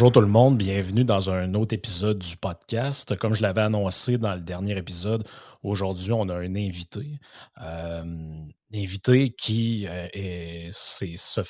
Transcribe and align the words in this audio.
Bonjour 0.00 0.12
tout 0.12 0.20
le 0.22 0.28
monde, 0.28 0.56
bienvenue 0.56 1.04
dans 1.04 1.28
un 1.28 1.52
autre 1.52 1.74
épisode 1.74 2.20
du 2.20 2.34
podcast. 2.38 3.14
Comme 3.16 3.34
je 3.34 3.42
l'avais 3.42 3.60
annoncé 3.60 4.16
dans 4.16 4.34
le 4.34 4.40
dernier 4.40 4.74
épisode, 4.78 5.28
aujourd'hui 5.62 6.10
on 6.12 6.26
a 6.30 6.36
un 6.36 6.56
invité. 6.56 7.20
Euh, 7.60 8.00
un 8.00 8.48
invité 8.74 9.28
qui 9.28 9.86
euh, 9.86 10.08
est- 10.14 10.72
se 10.72 11.42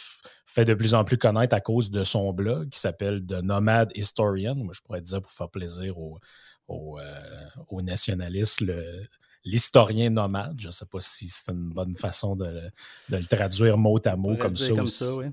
fait 0.46 0.64
de 0.64 0.74
plus 0.74 0.94
en 0.94 1.04
plus 1.04 1.16
connaître 1.16 1.54
à 1.54 1.60
cause 1.60 1.92
de 1.92 2.02
son 2.02 2.32
blog 2.32 2.70
qui 2.70 2.80
s'appelle 2.80 3.24
The 3.24 3.40
Nomad 3.40 3.92
Historian. 3.94 4.56
Moi 4.56 4.72
je 4.74 4.80
pourrais 4.80 5.00
dire 5.00 5.22
pour 5.22 5.30
faire 5.30 5.48
plaisir 5.48 5.96
aux, 5.96 6.18
aux, 6.66 6.98
euh, 6.98 7.20
aux 7.68 7.82
nationalistes, 7.82 8.62
le- 8.62 9.02
l'historien 9.44 10.10
nomade. 10.10 10.56
Je 10.58 10.66
ne 10.66 10.72
sais 10.72 10.86
pas 10.86 10.98
si 10.98 11.28
c'est 11.28 11.52
une 11.52 11.68
bonne 11.70 11.94
façon 11.94 12.34
de, 12.34 12.46
le- 12.46 12.70
de 13.10 13.16
le 13.16 13.26
traduire 13.26 13.78
mot 13.78 14.00
à 14.04 14.16
mot 14.16 14.36
comme 14.36 14.56
ça, 14.56 14.64
oui. 15.18 15.26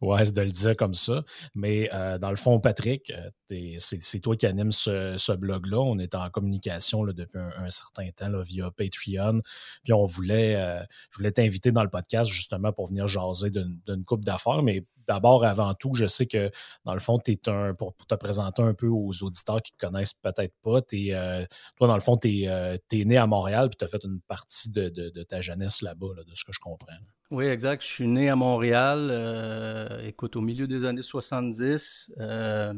Ouais, 0.00 0.30
de 0.30 0.40
le 0.40 0.50
dire 0.50 0.76
comme 0.76 0.94
ça. 0.94 1.24
Mais 1.54 1.88
euh, 1.92 2.18
dans 2.18 2.30
le 2.30 2.36
fond, 2.36 2.60
Patrick, 2.60 3.10
euh, 3.10 3.76
c'est 3.78 4.20
toi 4.20 4.36
qui 4.36 4.46
anime 4.46 4.72
ce, 4.72 5.36
blog-là. 5.36 5.78
On 5.78 5.98
est 5.98 6.14
en 6.14 6.28
communication 6.30 7.04
là, 7.04 7.12
depuis 7.12 7.38
un, 7.38 7.70
certain 7.70 8.08
temps 8.10 8.40
via 8.42 8.70
Patreon. 8.70 9.40
Puis 9.84 9.92
on 9.92 10.04
voulait, 10.04 10.56
euh, 10.56 10.82
je 11.10 11.18
voulais 11.18 11.32
t'inviter 11.32 11.70
dans 11.70 11.82
le 11.82 11.90
podcast 11.90 12.30
justement 12.30 12.72
pour 12.72 12.88
venir 12.88 13.08
jaser 13.08 13.50
d'une 13.50 14.04
coupe 14.04 14.24
d'affaires. 14.24 14.62
Mais 14.62 14.84
d'abord, 15.06 15.44
avant 15.44 15.74
tout, 15.74 15.94
je 15.94 16.06
sais 16.06 16.26
que 16.26 16.50
dans 16.84 16.94
le 16.94 17.00
fond, 17.00 17.18
t'es 17.18 17.38
un, 17.48 17.74
pour, 17.74 17.94
te 17.94 18.14
présenter 18.14 18.62
un 18.62 18.74
peu 18.74 18.88
aux 18.88 19.22
auditeurs 19.22 19.62
qui 19.62 19.72
te 19.72 19.78
connaissent 19.78 20.14
peut-être 20.14 20.54
pas, 20.62 20.80
toi, 20.82 21.88
dans 21.88 21.94
le 21.94 22.00
fond, 22.00 22.16
tu 22.16 22.44
es, 22.44 23.04
né 23.04 23.16
à 23.16 23.26
Montréal 23.26 23.68
puis 23.68 23.76
tu 23.76 23.84
as 23.84 23.88
fait 23.88 24.02
une 24.04 24.20
partie 24.20 24.70
de, 24.70 25.22
ta 25.24 25.40
jeunesse 25.40 25.82
là-bas, 25.82 26.08
là, 26.16 26.24
de 26.24 26.34
ce 26.34 26.44
que 26.44 26.52
je 26.52 26.60
comprends. 26.60 26.92
Oui, 27.32 27.46
exact. 27.46 27.82
Je 27.82 27.88
suis 27.88 28.06
né 28.06 28.30
à 28.30 28.36
Montréal, 28.36 29.08
euh, 29.10 30.06
écoute, 30.06 30.36
au 30.36 30.40
milieu 30.40 30.68
des 30.68 30.84
années 30.84 31.02
70. 31.02 32.12
Euh, 32.18 32.72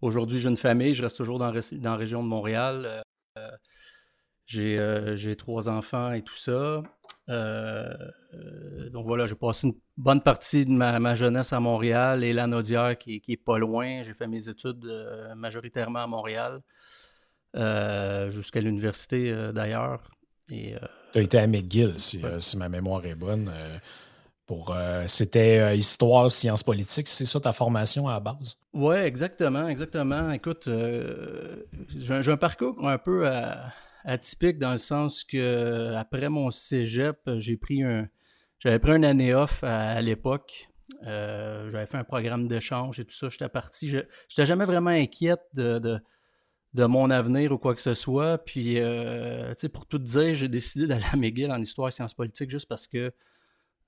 Aujourd'hui, 0.00 0.40
j'ai 0.40 0.48
une 0.48 0.56
famille, 0.56 0.94
je 0.94 1.02
reste 1.02 1.18
toujours 1.18 1.38
dans, 1.38 1.52
la 1.52 1.96
région 1.96 2.22
de 2.22 2.28
Montréal. 2.28 3.02
Euh, 3.36 5.16
j'ai 5.16 5.36
trois 5.36 5.68
enfants 5.68 6.12
et 6.12 6.22
tout 6.22 6.36
ça. 6.36 6.82
Donc 7.28 9.06
voilà, 9.06 9.26
j'ai 9.26 9.34
passé 9.34 9.66
une 9.66 9.74
bonne 9.98 10.22
partie 10.22 10.64
de 10.64 10.70
ma, 10.70 11.14
jeunesse 11.14 11.52
à 11.52 11.60
Montréal 11.60 12.24
et 12.24 12.32
Lanaudière 12.32 12.96
qui, 12.96 13.20
qui 13.20 13.32
est 13.32 13.36
pas 13.36 13.58
loin. 13.58 14.02
J'ai 14.02 14.14
fait 14.14 14.26
mes 14.26 14.48
études 14.48 14.86
majoritairement 15.36 16.04
à 16.04 16.06
Montréal, 16.06 16.62
jusqu'à 18.30 18.62
l'université 18.62 19.52
d'ailleurs. 19.52 20.10
Et 20.48 20.74
Tu 21.12 21.18
as 21.18 21.22
été 21.22 21.38
à 21.38 21.46
McGill, 21.46 21.98
si, 21.98 22.18
Ouais. 22.18 22.24
euh, 22.30 22.40
si 22.40 22.56
ma 22.56 22.68
mémoire 22.68 23.04
est 23.04 23.14
bonne. 23.14 23.50
euh, 23.52 23.78
pour, 24.46 24.72
euh, 24.74 25.04
C'était 25.06 25.58
euh, 25.60 25.74
histoire, 25.74 26.30
sciences 26.32 26.62
politiques. 26.64 27.06
C'est 27.08 27.24
ça 27.24 27.38
ta 27.40 27.52
formation 27.52 28.08
à 28.08 28.14
la 28.14 28.20
base? 28.20 28.56
Ouais, 28.72 29.06
exactement, 29.06 29.68
exactement. 29.68 30.30
Écoute, 30.32 30.66
euh, 30.66 31.62
j'ai 31.96 32.32
un- 32.32 32.36
parcours 32.36 32.88
un 32.88 32.98
peu 32.98 33.28
atypique 34.04 34.58
dans 34.58 34.72
le 34.72 34.78
sens 34.78 35.22
que 35.24 35.94
après 35.94 36.28
mon 36.28 36.50
cégep, 36.50 37.18
j'ai 37.36 37.56
pris 37.56 37.82
un, 37.84 38.08
j'avais 38.58 38.78
pris 38.80 38.92
une 38.96 39.04
année 39.04 39.34
off 39.34 39.62
à, 39.62 39.90
à 39.90 40.00
l'époque. 40.00 40.68
J'avais 41.04 41.86
fait 41.86 41.98
un 41.98 42.04
programme 42.04 42.48
d'échange 42.48 42.98
et 42.98 43.04
tout 43.04 43.14
ça. 43.14 43.28
J'étais 43.28 43.48
parti. 43.48 43.86
Je 43.88 43.98
n'étais 43.98 44.46
jamais 44.46 44.64
vraiment 44.64 44.90
inquiète 44.90 45.42
de, 45.54 45.78
de, 45.78 46.00
de 46.74 46.84
mon 46.84 47.10
avenir 47.10 47.50
ou 47.52 47.58
quoi 47.58 47.74
que 47.74 47.80
ce 47.80 47.94
soit. 47.94 48.38
Puis, 48.38 48.74
euh, 48.78 49.50
tu 49.54 49.60
sais, 49.62 49.68
pour 49.68 49.86
tout 49.86 49.98
dire, 49.98 50.34
j'ai 50.34 50.48
décidé 50.48 50.86
d'aller 50.86 51.04
à 51.12 51.16
McGill 51.16 51.50
en 51.50 51.60
histoire 51.60 51.88
et 51.88 51.90
sciences 51.90 52.14
politiques 52.14 52.50
juste 52.50 52.68
parce 52.68 52.86
que 52.86 53.12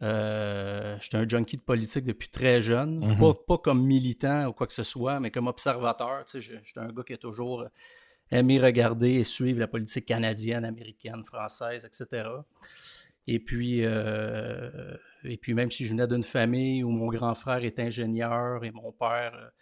euh, 0.03 0.97
j'étais 1.01 1.17
un 1.17 1.29
junkie 1.29 1.57
de 1.57 1.63
politique 1.63 2.05
depuis 2.05 2.29
très 2.29 2.61
jeune. 2.61 2.99
Mhm. 2.99 3.19
pas, 3.19 3.35
pas 3.35 3.59
comme 3.59 3.85
militant 3.87 4.47
ou 4.49 4.53
quoi 4.53 4.67
que 4.67 4.73
ce 4.73 4.83
soit, 4.83 5.21
mais 5.21 5.31
comme 5.31 5.47
observateur. 5.47 6.25
Tu 6.25 6.33
sais, 6.33 6.41
je- 6.41 6.57
j'étais 6.63 6.81
un 6.81 6.89
gars 6.93 7.05
qui 7.07 7.13
a 7.13 7.19
toujours 7.19 7.67
aimé 8.33 8.59
regarder 8.61 9.11
et 9.13 9.25
suivre 9.25 9.61
la 9.61 9.69
politique 9.69 10.07
canadienne, 10.07 10.65
américaine, 10.65 11.23
française, 11.25 11.85
etc. 11.85 12.29
Et 13.29 13.39
puis, 13.39 13.83
euh, 13.85 14.97
et 15.23 15.37
puis 15.37 15.55
même 15.55 15.71
si 15.71 15.87
je 15.87 15.91
venais 15.93 16.09
d'une 16.09 16.25
famille 16.25 16.83
où 16.83 16.91
mon 16.91 17.07
grand 17.09 17.35
frère 17.37 17.63
est 17.63 17.79
ingénieur 17.79 18.65
et 18.65 18.73
mon 18.73 18.91
père 18.93 19.53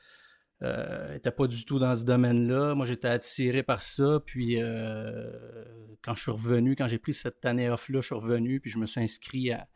euh, 0.62 1.18
pas 1.18 1.46
du 1.46 1.64
tout 1.64 1.78
dans 1.78 1.94
ce 1.94 2.04
domaine-là, 2.04 2.74
moi 2.74 2.84
j'étais 2.84 3.08
attiré 3.08 3.62
par 3.62 3.82
ça. 3.82 4.20
Puis 4.24 4.60
euh, 4.60 5.30
quand 6.02 6.14
je 6.14 6.22
suis 6.22 6.30
revenu, 6.30 6.76
quand 6.76 6.88
j'ai 6.88 6.98
pris 6.98 7.14
cette 7.14 7.44
année 7.44 7.70
off-là, 7.70 8.00
je 8.00 8.06
suis 8.06 8.14
revenu, 8.14 8.60
puis 8.60 8.70
je 8.70 8.78
me 8.78 8.86
suis 8.86 9.00
inscrit 9.00 9.52
à, 9.52 9.68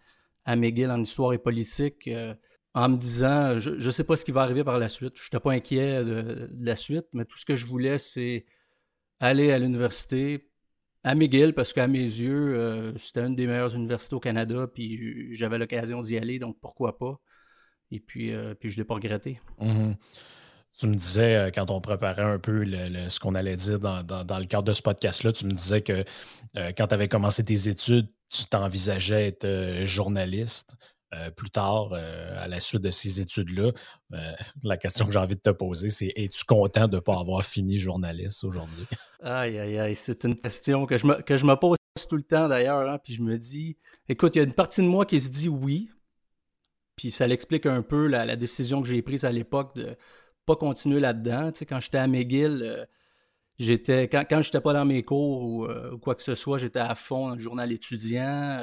à 0.44 0.56
McGill 0.56 0.90
en 0.90 1.00
histoire 1.00 1.32
et 1.32 1.38
politique 1.38 2.08
euh, 2.08 2.34
en 2.74 2.88
me 2.88 2.96
disant, 2.96 3.56
je 3.58 3.70
ne 3.70 3.90
sais 3.90 4.04
pas 4.04 4.16
ce 4.16 4.24
qui 4.24 4.32
va 4.32 4.42
arriver 4.42 4.64
par 4.64 4.78
la 4.78 4.88
suite. 4.88 5.14
Je 5.16 5.24
n'étais 5.24 5.40
pas 5.40 5.52
inquiet 5.52 6.04
de, 6.04 6.50
la 6.58 6.76
suite, 6.76 7.06
mais 7.12 7.24
tout 7.24 7.38
ce 7.38 7.44
que 7.44 7.56
je 7.56 7.66
voulais, 7.66 7.98
c'est 7.98 8.46
aller 9.20 9.52
à 9.52 9.58
l'université 9.58 10.50
à 11.04 11.14
McGill 11.14 11.52
parce 11.54 11.72
qu'à 11.72 11.86
mes 11.86 12.02
yeux, 12.02 12.58
euh, 12.58 12.98
c'était 12.98 13.20
une 13.20 13.34
des 13.36 13.46
meilleures 13.46 13.74
universités 13.74 14.16
au 14.16 14.20
Canada, 14.20 14.66
puis 14.66 15.34
j'avais 15.34 15.58
l'occasion 15.58 16.00
d'y 16.00 16.16
aller, 16.18 16.38
donc 16.38 16.58
pourquoi 16.60 16.98
pas? 16.98 17.20
Et 17.90 18.00
puis, 18.00 18.32
puis 18.58 18.70
je 18.70 18.76
ne 18.76 18.82
l'ai 18.82 18.84
pas 18.84 18.94
regretté. 18.94 19.40
Mhm. 19.60 19.94
Tu 20.78 20.88
me 20.88 20.94
disais, 20.94 21.36
euh, 21.36 21.50
quand 21.54 21.70
on 21.70 21.80
préparait 21.80 22.22
un 22.22 22.38
peu 22.38 22.64
le- 22.64 23.08
ce 23.08 23.20
qu'on 23.20 23.34
allait 23.34 23.54
dire 23.56 23.78
dans, 23.78 24.02
dans- 24.02 24.24
dans 24.24 24.38
le 24.38 24.46
cadre 24.46 24.64
de 24.64 24.72
ce 24.72 24.82
podcast-là, 24.82 25.32
tu 25.32 25.46
me 25.46 25.52
disais 25.52 25.82
que 25.82 26.04
euh, 26.56 26.72
quand 26.76 26.88
tu 26.88 26.94
avais 26.94 27.06
commencé 27.06 27.44
tes 27.44 27.68
études, 27.68 28.08
tu 28.28 28.44
t'envisageais 28.46 29.28
être 29.28 29.44
euh, 29.44 29.84
journaliste. 29.86 30.74
Plus 31.36 31.50
tard, 31.50 31.92
à 31.92 32.48
la 32.48 32.58
suite 32.58 32.82
de 32.82 32.90
ces 32.90 33.20
études-là, 33.20 33.70
la 34.64 34.76
question 34.76 35.06
que 35.06 35.12
j'ai 35.12 35.18
envie 35.20 35.36
de 35.36 35.40
te 35.40 35.50
poser, 35.50 35.88
c'est 35.88 36.10
es-tu 36.16 36.42
content 36.44 36.88
de 36.88 36.96
ne 36.96 37.00
pas 37.00 37.20
avoir 37.20 37.44
fini 37.44 37.76
journaliste 37.76 38.42
aujourd'hui? 38.42 38.84
Aïe, 39.22 39.56
aïe, 39.60 39.78
aïe, 39.78 39.94
c'est 39.94 40.24
une 40.24 40.34
question 40.34 40.86
que 40.86 40.98
je 40.98 41.06
me, 41.06 41.14
que 41.22 41.36
je 41.36 41.44
me 41.44 41.54
pose 41.54 41.76
tout 42.08 42.16
le 42.16 42.24
temps 42.24 42.48
d'ailleurs, 42.48 42.90
hein, 42.90 42.98
puis 42.98 43.14
je 43.14 43.22
me 43.22 43.38
dis, 43.38 43.76
écoute, 44.08 44.34
il 44.34 44.38
y 44.38 44.40
a 44.40 44.44
une 44.44 44.54
partie 44.54 44.80
de 44.82 44.88
moi 44.88 45.06
qui 45.06 45.20
se 45.20 45.30
dit 45.30 45.48
oui, 45.48 45.88
puis 46.96 47.12
ça 47.12 47.28
l'explique 47.28 47.66
un 47.66 47.82
peu 47.82 48.08
la 48.08 48.34
décision 48.34 48.82
que 48.82 48.88
j'ai 48.88 49.00
prise 49.00 49.24
à 49.24 49.30
l'époque 49.30 49.76
de 49.76 49.96
pas 50.46 50.56
continuer 50.56 51.00
là-dedans. 51.00 51.52
Tu 51.52 51.60
sais, 51.60 51.66
quand 51.66 51.80
j'étais 51.80 51.98
à 51.98 52.06
McGill, 52.06 52.60
euh, 52.62 52.84
j'étais 53.58 54.08
quand, 54.08 54.24
quand 54.28 54.42
j'étais 54.42 54.60
pas 54.60 54.72
dans 54.72 54.84
mes 54.84 55.02
cours 55.02 55.42
ou, 55.44 55.64
euh, 55.66 55.92
ou 55.92 55.98
quoi 55.98 56.14
que 56.14 56.22
ce 56.22 56.34
soit, 56.34 56.58
j'étais 56.58 56.80
à 56.80 56.94
fond 56.94 57.28
dans 57.30 57.34
le 57.34 57.40
journal 57.40 57.72
étudiant. 57.72 58.60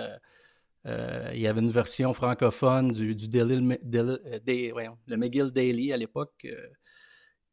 euh, 0.88 1.31
il 1.33 1.39
y 1.42 1.48
avait 1.48 1.62
une 1.62 1.72
version 1.72 2.13
francophone 2.13 2.92
du, 2.92 3.16
du 3.16 3.28
Daily, 3.28 3.78
Daily- 3.83 4.18
Day- 4.45 4.72
voyons, 4.72 4.98
le 5.07 5.18
McGill 5.18 5.51
Daily 5.51 5.94
à 5.94 5.98
l'époque 5.98 6.48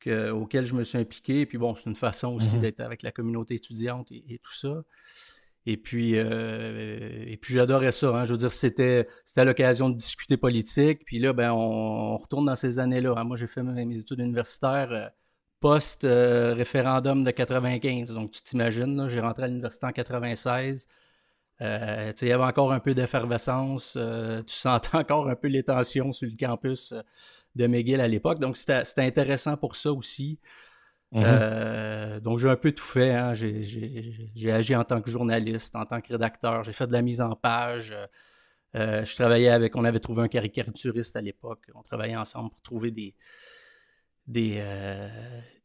que- 0.00 0.30
auquel 0.30 0.64
je 0.66 0.74
me 0.74 0.84
suis 0.84 0.98
impliqué. 0.98 1.46
Puis 1.46 1.58
bon, 1.58 1.74
c'est 1.74 1.90
une 1.90 1.96
façon 1.96 2.34
aussi 2.34 2.56
Mhm. 2.56 2.62
d'être 2.62 2.80
avec 2.80 3.02
la 3.02 3.12
communauté 3.12 3.54
étudiante 3.54 4.12
et, 4.12 4.34
et 4.34 4.38
tout 4.38 4.54
ça. 4.54 4.82
Et 5.70 5.76
puis, 5.76 6.14
euh, 6.16 7.24
et 7.26 7.36
puis 7.36 7.52
j'adorais 7.52 7.92
ça. 7.92 8.08
Hein. 8.08 8.24
Je 8.24 8.32
veux 8.32 8.38
dire, 8.38 8.52
c'était, 8.52 9.06
c'était 9.26 9.44
l'occasion 9.44 9.90
de 9.90 9.96
discuter 9.96 10.38
politique. 10.38 11.04
Puis 11.04 11.18
là, 11.18 11.34
ben, 11.34 11.52
on, 11.52 12.16
retourne 12.16 12.46
dans 12.46 12.54
ces 12.54 12.78
années-là. 12.78 13.12
Hein. 13.18 13.24
Moi, 13.24 13.36
j'ai 13.36 13.46
fait 13.46 13.62
mes, 13.62 13.98
études 13.98 14.20
universitaires 14.20 14.90
euh, 14.90 15.06
post-référendum 15.60 17.22
de 17.22 17.30
95. 17.30 18.14
Donc, 18.14 18.30
tu 18.30 18.40
t'imagines, 18.42 19.08
j'ai 19.08 19.20
rentré 19.20 19.42
à 19.42 19.48
l'université 19.48 19.84
en 19.84 19.92
96. 19.92 20.88
Euh, 21.60 22.12
il 22.22 22.28
y 22.28 22.32
avait 22.32 22.44
encore 22.44 22.72
un 22.72 22.80
peu 22.80 22.94
d'effervescence. 22.94 23.98
tu 24.46 24.54
sentais 24.54 24.88
encore 24.96 25.28
un 25.28 25.36
peu 25.36 25.48
les 25.48 25.64
tensions 25.64 26.14
sur 26.14 26.30
le 26.30 26.36
campus 26.38 26.94
de 27.56 27.66
McGill 27.66 28.00
à 28.00 28.08
l'époque. 28.08 28.38
Donc, 28.38 28.56
c'était 28.56 28.84
intéressant 28.96 29.58
pour 29.58 29.76
ça 29.76 29.92
aussi. 29.92 30.38
Mhm. 31.12 31.22
Euh, 31.24 32.20
donc, 32.20 32.38
j'ai 32.38 32.48
un 32.48 32.56
peu 32.56 32.72
tout 32.72 32.84
fait. 32.84 33.14
Hein. 33.14 33.34
J'ai 33.34 34.52
agi 34.52 34.74
en 34.74 34.84
tant 34.84 35.00
que 35.00 35.10
journaliste, 35.10 35.74
en 35.76 35.86
tant 35.86 36.00
que 36.00 36.12
rédacteur. 36.12 36.64
J'ai 36.64 36.72
fait 36.72 36.86
de 36.86 36.92
la 36.92 37.02
mise 37.02 37.20
en 37.20 37.34
page. 37.34 37.94
Euh, 38.74 39.04
je 39.04 39.14
travaillais 39.14 39.48
avec, 39.48 39.76
on 39.76 39.84
avait 39.84 40.00
trouvé 40.00 40.22
un 40.22 40.28
caricaturiste 40.28 41.16
à 41.16 41.22
l'époque. 41.22 41.66
On 41.74 41.82
travaillait 41.82 42.16
ensemble 42.16 42.50
pour 42.50 42.60
trouver 42.60 42.90
des, 42.90 43.14
des, 44.26 44.56
euh, 44.58 45.08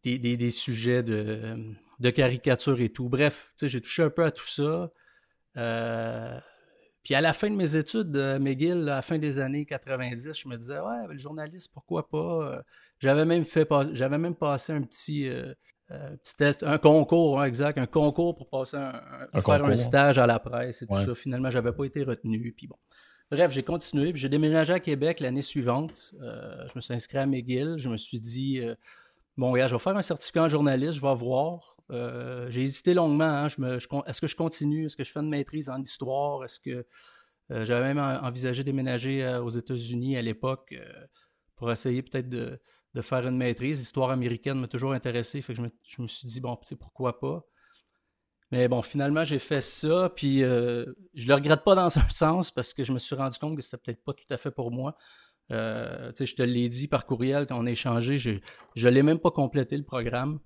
des, 0.03 0.51
sujets 0.51 1.03
de, 1.03 1.57
de 1.99 2.09
caricature 2.09 2.79
et 2.79 2.89
tout. 2.89 3.09
Bref, 3.09 3.53
j'ai 3.61 3.81
touché 3.81 4.03
un 4.03 4.09
peu 4.09 4.23
à 4.23 4.31
tout 4.31 4.47
ça. 4.47 4.91
Puis 7.03 7.15
à 7.15 7.21
la 7.21 7.33
fin 7.33 7.49
de 7.49 7.55
mes 7.55 7.75
études 7.75 8.15
à 8.15 8.39
McGill, 8.39 8.83
à 8.89 8.95
la 8.95 9.01
fin 9.01 9.17
des 9.17 9.39
années 9.39 9.65
90, 9.65 10.31
je 10.39 10.47
me 10.47 10.55
disais, 10.55 10.79
ouais, 10.79 11.07
le 11.09 11.17
journaliste, 11.17 11.69
pourquoi 11.73 12.07
pas? 12.07 12.63
J'avais 13.03 13.25
même 13.25 13.43
fait 13.43 13.67
j'avais 13.91 14.17
même 14.17 14.33
passé 14.33 14.71
un 14.71 14.81
petit, 14.81 15.27
euh, 15.27 15.53
euh, 15.91 16.15
petit 16.15 16.35
test, 16.37 16.63
un 16.63 16.77
concours, 16.77 17.41
hein, 17.41 17.43
exact, 17.43 17.77
un 17.77 17.85
concours 17.85 18.33
pour 18.33 18.49
passer 18.49 18.77
un, 18.77 19.41
faire 19.41 19.65
un 19.65 19.75
stage 19.75 20.17
à 20.17 20.25
la 20.25 20.39
presse 20.39 20.83
et 20.83 20.87
tout 20.87 21.05
ça. 21.05 21.13
Finalement, 21.13 21.51
j'avais 21.51 21.73
pas 21.73 21.83
été 21.83 22.03
retenu. 22.03 22.53
Puis 22.55 22.67
bon. 22.67 22.77
Bref, 23.29 23.51
j'ai 23.51 23.63
continué, 23.63 24.13
puis 24.13 24.21
j'ai 24.21 24.29
déménagé 24.29 24.71
à 24.71 24.79
Québec 24.79 25.19
l'année 25.19 25.41
suivante. 25.41 26.13
Euh, 26.21 26.65
je 26.69 26.71
me 26.75 26.79
suis 26.79 26.93
inscrit 26.93 27.17
à 27.17 27.25
McGill. 27.25 27.75
Je 27.77 27.89
me 27.89 27.97
suis 27.97 28.21
dit, 28.21 28.61
bon, 29.35 29.51
gars, 29.51 29.67
je 29.67 29.75
vais 29.75 29.79
faire 29.79 29.97
un 29.97 30.01
certificat 30.01 30.43
en 30.43 30.49
journaliste, 30.49 30.93
je 30.93 31.01
vais 31.01 31.15
voir. 31.15 31.72
J'ai 31.89 32.61
hésité 32.61 32.93
longuement. 32.93 33.23
Hein. 33.23 33.47
est-ce 33.47 34.21
que 34.21 34.27
je 34.27 34.35
continue? 34.35 34.85
Est-ce 34.85 34.97
que 34.97 35.03
je 35.03 35.11
fais 35.11 35.19
une 35.19 35.29
maîtrise 35.29 35.69
en 35.69 35.81
histoire? 35.81 36.43
Est-ce 36.43 36.59
que 36.59 36.85
j'avais 37.49 37.93
même 37.93 37.99
envisagé 37.99 38.63
déménager 38.63 39.37
aux 39.37 39.49
États-Unis 39.49 40.17
à 40.17 40.21
l'époque 40.21 40.73
pour 41.55 41.71
essayer 41.71 42.01
peut-être 42.01 42.29
de, 42.29 42.59
faire 43.01 43.25
une 43.27 43.37
maîtrise. 43.37 43.79
L'histoire 43.79 44.09
américaine 44.11 44.59
m'a 44.59 44.67
toujours 44.67 44.93
intéressé, 44.93 45.41
je 45.47 45.61
me, 45.61 46.07
suis 46.07 46.27
dit, 46.27 46.41
bon, 46.41 46.55
tu 46.57 46.67
sais, 46.67 46.75
pourquoi 46.75 47.19
pas? 47.19 47.45
Mais 48.51 48.67
bon, 48.67 48.81
finalement, 48.81 49.23
j'ai 49.23 49.39
fait 49.39 49.61
ça, 49.61 50.11
puis 50.15 50.43
euh, 50.43 50.85
je 51.15 51.27
le 51.27 51.33
regrette 51.33 51.63
pas 51.63 51.73
dans 51.73 51.97
un 51.97 52.09
sens 52.09 52.51
parce 52.51 52.73
que 52.73 52.83
je 52.83 52.91
me 52.91 52.99
suis 52.99 53.15
rendu 53.15 53.39
compte 53.39 53.55
que 53.55 53.61
c'était 53.61 53.77
peut-être 53.77 54.03
pas 54.03 54.13
tout 54.13 54.25
à 54.29 54.37
fait 54.37 54.51
pour 54.51 54.71
moi. 54.71 54.95
Euh, 55.51 56.11
je 56.19 56.35
te 56.35 56.43
l'ai 56.43 56.69
dit 56.69 56.87
par 56.87 57.05
courriel 57.05 57.47
quand 57.47 57.57
on 57.57 57.65
a 57.65 57.71
échangé, 57.71 58.17
je 58.17 58.39
ne 58.75 58.89
l'ai 58.89 59.03
même 59.03 59.19
pas 59.19 59.31
complété 59.31 59.77
le 59.77 59.83
programme. 59.83 60.39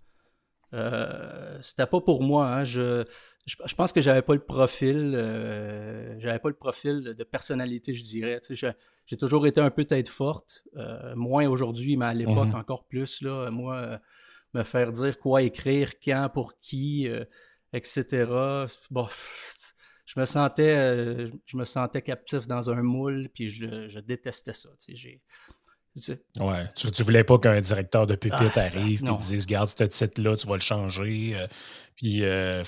Euh, 0.73 1.57
c'était 1.61 1.85
pas 1.85 2.01
pour 2.01 2.23
moi. 2.23 2.47
Hein. 2.47 2.63
Je, 2.63 3.05
je, 3.45 3.75
pense 3.75 3.93
que 3.93 4.01
j'avais 4.01 4.21
pas 4.21 4.33
le 4.33 4.43
profil, 4.43 5.13
euh, 5.15 6.19
j'avais 6.19 6.39
pas 6.39 6.49
le 6.49 6.55
profil 6.55 7.15
de 7.17 7.23
personnalité, 7.23 7.93
je 7.93 8.03
dirais. 8.03 8.41
j'ai 9.05 9.17
toujours 9.17 9.47
été 9.47 9.61
un 9.61 9.71
peu 9.71 9.85
tête 9.85 10.09
forte, 10.09 10.63
euh, 10.75 11.15
moins 11.15 11.47
aujourd'hui, 11.47 11.95
mais 11.97 12.05
à 12.05 12.13
l'époque 12.13 12.49
mhm. 12.49 12.55
encore 12.55 12.85
plus. 12.85 13.21
Là, 13.21 13.49
moi, 13.49 13.99
me 14.53 14.63
faire 14.63 14.91
dire 14.91 15.17
quoi 15.17 15.41
écrire, 15.41 15.93
quand, 16.03 16.29
pour 16.33 16.59
qui, 16.59 17.07
etc. 17.71 18.25
Bon, 18.91 19.07
je 20.05 20.19
me 20.19 20.25
sentais, 20.25 21.27
je 21.45 21.57
me 21.57 21.63
sentais 21.63 22.01
captif 22.01 22.47
dans 22.47 22.69
un 22.69 22.81
moule, 22.81 23.29
puis 23.33 23.49
je, 23.49 23.87
je 23.87 23.99
détestais 23.99 24.53
ça. 24.53 24.69
Ouais. 26.39 26.67
Tu, 26.75 26.91
tu 26.91 27.03
voulais 27.03 27.23
pas 27.23 27.38
qu'un 27.39 27.59
directeur 27.59 28.07
de 28.07 28.15
pupitre 28.15 28.51
ah, 28.55 28.61
arrive 28.61 29.03
et 29.03 29.17
dise 29.17 29.45
Garde 29.45 29.69
ce 29.69 29.83
titre-là, 29.83 30.35
tu 30.35 30.47
vas 30.47 30.55
le 30.55 30.61
changer. 30.61 31.35
Euh, 31.35 31.47
puis 31.95 32.23
euh, 32.23 32.63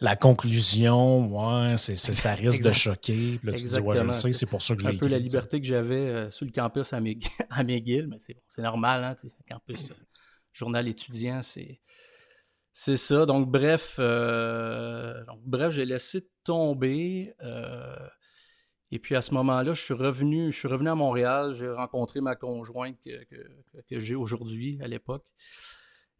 la, 0.00 0.16
conclusion, 0.16 1.26
ouais, 1.28 1.76
ça 1.76 2.34
risque 2.34 2.62
de 2.62 2.72
choquer. 2.72 3.38
Puis 3.38 3.50
là, 3.50 3.52
tu 3.52 3.64
dis 3.64 3.78
Ouais, 3.78 3.96
je 3.96 4.02
le 4.02 4.10
sais, 4.10 4.32
c'est 4.32 4.46
pour 4.46 4.62
ça 4.62 4.74
que 4.74 4.82
je 4.82 4.88
l'ai 4.88 4.94
Un 4.94 4.98
peu 4.98 5.08
la 5.08 5.18
liberté 5.18 5.60
que 5.60 5.66
j'avais 5.66 5.94
euh, 5.94 6.30
sur 6.30 6.46
le 6.46 6.52
campus 6.52 6.92
à, 6.92 7.00
McGill, 7.00 8.06
mais 8.10 8.18
c'est, 8.18 8.36
c'est 8.48 8.62
normal, 8.62 9.04
hein, 9.04 9.14
campus 9.48 9.92
journal 10.52 10.88
étudiant, 10.88 11.42
c'est. 11.42 11.80
C'est 12.72 12.96
ça. 12.96 13.26
Donc, 13.26 13.50
bref, 13.50 13.96
donc, 13.98 15.40
bref, 15.44 15.72
j'ai 15.72 15.84
laissé 15.84 16.28
tomber. 16.44 17.34
Et 18.92 18.98
puis 18.98 19.14
à 19.14 19.22
ce 19.22 19.34
moment-là, 19.34 19.72
je 19.72 19.80
suis 19.80 19.94
revenu, 19.94 20.52
je 20.52 20.58
suis 20.58 20.68
revenu 20.68 20.88
à 20.88 20.94
Montréal, 20.94 21.54
j'ai 21.54 21.70
rencontré 21.70 22.20
ma 22.20 22.34
conjointe 22.34 22.96
que, 23.04 23.24
que, 23.88 24.00
j'ai 24.00 24.16
aujourd'hui 24.16 24.78
à 24.82 24.88
l'époque. 24.88 25.24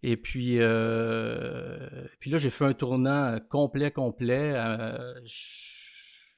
Et 0.02 0.16
puis, 0.16 0.56
euh, 0.60 2.06
puis 2.20 2.30
là, 2.30 2.38
j'ai 2.38 2.50
fait 2.50 2.64
un 2.64 2.72
tournant 2.72 3.38
complet, 3.50 3.90
complet. 3.90 4.52
Euh, 4.54 5.14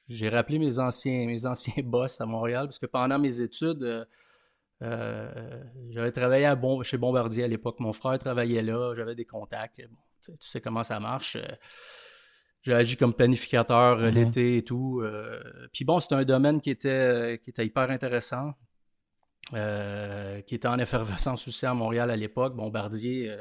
j'ai 0.09 0.27
rappelé 0.27 0.59
mes 0.59 0.79
anciens, 0.79 1.25
mes 1.27 1.45
anciens 1.45 1.73
boss 1.83 2.19
à 2.19 2.25
Montréal, 2.25 2.65
parce 2.65 2.79
que 2.79 2.87
pendant 2.87 3.19
mes 3.19 3.41
études, 3.41 4.07
euh, 4.81 5.63
j'avais 5.91 6.11
travaillé 6.11 6.45
à 6.45 6.55
bon, 6.55 6.81
chez 6.83 6.97
Bombardier 6.97 7.43
à 7.43 7.47
l'époque. 7.47 7.79
Mon 7.79 7.93
frère 7.93 8.17
travaillait 8.17 8.63
là, 8.63 8.93
j'avais 8.95 9.15
des 9.15 9.25
contacts. 9.25 9.81
Bon, 9.87 10.33
tu 10.39 10.47
sais 10.49 10.61
comment 10.61 10.83
ça 10.83 10.99
marche 10.99 11.37
j'ai 12.63 12.73
agi 12.73 12.95
comme 12.95 13.13
planificateur 13.13 13.99
euh, 13.99 14.09
l'été 14.09 14.57
et 14.57 14.63
tout. 14.63 15.01
Euh, 15.01 15.39
puis 15.73 15.83
bon, 15.83 15.99
c'était 15.99 16.15
un 16.15 16.23
domaine 16.23 16.61
qui 16.61 16.69
était, 16.69 17.39
qui 17.43 17.49
était 17.49 17.65
hyper 17.65 17.91
intéressant, 17.91 18.53
euh, 19.53 20.41
qui 20.41 20.55
était 20.55 20.69
en 20.69 20.79
effervescence 20.79 21.47
aussi 21.47 21.65
à 21.65 21.73
Montréal 21.73 22.09
à 22.09 22.15
l'époque. 22.15 22.55
Bombardier, 22.55 23.35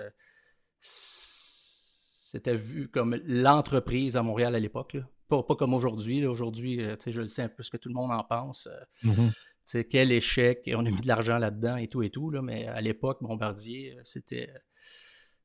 c'était 0.81 2.57
vu 2.57 2.89
comme 2.89 3.17
l'entreprise 3.25 4.17
à 4.17 4.23
Montréal 4.23 4.57
à 4.57 4.59
l'époque. 4.59 4.97
Pas, 5.29 5.43
pas, 5.45 5.55
comme 5.55 5.73
aujourd'hui. 5.73 6.27
Aujourd'hui, 6.27 6.81
je 7.07 7.21
le 7.21 7.29
sais 7.29 7.43
un 7.43 7.49
peu 7.49 7.63
ce 7.63 7.71
que 7.71 7.77
tout 7.77 7.89
le 7.89 7.95
monde 7.95 8.11
en 8.11 8.25
pense. 8.25 8.69
Mm-hmm. 9.05 9.85
Quel 9.89 10.11
échec, 10.11 10.69
on 10.75 10.85
a 10.85 10.91
mis 10.91 11.01
de 11.01 11.07
l'argent 11.07 11.39
là-dedans 11.39 11.77
et 11.77 11.87
tout 11.87 12.03
et 12.03 12.11
tout. 12.11 12.31
Là, 12.31 12.43
mais 12.43 12.67
à 12.67 12.81
l'époque, 12.81 13.23
Bombardier, 13.23 13.97
c'était 14.03 14.53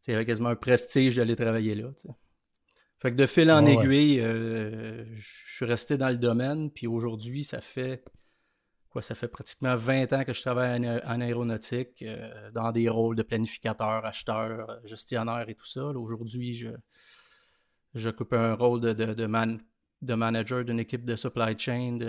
quasiment 0.03 0.49
un 0.49 0.55
prestige 0.55 1.17
d'aller 1.17 1.35
travailler 1.35 1.75
là. 1.75 1.91
Fait 2.99 3.11
que 3.11 3.15
de 3.15 3.27
fil 3.27 3.51
en 3.51 3.65
aiguille, 3.65 4.19
euh, 4.19 5.05
je 5.13 5.55
suis 5.55 5.65
resté 5.65 5.97
dans 5.97 6.09
le 6.09 6.17
domaine, 6.17 6.71
puis 6.71 6.87
aujourd'hui, 6.87 7.43
ça 7.43 7.61
fait 7.61 8.03
quoi, 8.89 9.03
ça 9.03 9.13
fait 9.13 9.27
pratiquement 9.27 9.75
20 9.75 10.13
ans 10.13 10.23
que 10.23 10.33
je 10.33 10.41
travaille 10.41 10.89
en, 11.05 11.21
aéronautique, 11.21 12.01
euh, 12.01 12.49
dans 12.51 12.71
des 12.71 12.89
rôles 12.89 13.15
de 13.15 13.21
planificateur, 13.21 14.03
acheteur, 14.03 14.79
gestionnaire 14.83 15.47
et 15.47 15.53
tout 15.53 15.67
ça. 15.67 15.85
Aujourd'hui, 15.85 16.53
je 16.53 16.69
j'occupe 17.93 18.33
un 18.33 18.53
rôle 18.53 18.79
de, 18.79 18.93
de, 18.93 19.13
de, 19.13 20.13
manager 20.15 20.63
d'une 20.63 20.79
équipe 20.79 21.05
de 21.05 21.15
supply 21.15 21.57
chain 21.57 21.99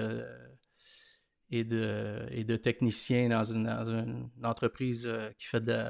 et, 1.50 1.64
de, 1.64 2.26
et 2.30 2.44
de 2.44 2.56
technicien 2.56 3.28
dans 3.28 3.44
une, 3.44 3.64
dans 3.64 3.84
une 3.84 4.30
entreprise 4.42 5.06
euh, 5.06 5.30
qui 5.38 5.46
fait 5.46 5.60
de, 5.60 5.82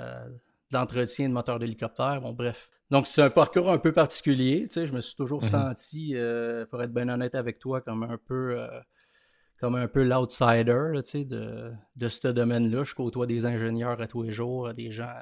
d'entretien 0.70 1.28
de 1.28 1.34
moteurs 1.34 1.58
d'hélicoptère. 1.58 2.20
Bon, 2.20 2.32
bref. 2.32 2.70
Donc, 2.90 3.06
c'est 3.06 3.22
un 3.22 3.30
parcours 3.30 3.70
un 3.70 3.78
peu 3.78 3.92
particulier. 3.92 4.66
Tu 4.68 4.74
sais, 4.74 4.86
je 4.86 4.94
me 4.94 5.00
suis 5.00 5.14
toujours 5.14 5.42
mhm. 5.42 5.48
senti, 5.48 6.12
euh, 6.14 6.64
pour 6.66 6.82
être 6.82 6.92
bien 6.92 7.08
honnête 7.08 7.34
avec 7.34 7.58
toi, 7.58 7.80
comme 7.80 8.02
un 8.02 8.16
peu, 8.16 8.58
euh, 8.58 8.80
comme 9.58 9.74
un 9.74 9.88
peu 9.88 10.04
l'outsider 10.04 10.90
tu 10.96 11.00
sais, 11.04 11.24
de, 11.24 11.72
de 11.96 12.08
ce 12.08 12.28
domaine-là. 12.28 12.84
Je 12.84 12.94
côtoie 12.94 13.26
des 13.26 13.46
ingénieurs 13.46 14.00
à 14.00 14.06
tous 14.06 14.22
les 14.22 14.32
jours, 14.32 14.72
des 14.72 14.90
gens 14.90 15.12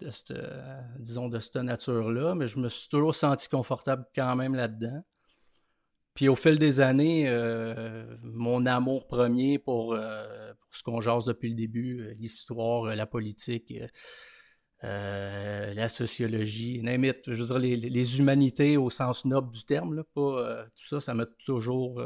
de, 0.00 0.10
cette, 0.10 0.34
disons, 0.98 1.28
de 1.28 1.38
cette 1.38 1.56
nature-là, 1.56 2.34
mais 2.34 2.46
je 2.46 2.58
me 2.58 2.68
suis 2.68 2.88
toujours 2.88 3.14
senti 3.14 3.48
confortable 3.48 4.04
quand 4.14 4.36
même 4.36 4.54
là-dedans. 4.54 5.02
Puis 6.16 6.28
au 6.30 6.34
fil 6.34 6.58
des 6.58 6.80
années, 6.80 7.28
euh, 7.28 8.16
mon 8.22 8.64
amour 8.64 9.06
premier 9.06 9.58
pour, 9.58 9.92
euh, 9.92 10.52
ce 10.70 10.82
qu'on 10.82 10.98
jase 11.02 11.26
depuis 11.26 11.50
le 11.50 11.54
début, 11.54 12.00
euh, 12.00 12.14
l'histoire, 12.18 12.96
la 12.96 13.06
politique, 13.06 13.74
la 14.82 15.88
sociologie, 15.88 16.80
je 16.84 17.42
veux 17.42 17.46
dire, 17.46 17.58
les, 17.58 18.18
humanités 18.18 18.76
au 18.76 18.90
sens 18.90 19.24
noble 19.24 19.50
du 19.50 19.64
terme, 19.64 19.94
là, 19.94 20.04
pas, 20.14 20.66
tout 20.76 20.86
ça, 20.86 21.00
ça 21.00 21.14
m'a 21.14 21.26
toujours 21.44 22.02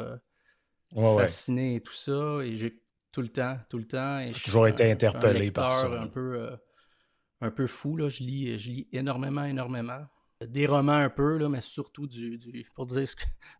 fasciné 0.95 1.77
et 1.77 1.81
tout 1.81 1.95
ça. 1.95 2.41
Et 2.43 2.57
j'ai 2.57 2.83
tout 3.13 3.23
le 3.23 3.29
temps, 3.29 3.59
tout 3.69 3.79
le 3.79 3.87
temps. 3.87 4.23
J'ai 4.23 4.33
toujours 4.33 4.69
été 4.69 4.91
interpellé 4.91 5.51
par 5.51 5.73
ça. 5.73 5.87
Un 6.01 6.07
peu, 6.07 6.49
un 7.41 7.51
peu 7.51 7.67
fou, 7.67 7.97
là. 7.97 8.09
Je 8.09 8.23
lis, 8.23 8.59
je 8.59 8.71
lis 8.71 8.89
énormément, 8.93 9.45
énormément 9.45 10.07
des 10.47 10.67
romans 10.67 10.93
un 10.93 11.11
peu, 11.11 11.39
là, 11.39 11.49
mais 11.49 11.61
surtout 11.61 12.07
du, 12.07 12.67
pour 12.75 12.87
dire 12.87 13.07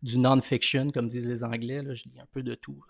du 0.01 0.17
non-fiction, 0.17 0.89
comme 0.89 1.07
disent 1.07 1.27
les 1.27 1.43
Anglais. 1.43 1.81
Là, 1.81 1.93
je 1.93 2.03
lis 2.05 2.19
un 2.19 2.25
peu 2.31 2.43
de 2.43 2.55
tout. 2.55 2.83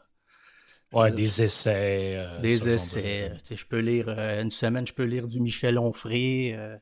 Ouais, 0.94 1.12
des 1.12 1.42
essais. 1.42 2.16
Euh, 2.18 2.42
des 2.42 2.70
essais. 2.70 3.34
Je 3.50 3.66
peux 3.66 3.80
lire, 3.80 4.10
euh, 4.10 4.42
une 4.42 4.52
semaine, 4.52 4.86
je 4.86 4.94
peux 4.94 5.04
lire 5.04 5.28
du 5.28 5.40
Michel 5.40 5.78
Onfray, 5.80 6.54
euh, 6.54 6.78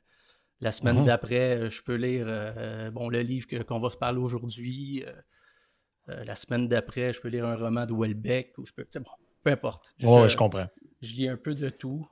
La 0.61 0.71
semaine 0.71 0.97
Mhm. 0.97 1.05
d'après, 1.05 1.69
je 1.69 1.81
peux 1.83 1.95
lire 1.95 2.25
euh, 2.27 2.91
bon, 2.91 3.07
le 3.09 3.21
livre 3.21 3.47
que- 3.47 3.63
qu'on 3.63 3.79
va 3.79 3.89
se 3.89 3.97
parler 3.97 4.19
aujourd'hui. 4.19 5.03
Euh, 5.07 5.13
euh, 6.09 6.23
la 6.25 6.35
semaine 6.35 6.67
d'après, 6.67 7.13
je 7.13 7.21
peux 7.21 7.29
lire 7.29 7.45
un 7.45 7.55
roman 7.55 7.85
de 7.85 7.93
Welbeck. 7.93 8.57
Ou 8.57 8.65
je 8.65 8.73
peux, 8.73 8.83
tu 8.83 8.89
sais, 8.91 8.99
bon, 8.99 9.11
peu 9.43 9.51
importe. 9.51 9.93
Ouais, 10.03 10.27
je 10.29 10.37
comprends. 10.37 10.67
je 11.01 11.15
lis 11.15 11.29
un 11.29 11.37
peu 11.37 11.55
de 11.55 11.69
tout. 11.69 12.07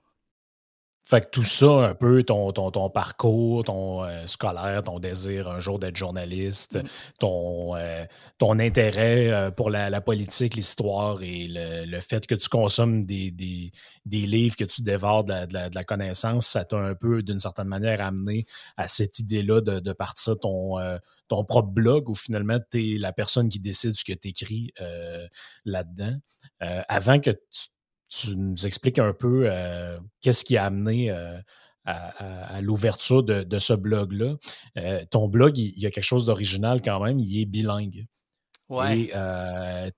Fait 1.10 1.22
que 1.22 1.30
tout 1.30 1.44
ça, 1.46 1.68
un 1.90 1.96
peu, 1.96 2.24
ton, 2.24 2.52
ton, 2.52 2.70
ton 2.70 2.90
parcours, 2.90 3.64
ton 3.64 4.04
euh, 4.04 4.28
scolaire, 4.28 4.82
ton 4.82 5.00
désir 5.00 5.48
un 5.48 5.60
jour 5.62 5.80
d'être 5.80 5.96
journaliste, 5.96 6.76
Mm. 6.84 6.88
ton, 7.20 7.76
euh, 7.78 8.04
ton 8.38 8.60
intérêt 8.60 9.30
euh, 9.32 9.50
pour 9.52 9.70
la, 9.70 9.90
la 9.90 10.02
politique, 10.02 10.56
l'histoire 10.56 11.22
et 11.22 11.48
le, 11.48 11.86
le 11.86 12.00
fait 12.02 12.28
que 12.28 12.36
tu 12.36 12.50
consommes 12.50 13.06
des, 13.06 13.32
des, 13.32 13.72
des 14.06 14.28
livres, 14.28 14.58
que 14.58 14.66
tu 14.66 14.82
dévores 14.82 15.24
de 15.24 15.32
la, 15.32 15.48
de 15.48 15.54
la- 15.54 15.70
de 15.70 15.76
la 15.76 15.84
connaissance, 15.86 16.46
ça 16.48 16.66
t'a 16.66 16.78
un 16.78 16.94
peu, 16.96 17.24
d'une 17.24 17.40
certaine 17.40 17.68
manière, 17.70 18.02
amené 18.02 18.46
à 18.76 18.90
cette 18.90 19.20
idée-là 19.20 19.62
de, 19.62 19.80
de 19.80 19.94
partir 19.94 20.38
ton, 20.40 20.76
ton 21.30 21.46
propre 21.46 21.72
blog 21.72 22.10
où 22.10 22.16
finalement, 22.16 22.58
tu 22.70 22.96
es 22.96 22.98
la 22.98 23.14
personne 23.14 23.48
qui 23.48 23.60
décide 23.62 23.96
ce 23.96 24.04
que 24.04 24.14
tu 24.14 24.28
écris 24.30 24.74
là-dedans. 25.66 26.16
Euh, 26.64 26.82
avant 26.90 27.20
que 27.20 27.32
tu 27.32 27.68
tu 28.10 28.36
nous 28.38 28.66
expliques 28.66 29.00
un 29.00 29.14
peu 29.14 29.44
euh, 29.46 30.00
qu'est-ce 30.22 30.46
qui 30.46 30.58
a 30.58 30.66
amené 30.66 31.12
euh, 31.12 31.38
à, 31.86 32.08
à- 32.18 32.56
à 32.58 32.62
l'ouverture 32.62 33.24
de, 33.24 33.44
de 33.44 33.60
ce 33.60 33.74
blog-là. 33.74 34.36
Euh, 34.78 35.04
ton 35.10 35.28
blog, 35.28 35.58
il, 35.58 35.74
il 35.76 35.82
y 35.82 35.86
a 35.86 35.92
quelque 35.92 36.04
chose 36.04 36.26
d'original 36.26 36.82
quand 36.82 37.04
même, 37.04 37.20
il 37.20 37.42
est 37.42 37.46
bilingue. 37.46 38.06
Ouais. 38.70 39.00
Et 39.00 39.92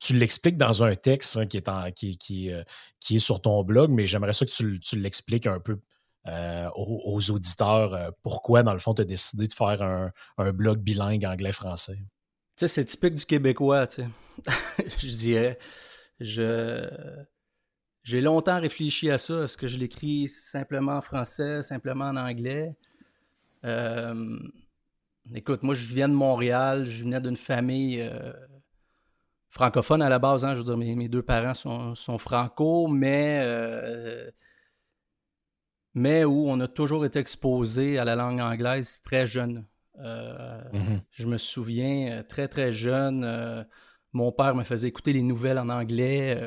tu, 0.00 0.14
l'expliques 0.16 0.56
dans 0.56 0.82
un 0.82 0.96
texte 0.96 1.36
hein, 1.36 1.46
qui, 1.46 1.56
est 1.56 1.68
en- 1.68 1.92
qui, 1.92 2.18
qui, 2.18 2.50
qui 2.98 3.16
est 3.16 3.20
sur 3.20 3.40
ton 3.40 3.62
blog, 3.62 3.90
mais 3.90 4.06
j'aimerais 4.06 4.32
ça 4.32 4.44
que 4.44 4.50
tu, 4.50 4.80
tu 4.80 4.96
l'expliques 4.98 5.46
un 5.46 5.60
peu 5.60 5.78
aux, 6.26 7.02
aux 7.04 7.30
auditeurs 7.30 8.12
pourquoi, 8.22 8.62
dans 8.64 8.72
le 8.72 8.78
fond, 8.80 8.94
tu 8.94 9.02
as 9.02 9.04
décidé 9.04 9.46
de 9.46 9.52
faire 9.52 9.80
un, 9.82 10.10
un 10.38 10.52
blog 10.52 10.80
bilingue 10.80 11.24
anglais-français. 11.24 11.96
Tu 11.96 12.66
sais, 12.66 12.68
c'est 12.68 12.84
typique 12.84 13.14
du 13.14 13.24
Québécois, 13.24 13.86
tu 13.86 14.02
sais. 14.02 14.08
je 14.98 15.14
dirais. 15.16 15.58
Je. 16.18 16.90
J'ai 18.02 18.20
longtemps 18.20 18.60
réfléchi 18.60 19.10
à 19.10 19.18
ça. 19.18 19.44
Est-ce 19.44 19.56
que 19.56 19.66
je 19.66 19.78
l'écris 19.78 20.28
simplement 20.28 20.96
en 20.96 21.02
français, 21.02 21.62
simplement 21.62 22.06
en 22.06 22.16
anglais? 22.16 22.74
Euh, 23.64 24.38
Écoute, 25.34 25.62
moi, 25.62 25.74
je 25.74 25.94
viens 25.94 26.08
de 26.08 26.14
Montréal. 26.14 26.86
Je 26.86 27.04
venais 27.04 27.20
d'une 27.20 27.36
famille 27.36 28.00
euh, 28.00 28.32
francophone 29.48 30.02
à 30.02 30.08
la 30.08 30.18
base. 30.18 30.44
Hein, 30.44 30.54
je 30.54 30.58
veux 30.58 30.64
dire, 30.64 30.76
mes, 30.76 30.94
mes 30.96 31.08
deux 31.08 31.22
parents 31.22 31.54
sont, 31.54 31.94
sont 31.94 32.18
franco, 32.18 32.88
mais, 32.88 33.40
euh, 33.44 34.28
mais 35.94 36.24
où 36.24 36.48
on 36.48 36.58
a 36.60 36.66
toujours 36.66 37.04
été 37.04 37.18
exposé 37.18 37.98
à 37.98 38.04
la 38.04 38.16
langue 38.16 38.40
anglaise 38.40 39.02
très 39.02 39.26
jeune. 39.26 39.66
Euh, 40.00 40.60
je 41.10 41.28
me 41.28 41.36
souviens, 41.36 42.24
très 42.28 42.48
très 42.48 42.72
jeune, 42.72 43.66
mon 44.12 44.32
père 44.32 44.54
me 44.54 44.64
faisait 44.64 44.88
écouter 44.88 45.12
les 45.12 45.22
nouvelles 45.22 45.58
en 45.58 45.68
anglais. 45.68 46.40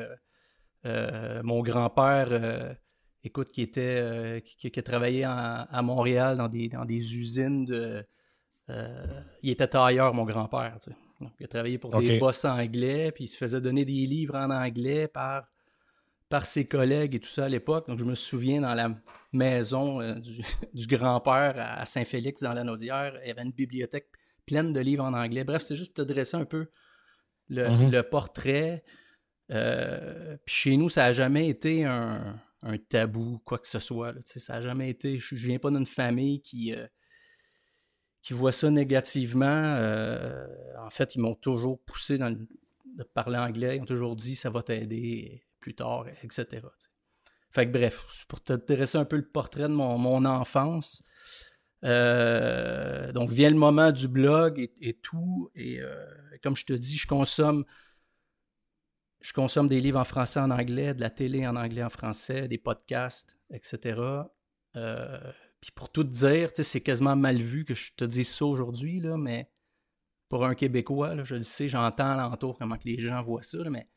Euh, 0.86 1.42
mon 1.42 1.62
grand-père, 1.62 2.28
euh, 2.30 2.74
écoute, 3.22 3.50
qui 3.50 3.62
était 3.62 3.96
euh, 4.00 4.40
qui, 4.40 4.70
qui 4.70 4.78
a 4.78 4.82
travaillé 4.82 5.26
en- 5.26 5.66
à 5.70 5.82
Montréal 5.82 6.36
dans 6.36 6.48
des, 6.48 6.68
dans 6.68 6.84
des 6.84 7.16
usines 7.16 7.64
de. 7.64 8.04
il 9.42 9.50
était 9.50 9.68
tailleur, 9.68 10.14
mon 10.14 10.24
grand-père. 10.24 10.76
tu 10.82 10.90
sais. 10.90 10.96
Donc, 11.20 11.32
il 11.38 11.44
a 11.44 11.48
travaillé 11.48 11.78
pour 11.78 11.90
des 12.00 12.18
boss 12.18 12.44
anglais, 12.44 13.12
puis 13.12 13.24
il 13.24 13.28
se 13.28 13.36
faisait 13.36 13.60
donner 13.60 13.84
des 13.84 13.92
livres 14.06 14.34
en 14.36 14.50
anglais 14.50 15.06
par, 15.08 15.48
par 16.28 16.44
ses 16.44 16.66
collègues 16.66 17.14
et 17.14 17.20
tout 17.20 17.28
ça 17.28 17.44
à 17.44 17.48
l'époque. 17.48 17.86
Donc, 17.88 17.98
je 17.98 18.04
me 18.04 18.14
souviens 18.14 18.60
dans 18.62 18.74
la 18.74 18.90
maison 19.32 20.00
du, 20.18 20.42
du 20.74 20.86
grand-père 20.86 21.54
à 21.56 21.86
Saint-Félix, 21.86 22.42
dans 22.42 22.52
la 22.52 22.64
Naudière, 22.64 23.14
il 23.22 23.28
y 23.28 23.30
avait 23.30 23.42
une 23.42 23.52
bibliothèque 23.52 24.08
pleine 24.44 24.72
de 24.72 24.80
livres 24.80 25.04
en 25.04 25.14
anglais. 25.14 25.44
Bref, 25.44 25.62
c'est 25.62 25.76
juste 25.76 25.94
pour 25.94 26.04
te 26.04 26.12
dresser 26.12 26.36
un 26.36 26.44
peu 26.44 26.66
le, 27.48 27.68
Mhm. 27.70 27.90
le 27.90 28.02
portrait. 28.02 28.82
Euh, 29.50 30.36
chez 30.46 30.76
nous, 30.76 30.88
ça 30.88 31.04
n'a 31.04 31.12
jamais 31.12 31.48
été 31.48 31.84
un, 31.84 32.40
tabou, 32.88 33.40
quoi 33.44 33.58
que 33.58 33.66
ce 33.66 33.78
soit. 33.78 34.14
Ça 34.24 34.54
n'a 34.54 34.60
jamais 34.60 34.88
été. 34.88 35.18
Je 35.18 35.34
ne 35.34 35.40
viens 35.40 35.58
pas 35.58 35.70
d'une 35.70 35.86
famille 35.86 36.40
qui, 36.40 36.74
euh, 36.74 36.86
qui 38.22 38.32
voit 38.32 38.52
ça 38.52 38.70
négativement. 38.70 39.44
Euh, 39.46 40.46
en 40.78 40.90
fait, 40.90 41.14
ils 41.14 41.20
m'ont 41.20 41.34
toujours 41.34 41.80
poussé 41.80 42.18
de 42.18 43.02
parler 43.12 43.38
anglais. 43.38 43.76
Ils 43.76 43.82
ont 43.82 43.86
toujours 43.86 44.16
dit 44.16 44.34
ça 44.34 44.50
va 44.50 44.62
t'aider 44.62 45.44
plus 45.60 45.74
tard, 45.74 46.06
etc. 46.22 46.62
Fait 47.50 47.66
que 47.66 47.72
bref, 47.72 48.24
pour 48.28 48.42
te 48.42 48.52
dresser 48.54 48.98
un 48.98 49.04
peu 49.04 49.16
le 49.16 49.26
portrait 49.28 49.68
de 49.68 49.74
mon, 49.74 49.98
mon 49.98 50.24
enfance. 50.24 51.02
Donc 51.82 53.30
vient 53.30 53.50
le 53.50 53.56
moment 53.56 53.92
du 53.92 54.08
blog 54.08 54.70
et, 54.80 54.94
tout. 54.94 55.50
Et 55.54 55.80
comme 56.42 56.56
je 56.56 56.64
te 56.64 56.72
dis, 56.72 56.96
je 56.96 57.06
consomme 57.06 57.66
je 59.24 59.32
consomme 59.32 59.68
des 59.68 59.80
livres 59.80 59.98
en 59.98 60.04
français, 60.04 60.38
en 60.40 60.50
anglais, 60.50 60.92
de 60.92 61.00
la 61.00 61.08
télé 61.08 61.46
en 61.46 61.56
anglais, 61.56 61.82
en 61.82 61.88
français, 61.88 62.46
des 62.46 62.58
podcasts, 62.58 63.38
etc. 63.50 63.98
Euh, 64.76 65.32
puis 65.62 65.70
pour 65.74 65.90
tout 65.90 66.04
dire, 66.04 66.50
c'est 66.54 66.80
quasiment 66.82 67.16
mal 67.16 67.38
vu 67.38 67.64
que 67.64 67.72
je 67.74 67.92
te 67.96 68.04
dise 68.04 68.28
ça 68.28 68.44
aujourd'hui, 68.44 69.00
là, 69.00 69.16
mais 69.16 69.50
pour 70.28 70.44
un 70.44 70.54
Québécois, 70.54 71.14
là, 71.14 71.24
je 71.24 71.36
le 71.36 71.42
sais, 71.42 71.70
j'entends 71.70 72.10
alentour 72.10 72.58
comment 72.58 72.76
que 72.76 72.84
les 72.86 72.98
gens 72.98 73.22
voient 73.22 73.42
ça, 73.42 73.58
là, 73.58 73.70
mais 73.70 73.88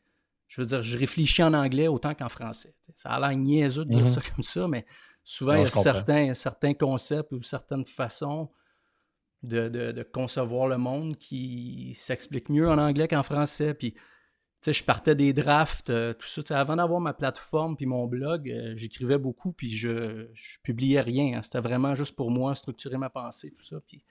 je 0.46 0.62
veux 0.62 0.66
dire, 0.66 0.80
je 0.82 0.96
réfléchis 0.96 1.42
en 1.42 1.52
anglais 1.52 1.88
autant 1.88 2.14
qu'en 2.14 2.30
français. 2.30 2.74
Ça 2.94 3.10
a 3.10 3.20
l'air 3.20 3.36
niaiseux 3.36 3.84
de 3.84 3.90
dire 3.90 4.00
Mhm. 4.00 4.06
ça 4.06 4.20
comme 4.34 4.42
ça, 4.42 4.66
mais 4.66 4.86
souvent, 5.22 5.52
Non, 5.52 5.58
il 5.58 5.64
y 5.64 5.66
a 5.66 5.70
certains, 5.70 6.32
certains 6.32 6.72
concepts 6.72 7.32
ou 7.32 7.42
certaines 7.42 7.84
façons 7.84 8.50
de, 9.42 9.68
de- 9.68 9.92
de 9.92 10.02
concevoir 10.02 10.68
le 10.68 10.78
monde 10.78 11.18
qui 11.18 11.92
s'expliquent 11.94 12.48
mieux 12.48 12.68
en 12.68 12.78
anglais 12.78 13.08
qu'en 13.08 13.22
français. 13.22 13.74
Puis, 13.74 13.94
sais, 14.62 14.72
je 14.72 14.84
partais 14.84 15.14
des 15.14 15.32
drafts, 15.32 15.90
euh, 15.90 16.12
tout 16.14 16.26
ça. 16.26 16.58
Avant 16.58 16.76
d'avoir 16.76 17.00
ma 17.00 17.14
plateforme 17.14 17.76
puis 17.76 17.86
mon 17.86 18.06
blog, 18.06 18.50
euh, 18.50 18.72
j'écrivais 18.76 19.18
beaucoup 19.18 19.52
puis 19.52 19.76
je, 19.76 20.28
je 20.34 20.58
publiais 20.62 21.00
rien. 21.00 21.38
hein. 21.38 21.42
C'était 21.42 21.60
vraiment 21.60 21.94
juste 21.94 22.16
pour 22.16 22.30
moi, 22.30 22.54
structurer 22.54 22.96
ma 22.98 23.08
pensée, 23.10 23.50
tout 23.50 23.64
ça. 23.64 23.80
Puis, 23.86 24.02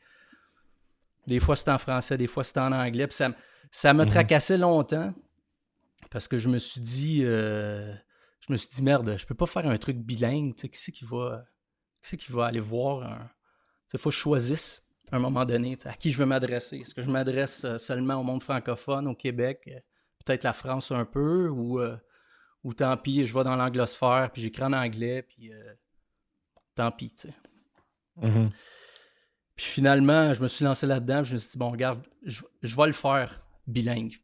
des 1.27 1.39
fois, 1.39 1.56
c'était 1.56 1.72
en 1.72 1.77
français, 1.77 2.18
des 2.18 2.27
fois, 2.27 2.44
c'était 2.44 2.62
en 2.62 2.72
anglais. 2.72 3.08
Puis 3.08 3.16
ça, 3.18 3.32
ça 3.72 3.94
me 3.94 4.04
Mhm. 4.04 4.10
tracassait 4.10 4.58
longtemps 4.58 5.13
parce 6.10 6.27
que 6.27 6.38
je 6.38 6.48
me 6.48 6.58
suis 6.58 6.80
dit, 6.80 7.22
euh, 7.25 7.94
je 8.39 8.51
me 8.54 8.58
suis 8.58 8.70
dit, 8.70 8.82
merde, 8.82 9.18
je 9.18 9.25
peux 9.25 9.36
pas 9.36 9.46
faire 9.48 9.66
un 9.66 9.77
truc 9.77 9.98
bilingue. 9.98 10.56
Tu 10.56 10.62
sais, 10.62 10.70
qui 10.70 10.80
c'est 10.80 10.92
qui 10.94 11.04
va, 11.04 11.44
qui 12.01 12.10
c'est 12.10 12.18
qui 12.18 12.32
va 12.32 12.46
aller 12.46 12.62
voir 12.62 13.04
un. 13.04 13.30
Il 13.94 14.00
faut 14.00 14.10
que 14.10 14.16
je 14.16 14.20
choisisse 14.22 14.86
à 15.12 15.18
un 15.18 15.20
moment 15.20 15.44
donné 15.46 15.77
à 15.86 15.94
qui 15.94 16.12
je 16.12 16.18
veux 16.18 16.25
m'adresser. 16.25 16.77
Est-ce 16.77 16.94
que 16.96 17.01
je 17.01 17.10
m'adresse 17.10 17.63
euh, 17.66 17.77
seulement 17.77 18.16
au 18.16 18.24
monde 18.24 18.44
francophone, 18.44 19.08
au 19.08 19.16
Québec, 19.16 19.70
peut-être 20.27 20.43
la 20.43 20.53
France 20.53 20.91
un 20.91 21.05
peu, 21.05 21.48
ou, 21.50 21.79
euh, 21.79 21.96
ou 22.63 22.74
tant 22.74 22.96
pis, 22.98 23.25
je 23.25 23.34
vais 23.34 23.43
dans 23.43 23.55
l'anglosphère, 23.55 24.29
puis 24.31 24.41
j'écris 24.41 24.63
en 24.63 24.74
anglais, 24.74 25.22
puis 25.24 25.53
euh, 25.53 25.74
tant 26.75 26.91
pis, 26.91 27.13
tu 27.15 27.29
sais. 27.29 27.34
Mhm. 28.17 28.50
Puis 29.55 29.65
finalement, 29.65 30.34
je 30.34 30.41
me 30.41 30.48
suis 30.48 30.65
lancé 30.65 30.86
là-dedans, 30.86 31.22
puis 31.22 31.29
je 31.29 31.34
me 31.36 31.39
suis 31.39 31.51
dit, 31.51 31.57
bon, 31.57 31.72
regarde, 31.72 32.01
je, 32.24 32.43
je 32.62 32.75
vais 32.75 32.88
le 32.88 32.93
faire 32.93 33.43
bilingue. 33.65 34.15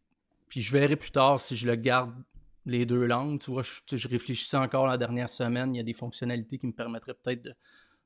Puis 0.48 0.62
je 0.62 0.72
verrai 0.72 0.96
plus 0.96 1.12
tard 1.12 1.40
si 1.40 1.56
je 1.56 1.66
le 1.66 1.76
garde 1.76 2.14
les 2.66 2.86
deux 2.86 3.06
langues. 3.06 3.40
Tu 3.42 3.50
vois, 3.52 3.64
je, 3.64 3.98
je 3.98 4.08
réfléchissais 4.08 4.58
encore 4.58 4.86
la 4.86 4.98
dernière 4.98 5.30
semaine, 5.30 5.74
il 5.74 5.78
y 5.78 5.82
a 5.82 5.84
des 5.84 5.94
fonctionnalités 5.94 6.60
qui 6.60 6.68
me 6.68 6.72
permettraient 6.72 7.16
peut-être 7.16 7.42
de, 7.42 7.54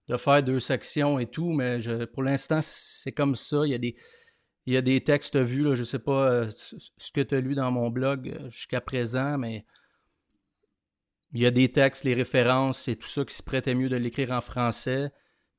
de 0.07 0.17
faire 0.17 0.41
deux 0.41 0.61
sections 0.61 1.19
et 1.19 1.25
tout, 1.25 1.51
mais 1.51 1.81
je- 1.81 2.05
pour 2.05 2.23
l'instant, 2.23 2.59
c'est 2.61 3.11
comme 3.11 3.35
ça. 3.35 3.65
Il 3.65 3.71
y 3.71 3.75
a 3.75 3.77
des, 3.77 3.95
il 4.67 4.74
y 4.74 4.77
a 4.77 4.81
des 4.81 5.01
textes 5.01 5.38
vus, 5.38 5.63
là, 5.63 5.75
je 5.75 5.83
sais 5.83 6.00
pas 6.00 6.29
euh, 6.29 6.51
ce 6.51 7.12
que 7.12 7.21
tu 7.21 7.36
as 7.36 7.39
lu 7.39 7.55
dans 7.55 7.71
mon 7.71 7.89
blog 7.89 8.29
euh, 8.29 8.50
jusqu'à 8.50 8.81
présent, 8.81 9.38
mais 9.38 9.65
il 11.31 11.41
y 11.41 11.45
a 11.45 11.51
des 11.51 11.71
textes, 11.71 12.03
les 12.03 12.13
références 12.13 12.88
et 12.88 12.97
tout 12.97 13.07
ça 13.07 13.24
qui 13.24 13.33
se 13.33 13.43
prêtait 13.43 13.74
mieux 13.74 13.89
de 13.89 13.95
l'écrire 13.95 14.31
en 14.31 14.41
français, 14.41 15.12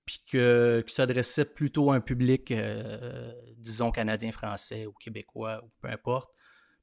puis 0.04 0.22
que, 0.30 0.84
qui 0.86 0.94
s'adressait 0.94 1.46
plutôt 1.46 1.90
à 1.90 1.96
un 1.96 2.00
public, 2.00 2.50
euh, 2.50 3.32
disons, 3.56 3.90
canadien-français 3.90 4.86
ou 4.86 4.92
québécois 4.92 5.62
ou 5.64 5.70
peu 5.80 5.88
importe. 5.88 6.30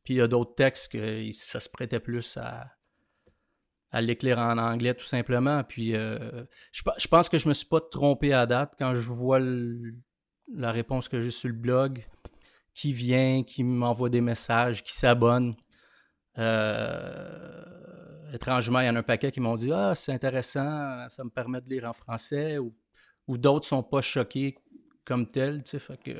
Puis 0.03 0.15
il 0.15 0.17
y 0.17 0.21
a 0.21 0.27
d'autres 0.27 0.55
textes 0.55 0.91
que 0.91 1.31
ça 1.31 1.59
se 1.59 1.69
prêtait 1.69 1.99
plus 1.99 2.37
à, 2.37 2.71
à 3.91 4.01
l'écrire 4.01 4.39
en 4.39 4.57
anglais 4.57 4.93
tout 4.93 5.05
simplement. 5.05 5.63
Puis 5.63 5.95
euh, 5.95 6.43
je, 6.71 6.83
pe- 6.83 6.99
je 6.99 7.07
pense 7.07 7.29
que 7.29 7.37
je 7.39 7.47
me 7.47 7.53
suis 7.53 7.67
pas 7.67 7.81
trompé 7.81 8.33
à 8.33 8.45
date 8.45 8.73
quand 8.77 8.93
je 8.93 9.09
vois 9.09 9.39
la 9.39 10.71
réponse 10.71 11.09
que 11.09 11.19
j'ai 11.21 11.31
sur 11.31 11.49
le 11.49 11.55
blog, 11.55 12.05
qui 12.75 12.91
vient, 12.93 13.41
qui 13.43 13.63
m'envoie 13.63 14.09
des 14.09 14.21
messages, 14.21 14.83
qui 14.83 14.93
s'abonne. 14.93 15.55
Euh, 16.37 17.63
étrangement, 18.33 18.81
il 18.81 18.87
y 18.87 18.89
en 18.89 18.95
a 18.97 18.99
un 18.99 19.03
paquet 19.03 19.31
qui 19.31 19.39
m'ont 19.39 19.55
dit 19.55 19.71
Ah, 19.71 19.93
c'est 19.95 20.11
intéressant, 20.11 21.09
ça 21.09 21.23
me 21.23 21.29
permet 21.29 21.61
de 21.61 21.69
lire 21.69 21.85
en 21.85 21.93
français, 21.93 22.57
ou, 22.57 22.75
ou 23.27 23.37
d'autres 23.37 23.65
sont 23.65 23.81
pas 23.81 24.01
choqués 24.01 24.55
comme 25.05 25.25
tel, 25.25 25.63
tu 25.63 25.71
sais, 25.71 25.79
fait 25.79 25.97
que. 25.97 26.11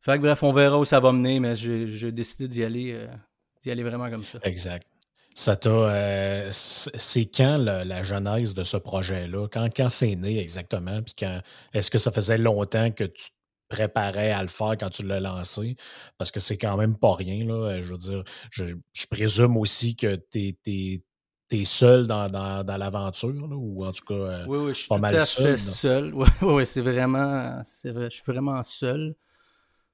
Fait 0.00 0.16
que 0.16 0.22
bref, 0.22 0.42
on 0.42 0.52
verra 0.52 0.78
où 0.78 0.84
ça 0.84 1.00
va 1.00 1.12
mener, 1.12 1.40
mais 1.40 1.54
j'ai 1.54 2.12
décidé 2.12 2.48
d'y 2.48 2.64
aller, 2.64 2.92
euh, 2.92 3.70
aller 3.70 3.82
vraiment 3.82 4.08
comme 4.08 4.24
ça. 4.24 4.38
Exact. 4.44 4.86
Ça 5.34 5.56
t'a. 5.56 6.50
c'est 6.50 7.26
quand 7.26 7.58
la, 7.58 8.02
genèse 8.02 8.54
de 8.54 8.64
ce 8.64 8.76
projet-là? 8.76 9.48
Quand, 9.48 9.68
quand 9.76 9.88
c'est 9.88 10.16
né 10.16 10.40
exactement? 10.40 11.02
Puis 11.02 11.14
quand 11.18 11.42
est-ce 11.74 11.90
que 11.90 11.98
ça 11.98 12.10
faisait 12.10 12.38
longtemps 12.38 12.90
que 12.90 13.04
tu 13.04 13.28
préparais 13.68 14.32
à 14.32 14.42
le 14.42 14.48
faire 14.48 14.76
quand 14.78 14.90
tu 14.90 15.02
l'as 15.04 15.20
lancé? 15.20 15.76
Parce 16.16 16.30
que 16.30 16.40
c'est 16.40 16.58
quand 16.58 16.76
même 16.76 16.96
pas 16.96 17.14
rien, 17.14 17.44
là. 17.44 17.80
Je 17.80 17.92
veux 17.92 17.98
dire, 17.98 18.24
je, 18.50 18.74
présume 19.10 19.56
aussi 19.56 19.96
que 19.96 20.16
tu 20.30 20.56
es, 20.66 21.02
es 21.50 21.64
seul 21.64 22.06
dans, 22.06 22.28
dans, 22.28 22.76
l'aventure, 22.76 23.48
ou 23.52 23.84
en 23.84 23.92
tout 23.92 24.04
cas, 24.04 24.14
euh, 24.14 24.44
oui, 24.46 24.58
oui, 24.58 24.68
je 24.68 24.78
suis 24.80 24.88
pas 24.88 24.98
mal 24.98 25.20
seul. 25.20 25.58
seul. 25.58 26.14
Oui, 26.14 26.28
oui, 26.42 26.66
c'est 26.66 26.82
vraiment, 26.82 27.62
vrai, 27.84 28.10
je 28.10 28.14
suis 28.14 28.24
vraiment 28.26 28.62
seul. 28.62 29.14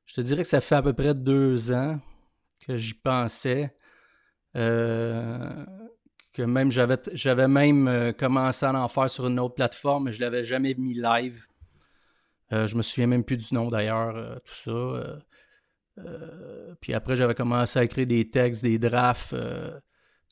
Je 0.07 0.15
te 0.15 0.21
dirais 0.21 0.43
que 0.43 0.49
ça 0.49 0.61
fait 0.61 0.75
à 0.75 0.83
peu 0.83 0.93
près 0.93 1.15
deux 1.15 1.73
ans 1.73 1.99
que 2.61 2.77
j'y 2.77 2.95
pensais. 2.95 3.75
Euh, 4.57 5.65
que 6.33 6.43
même 6.43 6.71
j'avais, 6.71 6.99
j'avais 7.13 7.49
même 7.49 7.89
euh, 7.89 8.13
commencé 8.13 8.67
à 8.67 8.75
en 8.75 8.89
faire 8.89 9.09
sur 9.09 9.27
une 9.29 9.39
autre 9.39 9.55
plateforme, 9.55 10.05
mais 10.05 10.13
je 10.13 10.21
l'avais 10.21 10.45
jamais 10.45 10.75
mis 10.75 10.95
live. 10.95 11.47
Je 12.67 12.77
me 12.77 12.83
souviens 12.83 13.07
même 13.07 13.25
plus 13.25 13.37
du 13.37 13.55
nom 13.55 13.69
d'ailleurs, 13.69 14.41
tout 14.43 14.71
ça. 15.97 16.05
puis 16.81 16.95
après, 16.95 17.17
j'avais 17.17 17.35
commencé 17.35 17.79
à 17.79 17.85
écrire 17.85 18.07
des 18.07 18.29
textes, 18.29 18.63
des 18.63 18.79
drafts 18.79 19.35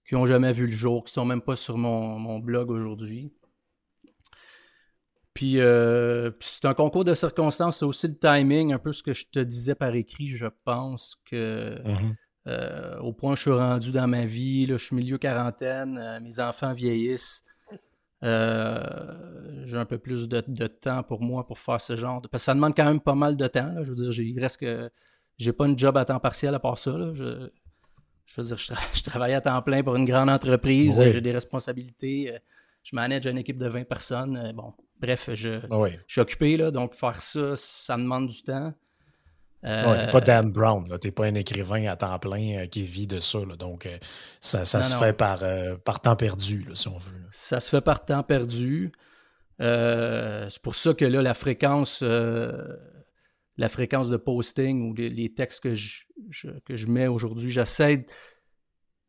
qui 0.07 0.14
n'ont 0.14 0.26
jamais 0.26 0.52
vu 0.52 0.67
le 0.67 0.73
jour, 0.73 1.05
qui 1.05 1.12
sont 1.12 1.25
même 1.25 1.43
pas 1.43 1.57
sur 1.57 1.79
mon, 1.79 2.38
blog 2.38 2.71
aujourd'hui. 2.71 3.33
Euh, 5.43 6.31
puis, 6.31 6.49
c'est 6.49 6.67
un 6.67 6.75
concours 6.75 7.05
de 7.05 7.14
circonstances, 7.14 7.79
c'est 7.79 7.85
aussi 7.85 8.09
le 8.09 8.19
timing, 8.19 8.73
un 8.73 8.79
peu 8.79 8.93
ce 8.93 9.02
que 9.02 9.12
je 9.12 9.26
te 9.26 9.38
disais 9.38 9.75
par 9.75 9.95
écrit, 9.95 10.29
je 10.29 10.47
pense 10.64 11.17
que 11.25 11.79
mm-hmm. 11.85 12.14
euh, 12.49 12.99
au 13.00 13.12
point 13.12 13.33
où 13.33 13.37
je 13.37 13.43
suis 13.43 13.50
rendu 13.50 13.93
dans 13.93 14.07
ma 14.07 14.25
vie, 14.25 14.67
là, 14.67 14.76
je 14.76 14.85
suis 14.85 14.97
milieu 14.97 15.19
quarantaine, 15.19 15.99
euh, 15.99 16.21
mes 16.21 16.41
enfants 16.41 16.73
vieillissent. 16.73 17.45
J'ai 18.23 19.76
un 19.76 19.85
peu 19.85 19.99
plus 19.99 20.29
de, 20.29 20.67
temps 20.67 21.02
pour 21.02 21.21
moi 21.23 21.47
pour 21.47 21.59
faire 21.59 21.81
ce 21.81 21.97
genre 21.97 22.21
de. 22.21 22.29
Parce 22.29 22.43
que 22.43 22.47
ça 22.47 22.55
demande 22.55 22.75
quand 22.76 22.85
même 22.85 23.00
pas 23.00 23.14
mal 23.14 23.37
de 23.37 23.47
temps. 23.47 23.83
Je 23.83 23.93
veux 23.93 24.11
dire, 24.11 24.21
il 24.21 24.41
reste 24.41 24.59
que. 24.59 24.91
J'ai 25.38 25.52
pas 25.52 25.67
une 25.67 25.79
job 25.79 25.97
à 25.97 26.05
temps 26.05 26.21
partiel 26.21 26.55
à 26.55 26.61
part 26.61 26.79
ça. 26.79 26.93
Je, 27.14 27.49
je 28.26 28.41
veux 28.41 28.47
dire, 28.47 28.59
je, 28.95 29.02
travaille 29.02 29.35
à 29.35 29.41
temps 29.41 29.61
plein 29.62 29.83
pour 29.83 29.97
une 29.97 30.07
grande 30.07 30.31
entreprise, 30.31 31.02
j'ai 31.02 31.21
des 31.21 31.33
responsabilités, 31.33 32.35
euh, 32.35 32.38
je 32.83 32.97
manage 32.97 33.26
une 33.26 33.38
équipe 33.38 33.59
de 33.59 33.69
20 33.69 33.85
personnes. 33.85 34.37
Euh, 34.37 34.52
bon, 34.52 34.73
bref, 35.00 35.31
je, 35.35 35.61
je 36.07 36.12
suis 36.12 36.21
occupé, 36.21 36.57
là, 36.57 36.71
donc 36.71 36.95
faire 36.95 37.21
ça, 37.21 37.57
ça 37.57 37.97
demande 37.97 38.29
du 38.29 38.43
temps. 38.43 38.73
Euh, 39.64 40.11
pas 40.11 40.21
Dan 40.21 40.50
Brown, 40.50 40.87
tu 41.00 41.07
n'es 41.07 41.12
pas 41.12 41.26
un 41.26 41.35
écrivain 41.35 41.87
à 41.87 41.97
temps 41.97 42.19
plein 42.19 42.66
qui 42.66 42.83
vit 42.83 43.07
de 43.07 43.21
ça. 43.21 43.38
donc, 43.59 43.88
ça, 44.40 44.64
se 44.64 44.97
fait 44.97 45.12
par, 45.12 45.45
par 45.85 46.00
temps 46.00 46.16
perdu, 46.16 46.66
si 46.75 46.88
on 46.88 46.99
veut. 46.99 47.23
Ça 47.31 47.61
se 47.61 47.71
fait 47.71 47.81
par 47.81 48.04
temps 48.04 48.23
perdu. 48.23 48.92
c'est 49.59 50.62
pour 50.62 50.75
ça 50.75 50.95
que 50.95 51.04
là, 51.04 51.23
la 51.23 51.35
fréquence 51.35 52.02
la 53.59 53.69
fréquence 53.69 54.09
de 54.09 54.16
posting 54.16 54.90
ou 54.90 54.95
les, 54.95 55.33
textes 55.35 55.62
que 55.62 55.75
je, 55.75 56.07
que 56.64 56.75
je 56.75 56.87
mets 56.87 57.07
aujourd'hui. 57.07 57.50
J'essaie, 57.50 58.07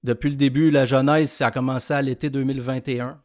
depuis 0.03 0.29
le 0.29 0.36
début, 0.36 0.69
la 0.69 0.86
genèse, 0.86 1.31
ça 1.31 1.48
a 1.48 1.51
commencé 1.51 1.93
à 1.93 2.01
l'été 2.01 2.29
2021. 2.29 3.22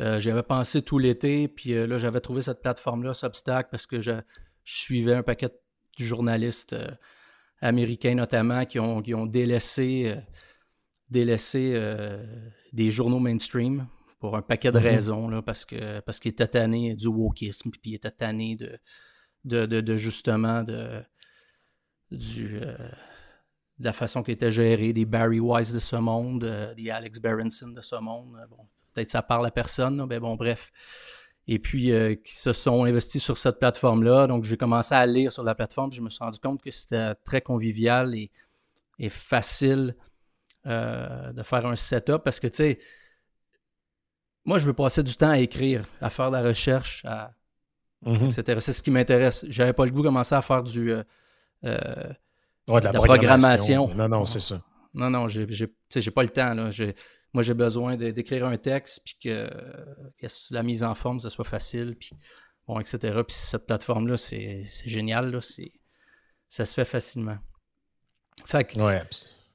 Euh, 0.00 0.20
j'avais 0.20 0.42
pensé 0.42 0.82
tout 0.82 0.98
l'été, 0.98 1.48
puis 1.48 1.72
euh, 1.72 1.86
là, 1.86 1.98
j'avais 1.98 2.20
trouvé 2.20 2.42
cette 2.42 2.62
plateforme-là, 2.62 3.14
Substack, 3.14 3.70
parce 3.70 3.86
que 3.86 4.00
je, 4.00 4.12
suivais 4.64 5.14
un 5.14 5.22
paquet 5.22 5.48
de 5.48 5.58
journalistes 6.04 6.74
euh, 6.74 6.88
américains 7.60 8.14
notamment 8.14 8.64
qui 8.64 8.78
ont, 8.78 9.02
qui 9.02 9.14
ont 9.14 9.26
délaissé, 9.26 10.14
délaissé 11.10 11.76
des 12.72 12.90
journaux 12.92 13.18
mainstream 13.18 13.88
pour 14.20 14.36
un 14.36 14.42
paquet 14.42 14.70
de 14.70 14.78
mm-hmm. 14.78 14.82
raisons, 14.82 15.28
là, 15.28 15.42
parce 15.42 15.64
que 15.64 16.00
parce 16.00 16.20
qu'ils 16.20 16.30
étaient 16.30 16.46
tannés 16.46 16.94
du 16.94 17.08
wokisme, 17.08 17.70
puis 17.70 17.80
ils 17.92 17.94
étaient 17.94 18.10
tannés 18.10 18.56
de, 18.56 18.78
de, 19.66 19.96
justement 19.96 20.62
de, 20.62 21.02
du, 22.10 22.58
euh, 22.62 22.76
de 23.78 23.84
la 23.84 23.92
façon 23.92 24.22
qui 24.22 24.32
était 24.32 24.50
gérée, 24.50 24.92
des 24.92 25.04
Barry 25.04 25.40
Wise 25.40 25.72
de 25.72 25.80
ce 25.80 25.96
monde, 25.96 26.44
euh, 26.44 26.74
des 26.74 26.90
Alex 26.90 27.18
Berenson 27.20 27.68
de 27.68 27.80
ce 27.80 27.96
monde. 27.96 28.36
Euh, 28.36 28.46
bon, 28.46 28.68
peut-être 28.92 29.10
ça 29.10 29.22
parle 29.22 29.46
à 29.46 29.50
personne, 29.50 30.04
mais 30.08 30.20
bon, 30.20 30.36
bref. 30.36 30.72
Et 31.48 31.58
puis, 31.58 31.90
qui 32.24 32.36
se 32.36 32.52
sont 32.52 32.84
investis 32.84 33.22
sur 33.22 33.38
cette 33.38 33.58
plateforme-là. 33.58 34.26
Donc, 34.26 34.44
j'ai 34.44 34.58
commencé 34.58 34.94
à 34.94 35.06
lire 35.06 35.32
sur 35.32 35.42
la 35.42 35.54
plateforme. 35.54 35.90
Je 35.92 36.02
me 36.02 36.10
suis 36.10 36.22
rendu 36.22 36.38
compte 36.38 36.62
que 36.62 36.70
c'était 36.70 37.14
très 37.24 37.40
convivial 37.40 38.14
et, 38.14 38.30
et 38.98 39.08
facile 39.08 39.96
de 40.66 41.42
faire 41.42 41.64
un 41.64 41.74
setup 41.74 42.18
parce 42.18 42.38
que, 42.38 42.48
tu 42.48 42.56
sais, 42.56 42.78
moi, 44.44 44.58
je 44.58 44.66
veux 44.66 44.74
passer 44.74 45.02
du 45.02 45.16
temps 45.16 45.30
à 45.30 45.38
écrire, 45.38 45.86
à 46.02 46.10
faire 46.10 46.30
de 46.30 46.36
la 46.36 46.42
recherche, 46.42 47.02
à, 47.06 47.32
Mhm. 48.02 48.30
C'est 48.30 48.72
ce 48.72 48.82
qui 48.82 48.90
m'intéresse. 48.90 49.44
J'avais 49.48 49.72
pas 49.72 49.84
le 49.84 49.90
goût 49.90 50.02
de 50.02 50.06
commencer 50.06 50.34
à 50.34 50.42
faire 50.42 50.62
du 50.62 50.92
euh, 50.92 51.02
euh, 51.64 52.12
de 52.68 52.84
la, 52.84 52.92
programmation. 52.92 53.92
Non, 53.94 54.08
non, 54.08 54.24
c'est 54.24 54.40
ça. 54.40 54.62
Non, 54.94 55.10
non, 55.10 55.26
j'ai 55.26 55.46
pas 56.14 56.22
le 56.22 56.28
temps. 56.28 56.54
Là. 56.54 56.70
Moi, 57.38 57.44
j'ai 57.44 57.54
besoin 57.54 57.96
d'écrire 57.96 58.46
un 58.46 58.56
texte, 58.56 59.00
puis 59.04 59.16
que, 59.22 59.48
la 60.50 60.64
mise 60.64 60.82
en 60.82 60.96
forme, 60.96 61.20
ça 61.20 61.30
soit 61.30 61.44
facile, 61.44 61.94
puis 61.94 62.10
bon, 62.66 62.80
etc. 62.80 62.98
Puis 63.24 63.36
cette 63.36 63.64
plateforme-là, 63.64 64.16
c'est 64.16 64.64
génial. 64.86 65.30
Là, 65.30 65.38
ça 66.48 66.66
se 66.66 66.74
fait 66.74 66.84
facilement. 66.84 67.38
Fait 68.44 68.64
que, 68.64 68.80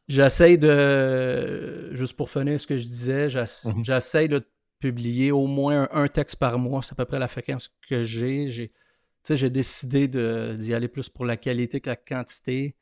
j'essaie 0.07 0.55
de, 0.55 1.93
juste 1.93 2.13
pour 2.13 2.29
finir 2.29 2.57
ce 2.57 2.67
que 2.67 2.77
je 2.77 2.87
disais, 2.87 3.27
mhm. 3.27 3.83
j'essaie 3.83 4.29
de 4.29 4.47
publier 4.79 5.33
au 5.33 5.45
moins 5.45 5.89
un, 5.91 6.07
texte 6.07 6.37
par 6.37 6.57
mois. 6.57 6.81
C'est 6.83 6.93
à 6.93 6.95
peu 6.95 7.03
près 7.03 7.19
la 7.19 7.27
fréquence 7.27 7.69
que 7.89 8.01
j'ai. 8.03 8.47
J'ai, 8.47 9.49
décidé 9.49 10.07
d'y 10.07 10.73
aller 10.73 10.87
plus 10.87 11.09
pour 11.09 11.25
la 11.25 11.35
qualité 11.35 11.81
que 11.81 11.89
la 11.89 11.97
quantité. 11.97 12.77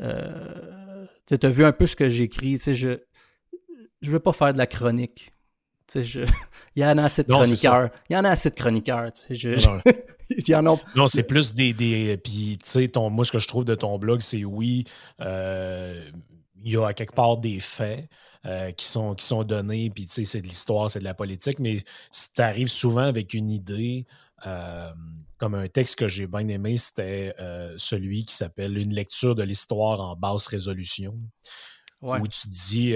Euh, 0.00 1.06
tu 1.28 1.38
as 1.40 1.50
vu 1.50 1.64
un 1.64 1.72
peu 1.72 1.86
ce 1.86 1.94
que 1.94 2.08
j'écris. 2.08 2.58
Je 2.58 2.98
ne 4.08 4.12
veux 4.12 4.20
pas 4.20 4.32
faire 4.32 4.52
de 4.52 4.58
la 4.58 4.66
chronique. 4.66 5.32
Je... 5.94 6.20
il 6.76 6.82
y 6.82 6.86
en 6.86 6.98
a 6.98 7.04
assez 7.04 7.22
de 7.22 7.28
chroniqueurs. 7.28 7.90
Il 8.08 8.14
y 8.14 8.16
en 8.16 8.24
a 8.24 8.30
assez 8.30 8.50
de 8.50 8.54
chroniqueurs. 8.54 9.10
il 9.30 10.48
y 10.48 10.54
en 10.54 10.66
a... 10.66 10.80
Non, 10.96 11.06
c'est 11.06 11.24
plus 11.24 11.54
des. 11.54 11.72
des... 11.72 12.16
Puis, 12.16 12.58
tu 12.62 12.68
sais, 12.68 12.86
moi, 12.96 13.24
ce 13.24 13.32
que 13.32 13.38
je 13.38 13.48
trouve 13.48 13.64
de 13.64 13.74
ton 13.74 13.98
blog, 13.98 14.20
c'est 14.20 14.44
oui, 14.44 14.84
euh, 15.20 16.08
il 16.64 16.72
y 16.72 16.76
a 16.76 16.86
à 16.86 16.94
quelque 16.94 17.14
part 17.14 17.36
des 17.36 17.60
faits. 17.60 18.08
Euh, 18.46 18.72
qui, 18.72 18.84
sont, 18.84 19.14
qui 19.14 19.24
sont 19.24 19.42
donnés, 19.42 19.88
puis 19.88 20.04
tu 20.04 20.12
sais, 20.12 20.24
c'est 20.24 20.42
de 20.42 20.46
l'histoire, 20.46 20.90
c'est 20.90 20.98
de 20.98 21.04
la 21.04 21.14
politique, 21.14 21.58
mais 21.60 21.78
si 22.10 22.30
tu 22.30 22.42
arrives 22.42 22.68
souvent 22.68 23.04
avec 23.04 23.32
une 23.32 23.48
idée, 23.48 24.04
euh, 24.46 24.92
comme 25.38 25.54
un 25.54 25.66
texte 25.66 25.96
que 25.96 26.08
j'ai 26.08 26.26
bien 26.26 26.46
aimé, 26.48 26.76
c'était 26.76 27.34
euh, 27.40 27.74
celui 27.78 28.26
qui 28.26 28.34
s'appelle 28.34 28.76
Une 28.76 28.92
lecture 28.92 29.34
de 29.34 29.42
l'histoire 29.42 29.98
en 30.02 30.14
basse 30.14 30.46
résolution, 30.46 31.18
où 32.02 32.28
tu 32.28 32.48
dis, 32.48 32.92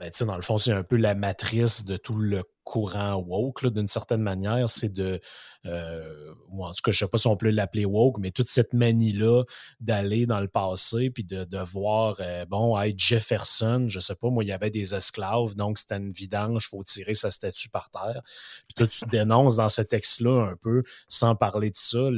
ben, 0.00 0.10
dans 0.20 0.36
le 0.36 0.40
fond, 0.42 0.56
c'est 0.56 0.72
un 0.72 0.82
peu 0.82 0.96
la 0.96 1.14
matrice 1.14 1.84
de 1.84 1.98
tout 1.98 2.14
le 2.14 2.42
courant 2.64 3.16
woke, 3.16 3.66
d'une 3.66 3.86
certaine 3.86 4.22
manière. 4.22 4.66
C'est 4.66 4.88
de, 4.88 5.20
euh, 5.66 6.32
ou 6.48 6.64
en 6.64 6.72
tout 6.72 6.80
cas, 6.82 6.90
je 6.90 7.04
ne 7.04 7.06
sais 7.06 7.10
pas 7.10 7.18
si 7.18 7.26
on 7.26 7.36
peut 7.36 7.50
l'appeler 7.50 7.84
woke, 7.84 8.16
mais 8.18 8.30
toute 8.30 8.48
cette 8.48 8.72
manie-là 8.72 9.44
d'aller 9.78 10.24
dans 10.24 10.40
le 10.40 10.48
passé 10.48 11.10
puis 11.10 11.22
de, 11.22 11.44
de 11.44 11.58
voir, 11.58 12.16
euh, 12.20 12.46
bon, 12.46 12.80
hey, 12.80 12.94
Jefferson, 12.96 13.88
je 13.88 14.00
sais 14.00 14.14
pas, 14.14 14.30
moi, 14.30 14.42
il 14.42 14.46
y 14.46 14.52
avait 14.52 14.70
des 14.70 14.94
esclaves, 14.94 15.54
donc 15.54 15.76
c'était 15.76 15.98
une 15.98 16.12
vidange, 16.12 16.64
il 16.66 16.68
faut 16.70 16.82
tirer 16.82 17.12
sa 17.12 17.30
statue 17.30 17.68
par 17.68 17.90
terre. 17.90 18.22
Puis 18.68 18.74
toi, 18.76 18.86
tu 18.86 19.04
dénonces 19.10 19.56
dans 19.56 19.68
ce 19.68 19.82
texte-là 19.82 20.48
un 20.50 20.56
peu, 20.56 20.82
sans 21.08 21.36
parler 21.36 21.70
de 21.70 21.76
ça, 21.76 22.08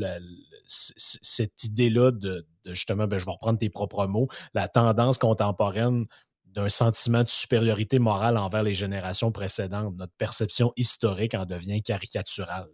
cette 0.66 1.64
idée-là 1.64 2.12
de, 2.12 2.46
de, 2.64 2.74
justement, 2.74 3.08
ben, 3.08 3.18
je 3.18 3.24
vais 3.24 3.32
reprendre 3.32 3.58
tes 3.58 3.70
propres 3.70 4.06
mots, 4.06 4.28
la 4.54 4.68
tendance 4.68 5.18
contemporaine 5.18 6.06
d'un 6.52 6.68
sentiment 6.68 7.22
de 7.22 7.28
supériorité 7.28 7.98
morale 7.98 8.36
envers 8.36 8.62
les 8.62 8.74
générations 8.74 9.32
précédentes. 9.32 9.94
Notre 9.96 10.12
perception 10.18 10.72
historique 10.76 11.34
en 11.34 11.46
devient 11.46 11.82
caricaturale. 11.82 12.68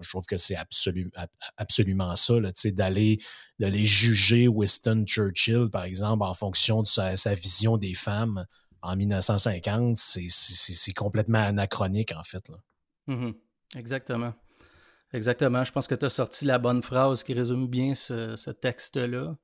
Je 0.00 0.08
trouve 0.08 0.24
que 0.24 0.38
c'est 0.38 0.56
absolument 1.56 2.14
ça, 2.16 2.34
d'aller 2.64 3.18
juger 3.58 4.48
Winston 4.48 5.04
Churchill, 5.06 5.68
par 5.70 5.84
exemple, 5.84 6.24
en 6.24 6.32
fonction 6.32 6.82
de 6.82 6.86
sa, 6.86 7.34
vision 7.34 7.76
des 7.76 7.92
femmes 7.92 8.46
en 8.80 8.96
1950. 8.96 9.98
C'est 9.98 10.92
complètement 10.94 11.40
anachronique, 11.40 12.12
en 12.16 12.22
fait. 12.22 12.50
Mm-hmm. 13.08 13.34
Exactement. 13.76 14.32
Exactement. 15.12 15.64
Je 15.64 15.72
pense 15.72 15.86
que 15.86 15.94
tu 15.94 16.06
as 16.06 16.10
sorti 16.10 16.44
la 16.44 16.58
bonne 16.58 16.82
phrase 16.82 17.22
qui 17.22 17.34
résume 17.34 17.68
bien 17.68 17.94
ce, 17.94 18.50
texte-là. 18.50 19.36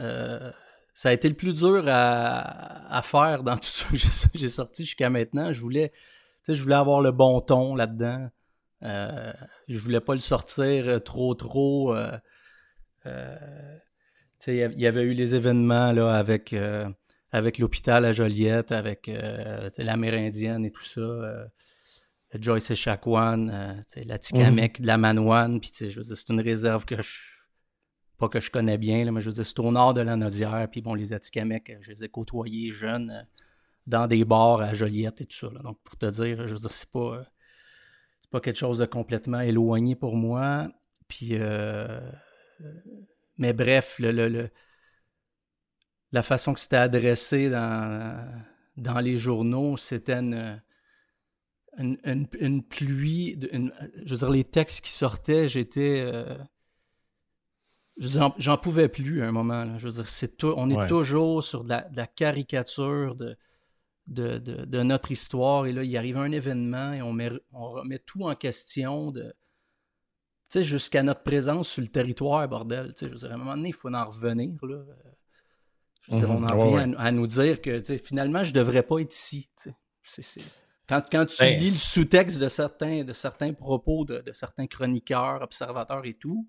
Euh, 0.00 0.52
ça 0.96 1.10
a 1.10 1.12
été 1.12 1.28
le 1.28 1.34
plus 1.34 1.52
dur 1.52 1.84
à, 1.88 3.02
faire 3.02 3.42
dans 3.42 3.58
tout 3.58 3.66
ce 3.66 3.84
que 3.84 3.96
j'ai 4.34 4.48
sorti 4.48 4.86
jusqu'à 4.86 5.10
maintenant. 5.10 5.52
Je 5.52 5.60
voulais, 5.60 5.92
je 6.48 6.60
voulais 6.62 6.74
avoir 6.74 7.02
le 7.02 7.10
bon 7.10 7.42
ton 7.42 7.74
là-dedans. 7.74 8.30
Euh, 8.82 9.30
je 9.68 9.78
voulais 9.78 10.00
pas 10.00 10.14
le 10.14 10.20
sortir 10.20 10.88
euh, 10.88 10.98
trop, 10.98 11.34
trop. 11.34 11.94
Euh, 11.94 12.16
euh 13.04 13.36
il 14.46 14.80
y 14.80 14.86
avait 14.86 15.02
eu 15.02 15.12
les 15.12 15.34
événements 15.34 15.92
là, 15.92 16.14
avec 16.14 16.54
avec 17.32 17.58
l'hôpital 17.58 18.04
à 18.04 18.12
Joliette, 18.12 18.70
avec 18.70 19.10
l'Amérindienne 19.78 20.64
et 20.64 20.70
tout 20.70 20.84
ça. 20.84 21.48
Joyce 22.38 22.70
et 22.70 22.76
Chacuan, 22.76 23.84
la 23.96 24.18
Tikamek, 24.18 24.82
de 24.82 24.86
la 24.86 24.98
Manouane, 24.98 25.58
puis 25.58 25.72
je 25.90 26.00
c'est 26.00 26.28
une 26.32 26.40
réserve 26.40 26.84
que 26.84 27.02
je 27.02 27.35
pas 28.18 28.28
que 28.28 28.40
je 28.40 28.50
connais 28.50 28.78
bien, 28.78 29.04
là, 29.04 29.12
mais 29.12 29.20
je 29.20 29.26
veux 29.26 29.34
dire, 29.34 29.46
c'est 29.46 29.58
au 29.60 29.70
nord 29.70 29.94
de 29.94 30.00
la 30.00 30.16
Nodière, 30.16 30.68
puis 30.70 30.80
bon, 30.80 30.94
les 30.94 31.12
Atikamekw, 31.12 31.78
je 31.80 31.90
les 31.90 32.04
ai 32.04 32.08
côtoyés 32.08 32.70
jeunes 32.70 33.26
dans 33.86 34.06
des 34.06 34.24
bars 34.24 34.60
à 34.60 34.72
Joliette 34.74 35.20
et 35.20 35.26
tout 35.26 35.36
ça. 35.36 35.48
Donc, 35.62 35.78
pour 35.84 35.96
te 35.96 36.06
dire, 36.06 36.46
je 36.46 36.54
veux 36.54 36.60
dire, 36.60 36.70
c'est 36.70 36.90
pas, 36.90 37.24
c'est 38.20 38.30
pas 38.30 38.40
quelque 38.40 38.58
chose 38.58 38.78
de 38.78 38.86
complètement 38.86 39.40
éloigné 39.40 39.94
pour 39.94 40.16
moi. 40.16 40.68
Puis, 41.08 41.30
euh, 41.32 42.00
mais 43.38 43.52
bref, 43.52 43.96
le, 43.98 44.50
la 46.12 46.22
façon 46.22 46.54
que 46.54 46.60
c'était 46.60 46.76
adressé 46.76 47.50
dans, 47.50 48.26
dans 48.76 48.98
les 48.98 49.18
journaux, 49.18 49.76
c'était 49.76 50.14
une, 50.14 50.60
une, 51.78 52.62
pluie. 52.62 53.38
je 54.04 54.10
veux 54.10 54.18
dire, 54.18 54.30
les 54.30 54.44
textes 54.44 54.84
qui 54.84 54.90
sortaient, 54.90 55.48
j'étais. 55.48 56.00
Euh, 56.00 56.36
j'en 57.98 58.58
pouvais 58.58 58.88
plus 58.88 59.22
à 59.22 59.28
un 59.28 59.32
moment. 59.32 59.78
Je 59.78 59.88
veux 59.88 59.94
dire, 59.94 60.08
c'est 60.08 60.42
on 60.44 60.70
est 60.70 60.88
toujours 60.88 61.42
sur 61.42 61.64
de 61.64 61.70
la 61.70 62.06
caricature 62.06 63.14
de, 63.16 63.36
de, 64.06 64.82
notre 64.82 65.10
histoire. 65.10 65.66
Et 65.66 65.72
là, 65.72 65.82
il 65.82 65.96
arrive 65.96 66.16
un 66.16 66.30
événement 66.30 66.92
et 66.92 67.02
on, 67.02 67.12
met, 67.12 67.30
on 67.52 67.70
remet 67.70 67.98
tout 67.98 68.22
en 68.22 68.34
question 68.34 69.10
de. 69.10 69.34
Tu 70.48 70.58
sais, 70.60 70.64
jusqu'à 70.64 71.02
notre 71.02 71.22
présence 71.22 71.68
sur 71.68 71.82
le 71.82 71.88
territoire, 71.88 72.46
bordel. 72.48 72.94
Tu 72.94 73.00
sais, 73.00 73.06
je 73.06 73.12
veux 73.12 73.18
dire, 73.18 73.32
à 73.32 73.34
un 73.34 73.38
moment 73.38 73.56
donné, 73.56 73.70
il 73.70 73.74
faut 73.74 73.92
en 73.92 74.04
revenir. 74.04 74.52
Là. 74.62 74.84
Je 76.02 76.12
veux 76.12 76.18
dire, 76.20 76.30
on 76.30 76.44
en 76.44 76.54
mhm. 76.54 76.68
vient 76.68 76.98
à, 76.98 77.10
nous 77.10 77.26
dire 77.26 77.60
que 77.60 77.80
tu 77.80 77.86
sais, 77.86 77.98
finalement, 77.98 78.44
je 78.44 78.50
ne 78.50 78.54
devrais 78.54 78.84
pas 78.84 79.00
être 79.00 79.14
ici. 79.14 79.50
Tu 79.56 79.72
sais. 80.22 80.40
Quand, 80.88 81.02
quand, 81.10 81.26
tu 81.26 81.36
ben, 81.40 81.58
lis 81.58 81.64
le 81.64 81.72
sous-texte 81.72 82.38
de 82.38 82.48
certains, 82.48 83.02
de 83.02 83.12
certains 83.12 83.52
propos 83.52 84.04
de, 84.04 84.22
certains 84.32 84.68
chroniqueurs, 84.68 85.42
observateurs 85.42 86.06
et 86.06 86.14
tout, 86.14 86.48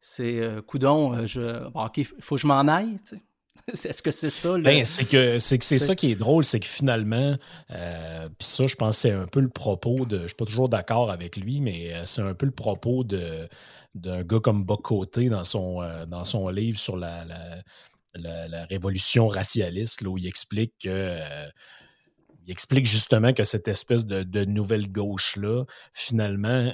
c'est 0.00 0.40
euh, 0.40 0.62
coudon, 0.62 1.14
euh, 1.14 1.26
je, 1.26 1.68
bon, 1.70 1.84
ok, 1.84 2.00
faut 2.20 2.36
que 2.36 2.40
je 2.40 2.46
m'en 2.46 2.66
aille. 2.68 2.98
Tu 3.08 3.16
sais. 3.16 3.22
Est-ce 3.88 4.02
que 4.02 4.12
c'est 4.12 4.30
ça? 4.30 4.58
Ben, 4.58 4.84
c'est 4.84 5.04
que 5.04 5.38
c'est 5.38 5.62
c'est 5.62 5.78
ça 5.78 5.96
qui 5.96 6.12
est 6.12 6.14
drôle, 6.14 6.44
c'est 6.44 6.60
que 6.60 6.66
finalement, 6.66 7.36
euh, 7.70 8.28
puis 8.38 8.46
ça, 8.46 8.66
je 8.66 8.76
pense 8.76 8.96
que 8.96 9.02
c'est 9.02 9.10
un 9.12 9.26
peu 9.26 9.40
le 9.40 9.48
propos 9.48 10.04
de. 10.04 10.22
Je 10.22 10.26
suis 10.28 10.36
pas 10.36 10.44
toujours 10.44 10.68
d'accord 10.68 11.10
avec 11.10 11.36
lui, 11.36 11.60
mais 11.60 11.92
c'est 12.04 12.22
un 12.22 12.34
peu 12.34 12.46
le 12.46 12.52
propos 12.52 13.02
de 13.02 13.48
d'un 13.94 14.22
gars 14.22 14.40
comme 14.40 14.64
Bocoté 14.64 15.28
dans 15.28 15.44
son 15.44 15.82
euh, 15.82 16.06
dans 16.06 16.24
son 16.24 16.48
livre 16.48 16.78
sur 16.78 16.96
la, 16.96 17.24
la, 18.14 18.64
révolution 18.66 19.26
racialiste, 19.26 20.02
là, 20.02 20.10
où 20.10 20.18
il 20.18 20.26
explique 20.26 20.74
que 20.82 21.18
il 22.44 22.52
explique 22.52 22.86
justement 22.86 23.32
que 23.32 23.42
cette 23.42 23.66
espèce 23.66 24.06
de, 24.06 24.22
de 24.22 24.44
nouvelle 24.44 24.92
gauche-là, 24.92 25.64
finalement, 25.92 26.72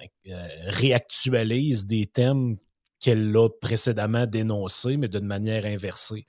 réactualise 0.66 1.86
des 1.86 2.04
thèmes 2.06 2.56
qu'elle 3.02 3.36
a 3.36 3.48
précédemment 3.50 4.26
dénoncés, 4.26 4.96
mais 4.96 5.08
d'une 5.08 5.26
manière 5.26 5.66
inversée. 5.66 6.24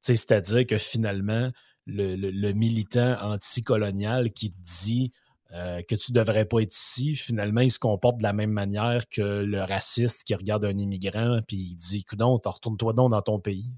C'est-à-dire 0.00 0.66
que 0.66 0.78
finalement, 0.78 1.50
le, 1.86 2.52
militant 2.52 3.16
anticolonial 3.20 4.30
qui 4.32 4.54
dit 4.58 5.10
euh, 5.52 5.82
que 5.82 5.94
tu 5.94 6.12
ne 6.12 6.18
devrais 6.18 6.46
pas 6.46 6.60
être 6.60 6.74
ici, 6.74 7.14
finalement, 7.14 7.60
il 7.60 7.70
se 7.70 7.78
comporte 7.78 8.18
de 8.18 8.22
la 8.22 8.32
même 8.32 8.52
manière 8.52 9.08
que 9.08 9.42
le 9.42 9.62
raciste 9.62 10.24
qui 10.24 10.34
regarde 10.34 10.64
un 10.64 10.78
immigrant 10.78 11.40
puis 11.46 11.56
il 11.56 11.74
dit 11.74 12.04
Écoute, 12.08 12.20
retourne-toi 12.46 12.92
donc 12.92 13.10
dans 13.10 13.22
ton 13.22 13.40
pays. 13.40 13.70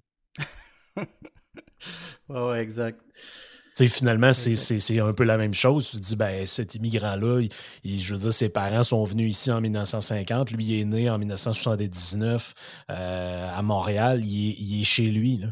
ouais, 2.28 2.60
exact. 2.60 3.00
Finalement, 3.84 4.32
c'est 4.32 5.00
un 5.00 5.12
peu 5.12 5.24
la 5.24 5.36
même 5.36 5.54
chose. 5.54 5.90
Tu 5.90 5.96
te 5.98 6.02
dis, 6.02 6.16
ben, 6.16 6.46
cet 6.46 6.74
immigrant-là, 6.74 7.42
je 7.84 8.14
veux 8.14 8.20
dire, 8.20 8.32
ses 8.32 8.48
parents 8.48 8.82
sont 8.82 9.04
venus 9.04 9.30
ici 9.30 9.50
en 9.50 9.60
1950. 9.60 10.50
Lui, 10.50 10.64
il 10.64 10.80
est 10.80 10.84
né 10.84 11.10
en 11.10 11.18
1979 11.18 12.54
euh, 12.90 13.50
à 13.52 13.62
Montréal. 13.62 14.24
Il 14.24 14.80
est, 14.80 14.84
chez 14.84 15.10
lui. 15.10 15.36
Là. 15.36 15.48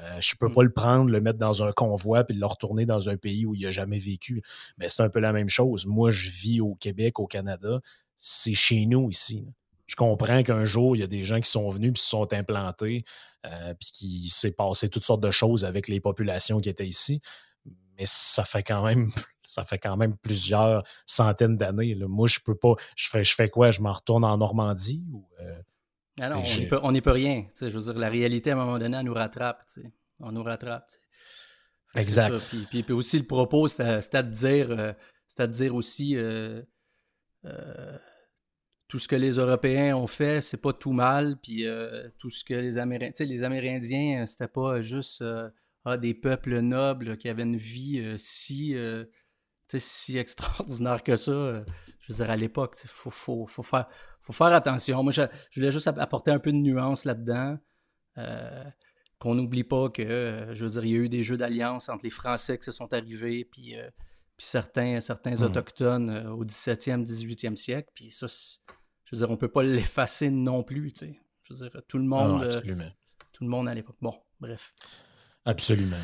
Euh, 0.00 0.20
je 0.20 0.34
ne 0.34 0.38
peux 0.38 0.48
mm. 0.48 0.54
pas 0.54 0.62
le 0.62 0.72
prendre, 0.72 1.10
le 1.10 1.20
mettre 1.20 1.38
dans 1.38 1.62
un 1.62 1.70
convoi 1.72 2.24
puis 2.24 2.36
le 2.36 2.46
retourner 2.46 2.86
dans 2.86 3.10
un 3.10 3.16
pays 3.16 3.44
où 3.44 3.54
il 3.54 3.62
n'a 3.62 3.70
jamais 3.70 3.98
vécu. 3.98 4.42
Mais 4.78 4.88
c'est 4.88 5.02
un 5.02 5.10
peu 5.10 5.20
la 5.20 5.32
même 5.32 5.50
chose. 5.50 5.84
Moi, 5.86 6.10
je 6.10 6.30
vis 6.30 6.60
au 6.60 6.74
Québec, 6.76 7.18
au 7.18 7.26
Canada. 7.26 7.80
C'est 8.16 8.54
chez 8.54 8.86
nous 8.86 9.10
ici. 9.10 9.44
Je 9.86 9.96
comprends 9.96 10.42
qu'un 10.42 10.64
jour, 10.64 10.94
il 10.94 11.00
y 11.00 11.02
a 11.02 11.08
des 11.08 11.24
gens 11.24 11.40
qui 11.40 11.50
sont 11.50 11.68
venus 11.68 11.92
puis 11.94 12.02
se 12.02 12.08
sont 12.08 12.32
implantés 12.32 13.04
euh, 13.44 13.74
puis 13.74 13.90
qui 13.92 14.28
s'est 14.30 14.52
passé 14.52 14.88
toutes 14.88 15.04
sortes 15.04 15.22
de 15.22 15.30
choses 15.30 15.64
avec 15.64 15.88
les 15.88 15.98
populations 15.98 16.60
qui 16.60 16.68
étaient 16.68 16.86
ici. 16.86 17.20
Mais 18.00 18.06
ça 18.06 18.44
fait 18.44 18.64
quand 18.64 18.84
même 18.84 19.10
ça 19.44 19.64
fait 19.64 19.78
quand 19.78 19.96
même 19.96 20.16
plusieurs 20.16 20.82
centaines 21.06 21.56
d'années. 21.56 21.94
Moi, 22.08 22.26
je 22.26 22.40
peux 22.44 22.56
pas. 22.56 22.74
Je 22.96 23.08
fais, 23.08 23.22
je 23.22 23.34
fais 23.34 23.48
quoi? 23.48 23.70
Je 23.70 23.80
m'en 23.80 23.92
retourne 23.92 24.24
en 24.24 24.36
Normandie 24.36 25.04
ou 25.12 25.28
euh, 25.40 25.60
ah 26.20 26.28
non, 26.28 26.42
on 26.82 26.92
n'y 26.92 27.00
peut, 27.00 27.10
rien. 27.10 27.46
Je 27.60 27.66
veux 27.66 27.80
dire, 27.80 27.98
la 27.98 28.08
réalité, 28.08 28.50
à 28.50 28.54
un 28.54 28.56
moment 28.56 28.78
donné, 28.78 28.96
elle 28.96 29.04
nous 29.04 29.14
rattrape. 29.14 29.64
On 30.18 30.32
nous 30.32 30.42
rattrape. 30.42 30.90
Exact. 31.94 32.38
Puis, 32.70 32.82
puis, 32.82 32.92
aussi, 32.92 33.18
le 33.18 33.26
propos, 33.26 33.68
c'est 33.68 34.14
à, 34.14 34.22
dire, 34.22 34.70
euh, 34.70 34.92
à 35.38 35.46
dire 35.46 35.74
aussi 35.74 36.16
euh, 36.16 36.62
euh, 37.46 37.98
tout 38.86 38.98
ce 38.98 39.08
que 39.08 39.16
les 39.16 39.32
Européens 39.32 39.96
ont 39.96 40.06
fait, 40.06 40.42
c'est 40.42 40.60
pas 40.60 40.74
tout 40.74 40.92
mal. 40.92 41.38
Puis 41.42 41.64
tout 42.18 42.30
ce 42.30 42.44
que 42.44 42.54
les 42.54 42.76
Amérindiens. 42.76 43.26
Les 43.26 43.42
Amérindiens, 43.42 44.26
c'était 44.26 44.48
pas 44.48 44.82
juste 44.82 45.24
ah, 45.84 45.96
des 45.96 46.14
peuples 46.14 46.60
nobles 46.60 47.16
qui 47.16 47.28
avaient 47.28 47.42
une 47.42 47.56
vie 47.56 48.14
si, 48.18 48.76
si 49.68 50.18
extraordinaire 50.18 51.02
que 51.02 51.16
ça. 51.16 51.64
je 52.00 52.12
veux 52.12 52.16
dire, 52.16 52.30
à 52.30 52.36
l'époque, 52.36 52.76
il 52.84 52.88
faut, 52.88 53.10
faut, 53.10 53.46
faut, 53.46 53.62
faire, 53.62 53.86
faut 54.20 54.32
faire 54.32 54.48
attention. 54.48 55.02
Moi, 55.02 55.12
je, 55.12 55.22
voulais 55.56 55.72
juste 55.72 55.86
apporter 55.88 56.30
un 56.30 56.38
peu 56.38 56.52
de 56.52 56.58
nuance 56.58 57.04
là-dedans. 57.04 57.58
Euh, 58.18 58.64
qu'on 59.18 59.34
n'oublie 59.34 59.64
pas 59.64 59.90
que, 59.90 60.02
euh, 60.02 60.54
je 60.54 60.64
veux 60.64 60.70
dire, 60.70 60.84
il 60.84 60.90
y 60.90 60.94
a 60.94 60.98
eu 60.98 61.08
des 61.10 61.22
jeux 61.22 61.36
d'alliance 61.36 61.90
entre 61.90 62.04
les 62.04 62.10
Français 62.10 62.56
qui 62.58 62.64
se 62.64 62.72
sont 62.72 62.92
arrivés, 62.94 63.44
puis, 63.44 63.76
euh, 63.76 63.90
puis 64.36 64.46
certains, 64.46 65.00
certains 65.00 65.36
mmh. 65.36 65.42
Autochtones 65.42 66.26
au 66.28 66.44
17e, 66.44 67.04
18e 67.04 67.54
siècle. 67.54 67.90
Puis 67.94 68.10
ça, 68.10 68.26
je 68.26 69.14
veux 69.14 69.18
dire, 69.18 69.28
on 69.28 69.34
ne 69.34 69.38
peut 69.38 69.50
pas 69.50 69.62
l'effacer 69.62 70.30
non 70.30 70.62
plus. 70.62 70.92
Tu 70.92 71.06
sais. 71.06 71.20
Je 71.42 71.52
veux 71.52 71.68
dire, 71.68 71.82
tout 71.86 71.98
le 71.98 72.04
monde. 72.04 72.48
tout 73.32 73.44
le 73.44 73.50
monde 73.50 73.68
à 73.68 73.74
l'époque. 73.74 73.96
Bon, 74.00 74.14
bref. 74.40 74.74
Absolument 75.44 75.96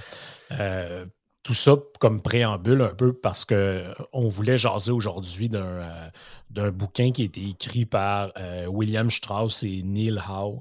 tout 1.47 1.55
ça 1.55 1.77
comme 2.01 2.23
préambule 2.23 2.83
un 2.83 2.93
peu 2.93 3.13
parce 3.13 3.45
qu'on 3.45 3.55
euh, 3.55 3.95
voulait 4.13 4.59
jaser 4.59 4.91
aujourd'hui 4.91 5.49
euh, 5.55 6.09
d'un 6.51 6.73
bouquin 6.73 7.13
qui 7.13 7.23
a 7.23 7.25
été 7.27 7.49
écrit 7.49 7.87
par 7.87 8.33
euh, 8.37 8.67
William 8.67 9.09
Strauss 9.09 9.63
et 9.63 9.85
Neil 9.85 10.21
Howe 10.29 10.61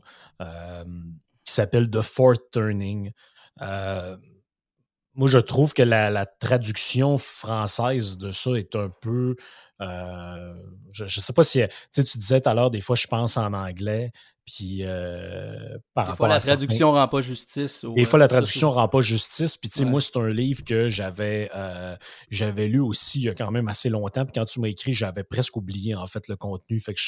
qui 1.44 1.54
s'appelle 1.54 1.90
The 1.90 2.04
Fourth 2.04 2.52
Turning. 2.52 3.12
moi, 3.60 5.28
je 5.28 5.40
trouve 5.40 5.74
que 5.74 5.82
la, 5.82 6.28
traduction 6.28 7.18
française 7.18 8.20
de 8.20 8.32
ça 8.32 8.52
est 8.52 8.76
un 8.76 8.92
peu. 9.02 9.36
Je 9.80 11.04
ne 11.04 11.10
sais 11.10 11.34
pas 11.34 11.44
si. 11.44 11.62
Tu 11.94 12.02
disais 12.02 12.42
tout 12.42 12.50
à 12.50 12.54
l'heure, 12.54 12.72
des 12.72 12.82
fois, 12.82 12.96
je 12.96 13.08
pense 13.08 13.38
en 13.38 13.54
anglais. 13.54 14.12
Puis, 14.46 14.82
euh, 14.82 15.76
par 15.96 16.08
des 16.08 16.16
fois, 16.16 16.28
la 16.28 16.40
traduction 16.40 16.92
ne 16.92 16.98
rend 16.98 17.08
pas 17.08 17.22
justice. 17.22 17.84
Des 17.96 18.06
fois, 18.06 18.20
la 18.20 18.28
traduction 18.28 18.70
ne 18.70 18.76
rend 18.76 18.88
pas 18.88 19.02
justice. 19.02 19.58
Puis, 19.58 19.70
tu 19.70 19.80
sais, 19.80 19.86
moi, 19.86 20.00
c'est 20.00 20.16
un 20.18 20.30
livre 20.30 20.64
que 20.64 20.88
j'avais 20.88 21.50
euh, 21.56 21.96
j'avais 22.30 22.68
lu 22.68 22.80
aussi 22.80 23.22
il 23.22 23.24
y 23.24 23.30
a 23.30 23.34
quand 23.34 23.50
même 23.50 23.68
assez 23.68 23.90
longtemps. 23.90 24.24
Puis, 24.24 24.34
quand 24.34 24.46
tu 24.46 24.60
m'as 24.60 24.68
écrit, 24.68 24.94
j'avais 24.94 25.24
presque 25.24 25.58
oublié, 25.58 25.96
en 25.96 26.06
fait, 26.06 26.28
le 26.28 26.36
contenu. 26.36 26.80
Fait 26.80 26.94
que 26.94 27.02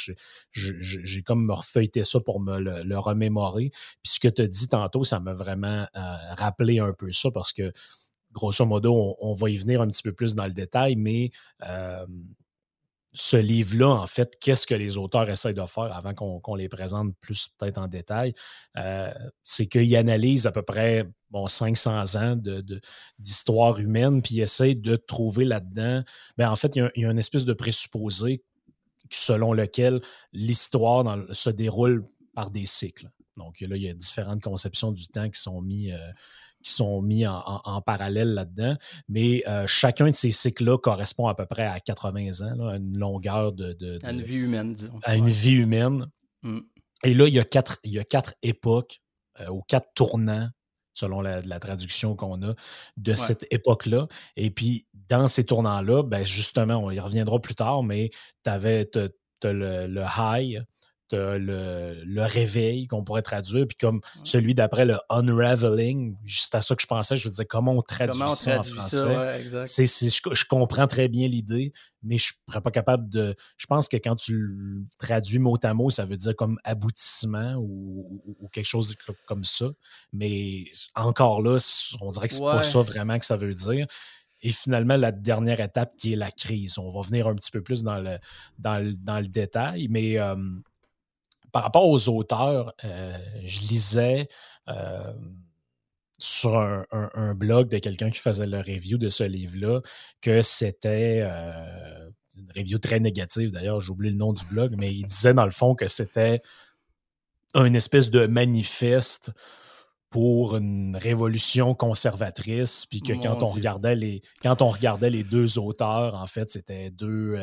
j'ai 0.52 1.22
comme 1.22 1.46
me 1.46 1.54
refeuilleté 1.54 2.04
ça 2.04 2.20
pour 2.20 2.40
me 2.40 2.60
le, 2.60 2.98
remémorer. 2.98 3.70
Puis, 4.02 4.14
ce 4.14 4.20
que 4.20 4.30
tu 4.30 4.42
as 4.42 4.48
dit 4.48 4.68
tantôt, 4.68 5.04
ça 5.04 5.20
m'a 5.20 5.36
vraiment 5.36 5.86
euh, 5.96 6.16
rappelé 6.38 6.80
un 6.80 6.94
peu 6.94 7.12
ça 7.12 7.30
parce 7.30 7.54
que, 7.54 7.72
grosso 8.32 8.66
modo, 8.66 8.96
on, 8.96 9.16
on, 9.20 9.34
va 9.36 9.52
y 9.52 9.58
venir 9.58 9.82
un 9.82 9.88
petit 9.88 10.02
peu 10.02 10.12
plus 10.12 10.34
dans 10.34 10.46
le 10.46 10.54
détail, 10.54 10.96
mais 10.96 11.30
ce 13.14 13.38
livre-là, 13.38 13.90
en 13.90 14.08
fait, 14.08 14.38
qu'est-ce 14.40 14.68
que 14.68 14.76
les 14.76 14.98
auteurs 14.98 15.30
essayent 15.30 15.54
de 15.54 15.66
faire 15.66 15.92
avant 15.92 16.14
qu'on 16.14 16.56
les 16.56 16.70
présente 16.70 17.16
plus 17.20 17.50
peut-être 17.58 17.78
en 17.78 17.88
détail, 17.88 18.34
euh, 18.78 19.12
c'est 19.44 19.68
qu'ils 19.68 19.96
analysent 19.96 20.46
à 20.46 20.52
peu 20.52 20.62
près 20.62 21.08
bon, 21.32 21.48
500 21.48 22.16
ans 22.16 22.38
d'histoire 23.18 23.80
humaine, 23.80 24.22
puis 24.22 24.36
ils 24.36 24.42
essayent 24.42 24.76
de 24.76 24.96
trouver 24.96 25.46
là-dedans, 25.46 26.04
ben, 26.38 26.50
en 26.50 26.56
fait, 26.56 26.76
il 26.76 26.92
y, 26.96 27.06
a, 27.06 27.12
une 27.12 27.20
espèce 27.20 27.46
de 27.46 27.54
présupposé 27.54 28.44
selon 29.10 29.54
lequel 29.54 30.02
l'histoire 30.34 31.18
se 31.32 31.50
déroule 31.50 32.04
par 32.36 32.52
des 32.52 32.66
cycles. 32.66 33.10
Donc 33.38 33.62
là, 33.62 33.76
il 33.76 33.84
y 33.84 33.90
a 33.90 33.94
différentes 33.94 34.42
conceptions 34.42 34.92
du 34.92 35.08
temps 35.08 35.30
qui 35.30 35.40
sont 35.40 35.62
mises 35.62 35.94
euh, 35.94 36.12
qui 36.68 36.74
sont 36.74 37.02
mis 37.02 37.26
en, 37.26 37.82
parallèle 37.86 38.34
là-dedans. 38.34 38.76
Mais 39.08 39.44
euh, 39.48 39.66
chacun 39.68 40.08
de 40.08 40.16
ces 40.16 40.32
cycles-là 40.32 40.78
correspond 40.78 41.28
à 41.28 41.36
peu 41.36 41.46
près 41.46 41.66
à 41.66 41.80
80 41.80 42.42
ans, 42.42 42.68
à 42.68 42.76
une 42.76 42.98
longueur 42.98 43.54
de, 43.54 43.98
À 44.04 44.12
une 44.12 44.22
vie 44.22 44.38
humaine, 44.38 44.74
disons. 44.74 45.00
À 45.04 45.16
une 45.16 45.30
vie 45.30 45.54
humaine. 45.54 46.08
Mm. 46.44 46.60
Et 47.04 47.14
là, 47.14 47.28
il 47.28 47.34
y 47.34 47.40
a 47.40 47.44
quatre, 47.44 47.78
il 47.84 47.94
y 47.94 48.00
a 48.00 48.04
quatre 48.04 48.34
époques 48.42 49.00
euh, 49.40 49.48
ou 49.50 49.62
quatre 49.68 49.94
tournants 49.96 50.50
selon 50.94 51.22
la, 51.22 51.60
traduction 51.60 52.16
qu'on 52.16 52.42
a 52.42 52.56
de 52.98 53.14
cette 53.14 53.46
époque-là. 53.52 54.08
Et 54.36 54.50
puis, 54.50 54.88
dans 55.10 55.28
ces 55.28 55.46
tournants-là, 55.46 56.02
ben 56.02 56.24
justement, 56.24 56.78
on 56.78 56.90
y 56.90 57.00
reviendra 57.00 57.40
plus 57.40 57.54
tard, 57.54 57.84
mais 57.84 58.10
tu 58.44 58.50
avais 58.50 58.90
le, 59.44 59.86
le 59.86 60.04
high, 60.18 60.64
le, 61.14 62.26
réveil 62.26 62.88
qu'on 62.88 63.04
pourrait 63.04 63.22
traduire, 63.22 63.66
puis 63.68 63.78
comme 63.78 64.02
celui 64.24 64.54
d'après 64.54 64.86
le 64.86 64.98
unraveling, 65.10 66.16
c'est 66.28 66.56
à 66.56 66.62
ça 66.62 66.76
que 66.76 66.82
je 66.82 66.88
pensais, 66.88 67.16
je 67.16 67.30
veux 67.30 67.36
dire, 67.36 67.46
comment 67.48 67.74
on 67.74 67.82
traduit 67.82 68.20
ça 68.36 68.60
en 68.60 68.64
français? 68.64 69.44
je, 69.46 70.46
comprends 70.46 70.88
très 70.88 71.08
bien 71.08 71.28
l'idée, 71.28 71.74
mais 72.04 72.18
je 72.18 72.34
ne 72.48 72.52
serais 72.52 72.62
pas 72.62 72.72
capable 72.72 73.10
de. 73.10 73.36
Je 73.58 73.66
pense 73.66 73.88
que 73.88 73.98
quand 73.98 74.16
tu 74.16 74.38
le 74.38 74.84
traduis 74.98 75.40
mot 75.40 75.58
à 75.64 75.74
mot, 75.74 75.90
ça 75.90 76.06
veut 76.06 76.18
dire 76.18 76.36
comme 76.36 76.60
aboutissement 76.64 77.56
ou, 77.58 78.50
quelque 78.52 78.66
chose 78.66 78.96
comme 79.28 79.44
ça. 79.44 79.68
Mais 80.14 80.66
encore 80.96 81.42
là, 81.42 81.58
on 82.02 82.12
dirait 82.12 82.28
que 82.28 82.34
c'est 82.34 82.42
pas 82.42 82.64
ça 82.64 82.82
vraiment 82.82 83.18
que 83.20 83.26
ça 83.26 83.38
veut 83.38 83.54
dire. 83.54 83.88
Et 84.42 84.52
finalement, 84.52 84.98
la 84.98 85.12
dernière 85.12 85.60
étape 85.60 85.96
qui 85.98 86.14
est 86.14 86.16
la 86.16 86.32
crise. 86.32 86.78
On 86.78 86.92
va 86.92 87.02
venir 87.02 87.28
un 87.28 87.36
petit 87.36 87.50
peu 87.50 87.62
plus 87.62 87.84
dans 87.84 88.00
le, 88.00 88.18
dans 88.60 88.78
le, 88.78 89.28
détail, 89.28 89.88
mais 89.90 90.20
euh, 90.20 90.36
par 91.58 91.64
rapport 91.64 91.88
aux 91.88 92.08
auteurs, 92.10 92.72
euh, 92.84 93.18
je 93.44 93.62
lisais 93.62 94.28
euh, 94.68 95.12
sur 96.20 96.56
un, 96.56 97.34
blog 97.34 97.68
de 97.70 97.80
quelqu'un 97.80 98.12
qui 98.12 98.20
faisait 98.20 98.46
le 98.46 98.60
review 98.60 99.00
de 99.00 99.10
ce 99.10 99.24
livre-là 99.24 99.82
que 100.22 100.44
c'était 100.44 101.22
euh, 101.24 102.12
une 102.36 102.52
review 102.56 102.78
très 102.78 103.00
négative. 103.00 103.50
D'ailleurs, 103.50 103.80
j'oublie 103.80 104.12
le 104.12 104.18
nom 104.18 104.34
du 104.34 104.46
blog, 104.46 104.76
mais 104.78 104.94
il 104.94 105.08
disait 105.08 105.34
dans 105.34 105.46
le 105.46 105.52
fond 105.52 105.74
que 105.74 105.88
c'était 105.88 106.44
une 107.56 107.76
espèce 107.76 108.12
de 108.12 108.28
manifeste 108.28 109.32
pour 110.12 110.58
une 110.58 110.96
révolution 110.96 111.74
conservatrice, 111.74 112.86
puis 112.86 113.02
que 113.02 113.14
quand 113.14 113.42
on, 113.42 113.48
regardait 113.48 113.96
les, 113.96 114.22
quand 114.44 114.62
on 114.62 114.70
regardait 114.70 115.10
les 115.10 115.24
deux 115.24 115.58
auteurs, 115.58 116.14
en 116.14 116.28
fait, 116.28 116.52
c'était 116.52 116.92
deux, 116.92 117.36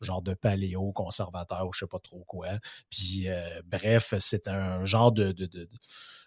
genre 0.00 0.22
de 0.22 0.34
paléo 0.34 0.92
conservateur 0.92 1.66
ou 1.66 1.72
je 1.72 1.80
sais 1.80 1.86
pas 1.86 1.98
trop 1.98 2.24
quoi. 2.24 2.48
Puis 2.90 3.28
euh, 3.28 3.60
bref, 3.64 4.14
c'est 4.18 4.48
un 4.48 4.84
genre 4.84 5.12
de, 5.12 5.34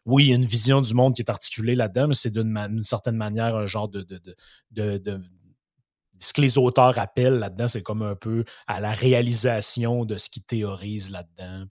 Oui, 0.06 0.34
une 0.34 0.46
vision 0.46 0.82
du 0.82 0.94
monde 0.94 1.16
qui 1.16 1.22
est 1.22 1.30
articulée 1.30 1.76
là-dedans, 1.76 2.08
mais 2.10 2.14
c'est 2.14 2.32
d'une 2.32 2.84
certaine 2.84 3.18
manière 3.18 3.56
un 3.56 3.66
genre 3.66 3.90
de, 3.90 4.06
de, 4.72 5.22
ce 6.20 6.34
que 6.34 6.42
les 6.42 6.58
auteurs 6.58 7.00
appellent 7.00 7.40
là-dedans, 7.40 7.68
c'est 7.68 7.82
comme 7.82 8.02
un 8.02 8.16
peu 8.16 8.44
à 8.68 8.82
la 8.82 8.92
réalisation 8.92 10.04
de 10.06 10.18
ce 10.18 10.30
qu'ils 10.30 10.44
théorisent 10.44 11.12
là-dedans. 11.12 11.66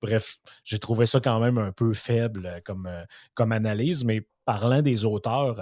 Bref, 0.00 0.36
j'ai 0.64 0.78
trouvé 0.78 1.04
ça 1.06 1.20
quand 1.20 1.40
même 1.40 1.58
un 1.58 1.72
peu 1.72 1.92
faible 1.94 2.46
euh, 2.46 2.60
comme, 2.64 2.86
euh, 2.86 3.04
comme 3.34 3.52
analyse, 3.52 4.04
mais 4.04 4.26
parlant 4.44 4.82
des 4.82 5.04
auteurs, 5.04 5.60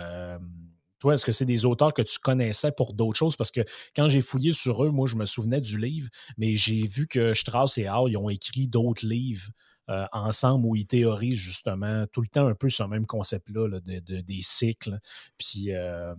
toi, 0.99 1.15
est-ce 1.15 1.27
que 1.27 1.33
c'est 1.33 1.45
des 1.45 1.65
auteurs 1.65 1.93
que 1.93 2.03
tu 2.03 2.19
connaissais 2.19 2.73
pour 2.73 2.95
d'autres 2.95 3.19
choses? 3.19 3.37
Parce 3.37 3.51
que 3.51 3.61
quand 3.95 4.09
j'ai 4.09 4.21
fouillé 4.21 4.53
sur 4.53 4.85
eux, 4.85 4.91
moi, 4.91 5.07
je 5.07 5.17
me 5.17 5.27
souvenais 5.27 5.61
du 5.61 5.79
livre, 5.79 6.09
mais 6.39 6.57
j'ai 6.57 6.87
vu 6.87 7.07
que 7.07 7.35
Strauss 7.35 7.79
et 7.79 7.89
Hall, 7.89 8.11
ils 8.11 8.17
ont 8.17 8.31
écrit 8.31 8.69
d'autres 8.69 9.07
livres 9.07 9.49
euh, 9.89 10.05
ensemble 10.13 10.67
où 10.67 10.75
ils 10.75 10.87
théorisent 10.87 11.39
justement 11.39 12.07
tout 12.13 12.21
le 12.21 12.29
temps 12.29 12.47
un 12.47 12.55
peu 12.55 12.69
ce 12.69 12.83
même 12.83 13.07
concept-là 13.07 13.81
de, 13.81 14.21
des 14.21 14.41
cycles. 14.41 14.99
Puis. 15.39 15.73
Euh, 15.73 16.15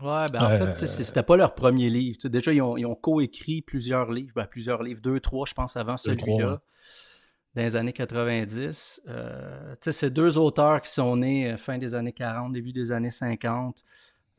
ouais, 0.00 0.26
ben 0.32 0.42
en 0.42 0.48
fait, 0.48 0.84
euh, 0.84 0.86
c'était 0.86 1.22
pas 1.22 1.36
leur 1.36 1.54
premier 1.54 1.90
livre. 1.90 2.18
déjà, 2.28 2.52
ils 2.52 2.62
ont, 2.62 2.76
ils 2.76 2.86
ont 2.86 2.94
coécrit 2.96 3.62
plusieurs 3.62 4.10
livres, 4.10 4.32
ben, 4.34 4.46
plusieurs 4.46 4.82
livres, 4.82 5.00
deux, 5.00 5.20
trois, 5.20 5.46
je 5.46 5.54
pense, 5.54 5.76
avant 5.76 5.96
celui-là 5.96 6.60
dans 7.54 7.62
les 7.62 7.76
années 7.76 7.92
90. 7.92 9.02
Euh, 9.08 9.74
c'est 9.80 10.10
deux 10.10 10.38
auteurs 10.38 10.80
qui 10.80 10.90
sont 10.90 11.16
nés 11.16 11.52
euh, 11.52 11.56
fin 11.56 11.78
des 11.78 11.94
années 11.94 12.12
40, 12.12 12.52
début 12.52 12.72
des 12.72 12.92
années 12.92 13.10
50. 13.10 13.82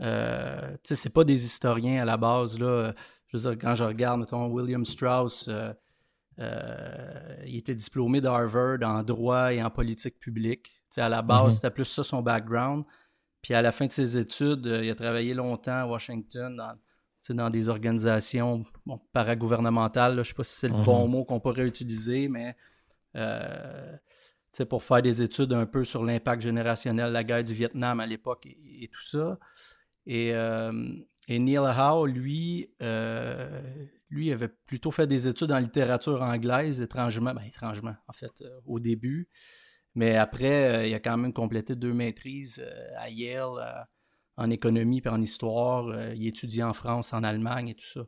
Euh, 0.01 0.75
c'est 0.83 1.13
pas 1.13 1.23
des 1.23 1.45
historiens 1.45 2.01
à 2.01 2.05
la 2.05 2.17
base. 2.17 2.59
Là. 2.59 2.93
Je 3.27 3.37
veux 3.37 3.51
dire, 3.51 3.59
quand 3.59 3.75
je 3.75 3.83
regarde, 3.83 4.19
mettons, 4.19 4.47
William 4.47 4.83
Strauss, 4.83 5.49
euh, 6.39 7.35
il 7.45 7.57
était 7.57 7.75
diplômé 7.75 8.19
d'Harvard 8.19 8.79
en 8.83 9.03
droit 9.03 9.53
et 9.53 9.61
en 9.61 9.69
politique 9.69 10.19
publique. 10.19 10.71
à 10.97 11.09
la 11.09 11.21
base, 11.21 11.53
mm-hmm. 11.53 11.55
c'était 11.55 11.71
plus 11.71 11.85
ça 11.85 12.03
son 12.03 12.21
background. 12.21 12.83
Puis 13.41 13.53
à 13.53 13.61
la 13.61 13.71
fin 13.71 13.85
de 13.85 13.91
ses 13.91 14.17
études, 14.17 14.65
il 14.65 14.89
a 14.89 14.95
travaillé 14.95 15.33
longtemps 15.33 15.81
à 15.81 15.85
Washington 15.85 16.55
dans, 16.55 17.35
dans 17.35 17.49
des 17.49 17.69
organisations 17.69 18.65
bon, 18.85 18.99
paragouvernementales. 19.11 20.13
Je 20.13 20.19
ne 20.19 20.23
sais 20.23 20.33
pas 20.33 20.43
si 20.43 20.55
c'est 20.55 20.69
le 20.69 20.83
bon 20.83 21.05
mm-hmm. 21.05 21.11
mot 21.11 21.25
qu'on 21.25 21.39
pourrait 21.39 21.67
utiliser, 21.67 22.29
mais 22.29 22.55
euh, 23.15 23.95
pour 24.69 24.83
faire 24.83 25.01
des 25.01 25.21
études 25.21 25.53
un 25.53 25.65
peu 25.65 25.83
sur 25.83 26.03
l'impact 26.03 26.41
générationnel 26.41 27.07
de 27.07 27.13
la 27.13 27.23
guerre 27.23 27.43
du 27.43 27.53
Vietnam 27.53 27.99
à 27.99 28.05
l'époque 28.05 28.45
et, 28.45 28.87
tout 28.87 29.03
ça. 29.03 29.39
Et, 30.05 30.33
euh, 30.33 30.71
Neil 31.29 31.57
Howe, 31.57 32.05
lui, 32.05 32.69
euh, 32.81 33.61
lui 34.09 34.31
avait 34.31 34.49
plutôt 34.49 34.91
fait 34.91 35.07
des 35.07 35.27
études 35.27 35.51
en 35.51 35.57
littérature 35.57 36.21
anglaise, 36.21 36.81
étrangement, 36.81 37.33
ben, 37.33 37.43
étrangement, 37.43 37.95
en 38.07 38.13
fait, 38.13 38.43
au 38.65 38.79
début. 38.79 39.29
Mais 39.95 40.17
après, 40.17 40.89
il 40.89 40.93
a 40.93 40.99
quand 40.99 41.17
même 41.17 41.33
complété 41.33 41.75
deux 41.75 41.93
maîtrises 41.93 42.63
à 42.97 43.09
Yale 43.09 43.87
en 44.35 44.49
économie 44.49 45.01
et 45.03 45.09
en 45.09 45.21
histoire. 45.21 46.13
il 46.13 46.27
étudie 46.27 46.61
en 46.61 46.73
France, 46.73 47.13
en 47.13 47.23
Allemagne 47.23 47.69
et 47.69 47.75
tout 47.75 47.85
ça. 47.85 48.05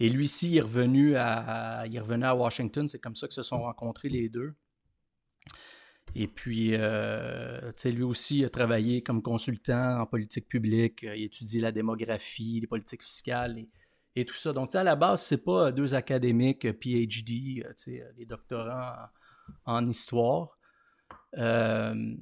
Et 0.00 0.08
lui-ci, 0.08 0.50
il 0.50 0.56
est 0.58 0.60
revenu 0.60 1.16
à, 1.16 1.84
il 1.86 1.96
est 1.96 2.22
à 2.24 2.34
Washington. 2.34 2.88
C'est 2.88 2.98
comme 2.98 3.14
ça 3.14 3.28
que 3.28 3.34
se 3.34 3.42
sont 3.42 3.62
rencontrés 3.62 4.08
les 4.08 4.28
deux. 4.28 4.54
Et 6.14 6.28
puis, 6.28 6.70
euh, 6.74 7.72
lui 7.84 8.02
aussi 8.02 8.44
a 8.44 8.48
travaillé 8.48 9.02
comme 9.02 9.22
consultant 9.22 10.00
en 10.00 10.06
politique 10.06 10.48
publique. 10.48 11.00
Il 11.02 11.08
a 11.08 11.14
étudié 11.16 11.60
la 11.60 11.72
démographie, 11.72 12.60
les 12.60 12.66
politiques 12.66 13.02
fiscales 13.02 13.64
et, 14.14 14.24
tout 14.24 14.34
ça. 14.34 14.52
Donc, 14.52 14.74
à 14.74 14.84
la 14.84 14.94
base, 14.94 15.22
c'est 15.22 15.44
pas 15.44 15.72
deux 15.72 15.94
académiques 15.94 16.70
PhD, 16.78 17.64
les 18.16 18.26
doctorants 18.26 18.92
en, 19.64 19.88
histoire. 19.88 20.58
Euh, 21.36 22.14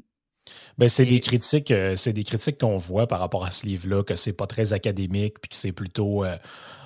ben, 0.78 0.88
c'est 0.88 1.06
des 1.06 1.20
critiques, 1.20 1.70
euh, 1.70 1.96
c'est 1.96 2.12
des 2.12 2.24
critiques 2.24 2.58
qu'on 2.58 2.78
voit 2.78 3.06
par 3.06 3.20
rapport 3.20 3.44
à 3.44 3.50
ce 3.50 3.66
livre-là, 3.66 4.02
que 4.02 4.16
c'est 4.16 4.32
pas 4.32 4.46
très 4.46 4.72
académique, 4.72 5.40
puis 5.40 5.50
que 5.50 5.54
c'est 5.54 5.72
plutôt 5.72 6.24
euh, 6.24 6.37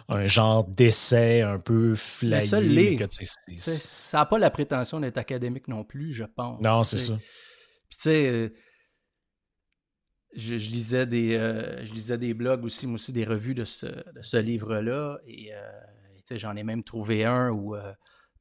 un 0.08 0.26
genre 0.26 0.64
d'essai 0.64 1.42
un 1.42 1.58
peu 1.58 1.94
flayé. 1.94 2.46
ça 3.58 4.18
n'a 4.18 4.26
pas 4.26 4.38
la 4.38 4.50
prétention 4.50 5.00
d'être 5.00 5.18
académique 5.18 5.68
non 5.68 5.84
plus, 5.84 6.12
je 6.12 6.24
pense. 6.24 6.60
Non, 6.60 6.84
c'est 6.84 6.98
ça. 6.98 7.14
Puis 7.88 7.98
tu 7.98 8.02
sais, 8.02 8.28
euh, 8.28 8.48
je, 10.34 10.54
lisais 10.54 11.06
des, 11.06 11.34
euh, 11.34 11.84
je 11.84 11.92
lisais 11.92 12.18
des 12.18 12.34
blogs 12.34 12.64
aussi, 12.64 12.86
moi 12.86 12.96
aussi, 12.96 13.12
des 13.12 13.24
revues 13.24 13.54
de 13.54 13.64
ce, 13.64 14.36
livre-là. 14.36 15.18
Et 15.26 15.52
euh, 15.52 16.36
j'en 16.36 16.54
ai 16.56 16.62
même 16.62 16.84
trouvé 16.84 17.24
un 17.24 17.50
où, 17.50 17.76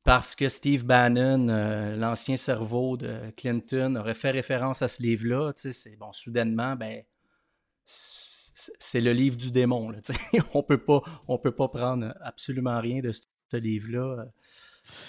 parce 0.04 0.36
que 0.36 0.49
Steve 0.49 0.86
Bannon, 0.86 1.47
l'ancien 1.95 2.38
cerveau 2.38 2.97
de 2.97 3.32
Clinton, 3.38 3.95
aurait 3.95 4.13
fait 4.13 4.32
référence 4.32 4.82
à 4.84 4.88
ce 4.88 5.01
livre-là, 5.01 5.54
c'est 5.56 5.97
bon, 5.97 6.12
soudainement, 6.12 6.75
ben 6.75 7.04
c'est 8.55 9.01
le 9.01 9.11
livre 9.11 9.35
du 9.35 9.51
démon. 9.51 9.91
on 10.53 10.63
peut 10.63 10.77
pas, 10.77 11.01
on 11.27 11.37
peut 11.37 11.51
pas 11.51 11.67
prendre 11.67 12.15
absolument 12.21 12.79
rien 12.79 13.01
de 13.01 13.11
ce, 13.11 13.21
livre-là. 13.57 14.25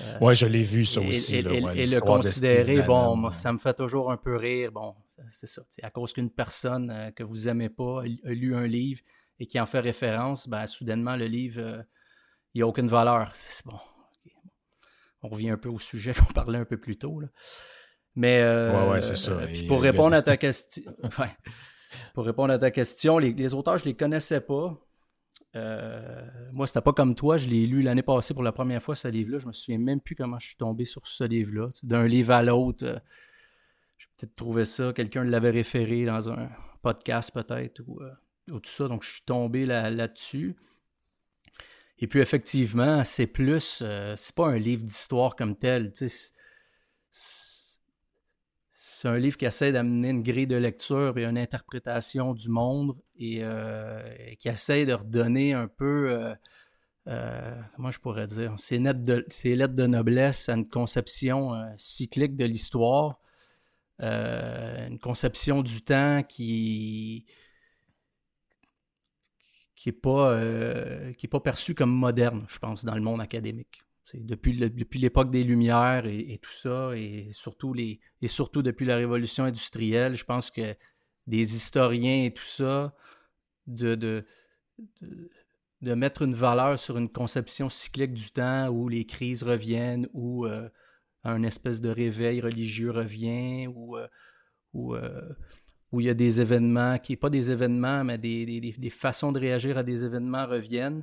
Euh, 0.02 0.18
oui, 0.20 0.35
je 0.35 0.46
l'ai 0.46 0.62
vu 0.62 0.85
ça 0.85 1.00
aussi. 1.00 1.37
Et, 1.37 1.42
le 1.42 2.00
considérer, 2.00 2.82
bon, 2.82 3.30
ça 3.30 3.52
me 3.52 3.59
fait 3.59 3.74
toujours 3.74 4.12
un 4.12 4.16
peu 4.16 4.37
rire. 4.37 4.72
Bon, 4.72 4.94
c'est 5.30 5.48
ça. 5.48 5.62
À 5.82 5.90
cause 5.90 6.12
qu'une 6.12 6.30
personne 6.30 6.90
euh, 6.90 7.11
que 7.11 7.22
vous 7.22 7.48
aimez 7.48 7.68
pas 7.68 8.02
a, 8.02 8.30
lu 8.30 8.54
un 8.54 8.66
livre 8.66 9.00
et 9.38 9.46
qui 9.46 9.59
en 9.61 9.66
fait 9.66 9.80
référence, 9.80 10.48
ben, 10.48 10.66
soudainement, 10.66 11.16
le 11.16 11.26
livre, 11.26 11.61
euh, 11.61 11.82
il 12.54 12.59
n'y 12.59 12.62
a 12.62 12.66
aucune 12.66 12.88
valeur. 12.88 13.32
bon. 13.64 13.78
On 15.22 15.28
revient 15.28 15.50
un 15.50 15.59
peu 15.59 15.68
au 15.68 15.78
sujet 15.78 16.14
qu'on 16.18 16.32
parlait 16.32 16.59
un 16.59 16.64
peu 16.64 16.78
plus 16.78 16.96
tôt. 16.96 17.20
Mais 18.14 18.42
ouais, 18.88 19.00
c'est 19.00 19.16
ça. 19.16 19.38
pour 19.66 19.82
répondre 19.82 20.14
à 20.14 20.22
ta 20.22 20.37
question. 20.38 20.94
Pour 22.14 22.24
répondre 22.24 22.52
à 22.52 22.59
ta 22.59 22.70
question, 22.70 23.18
les, 23.18 23.54
auteurs, 23.54 23.78
je 23.78 23.85
ne 23.85 23.90
les 23.90 23.96
connaissais 23.96 24.40
pas. 24.40 24.78
Euh, 25.54 26.26
moi, 26.52 26.66
c'était 26.66 26.80
pas 26.80 26.92
comme 26.92 27.14
toi. 27.14 27.38
Je 27.38 27.48
l'ai 27.48 27.66
lu 27.66 27.82
l'année 27.82 28.02
passée 28.02 28.35
pour 28.35 28.42
la 28.42 28.52
première 28.52 28.82
fois, 28.82 28.94
ce 28.94 29.09
livre-là. 29.09 29.38
Je 29.38 29.46
me 29.46 29.52
souviens 29.52 29.78
même 29.78 30.00
plus 30.00 30.14
comment 30.14 30.38
je 30.38 30.48
suis 30.48 30.56
tombé 30.56 30.85
sur 30.85 31.06
ce 31.06 31.24
livre-là. 31.24 31.70
D'un 31.82 32.06
livre 32.06 32.32
à 32.32 32.42
l'autre, 32.42 32.85
euh, 32.85 32.98
j'ai 33.98 34.09
peut-être 34.16 34.37
trouvé 34.37 34.64
ça. 34.64 34.92
Quelqu'un 34.92 35.24
l'avait 35.24 35.50
référé 35.50 36.04
dans 36.04 36.30
un 36.30 36.50
podcast, 36.82 37.32
peut-être, 37.32 37.80
ou, 37.87 38.00
euh, 38.02 38.11
tout 38.46 38.61
ça. 38.64 38.88
Donc, 38.88 39.02
je 39.02 39.11
suis 39.11 39.22
tombé 39.22 39.66
là-dessus. 39.66 40.56
et 41.98 42.06
puis, 42.06 42.20
effectivement, 42.20 43.04
c'est 43.04 43.26
plus. 43.26 43.82
c'est 44.16 44.35
pas 44.35 44.48
un 44.48 44.59
livre 44.59 44.85
d'histoire 44.85 45.37
comme 45.37 45.56
tel. 45.56 45.92
C'est 48.96 49.09
un 49.09 49.18
livre 49.18 49.37
qui 49.37 49.44
essaie 49.44 49.72
d'amener 49.72 50.09
une 50.09 50.22
grille 50.22 50.46
de 50.46 50.56
lecture 50.56 51.18
et 51.18 51.24
une 51.26 51.37
interprétation 51.37 52.32
du 52.32 52.48
monde 52.48 52.96
et, 53.18 53.40
euh, 53.42 54.02
qui 54.38 54.48
essaie 54.48 54.87
de 54.87 54.94
redonner 54.94 55.52
un 55.52 55.68
peu, 55.68 56.11
euh, 56.11 56.35
euh, 57.09 57.61
comment 57.74 57.90
je 57.90 58.00
pourrais 58.00 58.26
dire, 58.26 58.54
ses, 58.59 58.78
lettres 58.78 59.02
de, 59.74 59.87
noblesse 59.87 60.48
à 60.48 60.54
une 60.54 60.66
conception 60.66 61.52
cyclique 61.76 62.37
de 62.37 62.46
l'histoire. 62.46 63.20
une 64.00 64.98
conception 64.98 65.62
du 65.62 65.82
temps 65.82 66.22
qui 66.22 67.26
qui 69.74 69.90
n'est 69.90 69.92
pas, 69.92 70.40
pas 71.30 71.40
perçue 71.40 71.74
comme 71.74 71.92
moderne, 71.92 72.46
je 72.48 72.59
pense, 72.59 72.85
dans 72.85 72.94
le 72.94 73.02
monde 73.02 73.20
académique. 73.20 73.86
Depuis, 74.14 74.57
depuis 74.57 75.01
l'époque 75.01 75.31
des 75.31 75.42
Lumières 75.42 76.07
et, 76.07 76.38
tout 76.40 76.53
ça, 76.53 76.97
et 76.97 77.29
surtout, 77.33 77.73
les, 77.73 78.01
et 78.23 78.29
surtout 78.29 78.62
depuis 78.62 78.87
la 78.87 78.97
révolution 78.97 79.45
industrielle, 79.45 80.14
je 80.14 80.25
pense 80.25 80.51
que 80.51 80.77
des 81.27 81.57
historiens 81.57 82.25
et 82.25 82.33
tout 82.33 82.45
ça, 82.45 82.95
de, 83.66 83.97
de, 83.97 84.25
de, 85.83 85.95
mettre 85.95 86.23
une 86.23 86.35
valeur 86.35 86.79
sur 86.79 86.99
une 86.99 87.09
conception 87.09 87.69
cyclique 87.69 88.14
du 88.14 88.31
temps 88.31 88.69
où 88.69 88.88
les 88.88 89.05
crises 89.05 89.42
reviennent, 89.42 90.07
où 90.12 90.47
euh, 90.47 90.69
un 91.25 91.42
espèce 91.42 91.81
de 91.81 91.88
réveil 91.88 92.40
religieux 92.40 92.92
revient, 92.92 93.66
où, 93.66 93.97
euh, 93.97 94.07
euh, 94.77 95.33
où, 95.90 96.01
il 96.01 96.07
y 96.07 96.11
a 96.11 96.14
des 96.14 96.40
événements, 96.40 96.99
qui 96.99 97.16
pas 97.16 97.31
des 97.31 97.51
événements, 97.51 98.05
mais 98.05 98.19
des, 98.19 98.47
des, 98.47 98.61
des, 98.61 98.90
façons 98.90 99.33
de 99.33 99.40
réagir 99.40 99.79
à 99.79 99.83
des 99.83 100.05
événements 100.05 100.47
reviennent, 100.47 101.03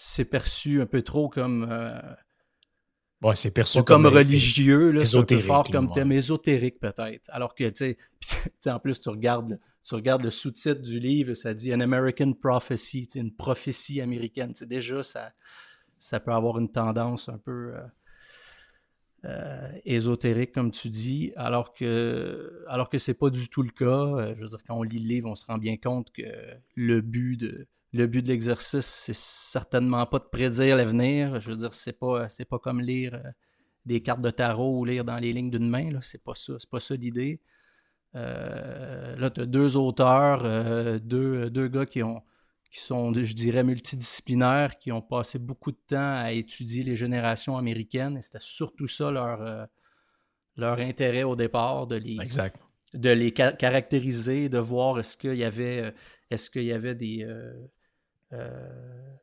c'est 0.00 0.24
perçu 0.24 0.80
un 0.80 0.86
peu 0.86 1.02
trop 1.02 1.28
comme 1.28 1.66
c'est 3.34 3.52
perçu 3.52 3.82
comme, 3.82 4.06
religieux, 4.06 4.92
là, 4.92 5.04
c'est 5.04 5.16
un 5.16 5.24
peu 5.24 5.40
fort 5.40 5.68
comme 5.68 5.92
thème 5.92 6.12
ésotérique 6.12 6.78
peut-être. 6.78 7.28
Alors 7.32 7.54
que, 7.54 7.64
tu 7.68 7.96
sais, 8.20 8.70
en 8.70 8.78
plus, 8.78 9.00
tu 9.00 9.08
regardes, 9.08 9.58
tu 9.82 9.94
regardes 9.94 10.22
le 10.22 10.30
sous-titre 10.30 10.82
du 10.82 11.00
livre, 11.00 11.34
ça 11.34 11.54
dit 11.54 11.74
An 11.74 11.80
American 11.80 12.32
Prophecy, 12.32 13.08
une 13.14 13.34
prophétie 13.34 14.00
américaine. 14.00 14.52
C'est 14.54 14.68
déjà, 14.68 15.02
ça, 15.02 15.32
ça 15.98 16.20
peut 16.20 16.32
avoir 16.32 16.58
une 16.58 16.70
tendance 16.70 17.28
un 17.28 17.38
peu 17.38 17.74
euh, 17.74 17.80
euh, 19.24 19.68
ésotérique, 19.84 20.52
comme 20.52 20.70
tu 20.70 20.88
dis, 20.88 21.32
alors 21.34 21.74
que, 21.74 22.64
alors 22.68 22.88
que 22.88 22.98
c'est 22.98 23.14
pas 23.14 23.30
du 23.30 23.48
tout 23.48 23.62
le 23.62 23.70
cas. 23.70 23.84
Euh, 23.84 24.34
je 24.36 24.42
veux 24.42 24.48
dire, 24.48 24.62
quand 24.64 24.76
on 24.76 24.84
lit 24.84 25.00
le 25.00 25.08
livre, 25.08 25.28
on 25.28 25.34
se 25.34 25.46
rend 25.46 25.58
bien 25.58 25.76
compte 25.76 26.12
que 26.12 26.22
le 26.76 27.00
but 27.00 27.36
de 27.36 27.66
le 27.98 28.06
but 28.06 28.22
de 28.22 28.28
l'exercice, 28.28 28.86
c'est 28.86 29.14
certainement 29.14 30.06
pas 30.06 30.20
de 30.20 30.24
prédire 30.24 30.76
l'avenir. 30.76 31.40
Je 31.40 31.50
veux 31.50 31.56
dire, 31.56 31.74
c'est 31.74 31.98
pas, 31.98 32.28
c'est 32.28 32.44
pas 32.44 32.60
comme 32.60 32.80
lire 32.80 33.14
euh, 33.14 33.30
des 33.86 34.00
cartes 34.00 34.22
de 34.22 34.30
tarot 34.30 34.78
ou 34.78 34.84
lire 34.84 35.04
dans 35.04 35.18
les 35.18 35.32
lignes 35.32 35.50
d'une 35.50 35.68
main. 35.68 35.98
C'est 36.00 36.22
pas 36.22 36.34
ça. 36.34 36.54
C'est 36.60 36.70
pas 36.70 36.78
ça 36.78 36.94
l'idée. 36.94 37.40
Euh, 38.14 39.16
là, 39.16 39.30
tu 39.30 39.40
as 39.40 39.46
deux 39.46 39.76
auteurs, 39.76 40.42
euh, 40.44 40.98
deux, 41.00 41.50
deux, 41.50 41.68
gars 41.68 41.86
qui 41.86 42.02
ont 42.02 42.22
qui 42.70 42.80
sont, 42.80 43.14
je 43.14 43.34
dirais, 43.34 43.64
multidisciplinaires, 43.64 44.76
qui 44.78 44.92
ont 44.92 45.00
passé 45.00 45.38
beaucoup 45.38 45.72
de 45.72 45.80
temps 45.86 46.18
à 46.18 46.32
étudier 46.32 46.84
les 46.84 46.96
générations 46.96 47.56
américaines. 47.56 48.18
Et 48.18 48.22
c'était 48.22 48.38
surtout 48.40 48.86
ça 48.86 49.10
leur, 49.10 49.68
leur 50.56 50.78
intérêt 50.78 51.22
au 51.22 51.34
départ, 51.34 51.86
de 51.86 51.96
les, 51.96 52.18
De 52.92 53.08
les 53.08 53.32
caractériser, 53.32 54.50
de 54.50 54.58
voir 54.58 54.98
est-ce 55.00 55.16
qu'il 55.16 55.36
y 55.36 55.44
avait, 55.44 55.94
est-ce 56.30 56.50
qu'il 56.50 56.64
y 56.64 56.72
avait 56.72 56.94
des, 56.94 57.26
euh, 58.32 59.16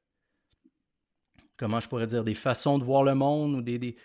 comment 1.58 1.80
je 1.80 1.88
pourrais 1.88 2.08
dire, 2.08 2.24
des 2.24 2.36
façons 2.36 2.78
de 2.78 2.84
voir 2.84 3.04
le 3.04 3.15
monde 3.15 3.56
ou 3.56 3.62
des, 3.62 3.78
des, 3.78 3.96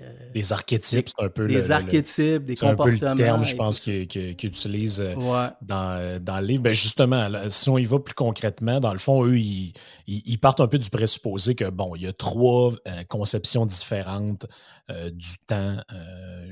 euh, 0.00 0.42
archétypes, 0.50 1.08
c'est 1.08 1.24
un 1.24 1.28
peu 1.28 1.46
des 1.46 1.70
archétypes, 1.70 2.44
des 2.44 2.54
comportements. 2.54 2.96
C'est 2.98 3.06
un 3.06 3.14
peu 3.14 3.22
le 3.22 3.26
terme, 3.26 3.44
je 3.44 3.56
pense, 3.56 3.80
qu'ils 3.80 4.06
utilisent 4.42 5.02
euh, 5.02 5.14
dans, 5.60 6.22
dans 6.22 6.40
le 6.40 6.46
livre. 6.46 6.62
Ben 6.62 6.72
justement, 6.72 7.28
si 7.48 7.68
on 7.68 7.78
y 7.78 7.84
va 7.84 7.98
plus 7.98 8.14
concrètement, 8.14 8.80
dans 8.80 8.92
le 8.92 8.98
fond, 8.98 9.24
eux, 9.26 9.38
ils, 9.38 9.74
ils, 10.06 10.38
partent 10.38 10.60
un 10.60 10.68
peu 10.68 10.78
du 10.78 10.88
présupposé 10.88 11.54
que, 11.54 11.68
bon, 11.68 11.94
il 11.96 12.02
y 12.02 12.06
a 12.06 12.12
trois 12.12 12.72
conceptions 13.08 13.66
différentes 13.66 14.46
du 14.88 15.38
temps 15.46 15.78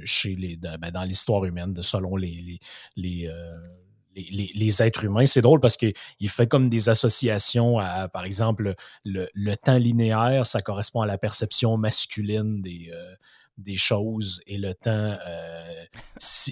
chez 0.04 0.35
les, 0.37 0.56
ben, 0.56 0.90
dans 0.92 1.04
l'histoire 1.04 1.44
humaine, 1.44 1.74
selon 1.83 2.16
les, 2.16 2.42
les 2.42 2.59
les, 2.96 3.30
êtres 4.80 5.04
humains. 5.04 5.26
C'est 5.26 5.42
drôle 5.42 5.61
parce 5.61 5.76
qu'il 5.76 5.94
fait 6.28 6.46
comme 6.46 6.68
des 6.68 6.88
associations 6.88 7.78
à, 7.78 8.09
par 8.09 8.24
exemple, 8.24 8.74
le, 9.04 9.54
temps 9.56 9.78
linéaire, 9.78 10.46
ça 10.46 10.61
correspond 10.61 11.02
à 11.02 11.06
la 11.06 11.18
perception 11.18 11.76
masculine 11.76 12.62
des, 12.62 12.90
euh, 12.92 13.14
des 13.59 13.76
choses 13.76 14.40
et 14.46 14.59
le 14.59 14.74
temps, 14.74 15.16
euh, 15.26 15.85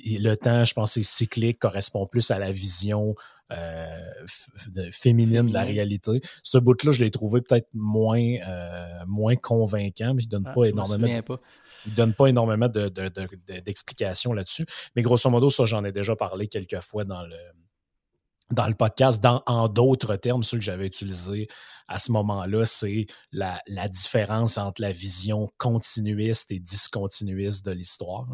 le 0.04 0.34
temps, 0.34 0.64
je 0.64 0.74
pense, 0.74 1.00
cyclique, 1.00 1.58
correspond 1.58 2.06
plus 2.06 2.30
à 2.30 2.38
la 2.38 2.50
vision 2.50 3.14
euh, 3.50 3.86
féminine 4.90 5.46
de 5.46 5.54
la 5.54 5.64
réalité. 5.64 6.20
Ce 6.42 6.58
bout-là, 6.58 6.92
je 6.92 7.02
l'ai 7.02 7.10
trouvé 7.10 7.40
peut-être 7.40 7.68
moins, 7.72 8.36
moins 9.06 9.36
convaincant, 9.36 10.14
mais 10.14 10.22
il 10.22 10.26
ne 10.26 10.30
donne 10.30 10.48
ah, 10.48 10.52
pas 10.52 10.64
énormément. 10.64 11.22
Pas. 11.22 11.40
Il 11.86 11.94
donne 11.94 12.14
pas 12.14 12.26
énormément 12.26 12.68
d'explications 12.68 14.32
là-dessus. 14.32 14.66
Mais 14.96 15.02
grosso 15.02 15.28
modo, 15.30 15.50
ça, 15.50 15.64
j'en 15.64 15.84
ai 15.84 15.92
déjà 15.92 16.16
parlé 16.16 16.48
quelques 16.48 16.80
fois 16.80 17.04
dans 17.04 17.22
le, 17.22 17.36
dans 18.50 18.66
le 18.66 18.74
podcast, 18.74 19.24
en 19.46 19.68
d'autres 19.68 20.16
termes, 20.16 20.42
ce 20.42 20.56
que 20.56 20.62
j'avais 20.62 20.86
utilisé 20.86 21.48
à 21.88 21.98
ce 21.98 22.12
moment-là, 22.12 22.66
c'est 22.66 23.06
la, 23.32 23.60
différence 23.88 24.58
entre 24.58 24.82
la 24.82 24.92
vision 24.92 25.50
continuiste 25.56 26.52
et 26.52 26.58
discontinuiste 26.58 27.64
de 27.64 27.72
l'histoire. 27.72 28.28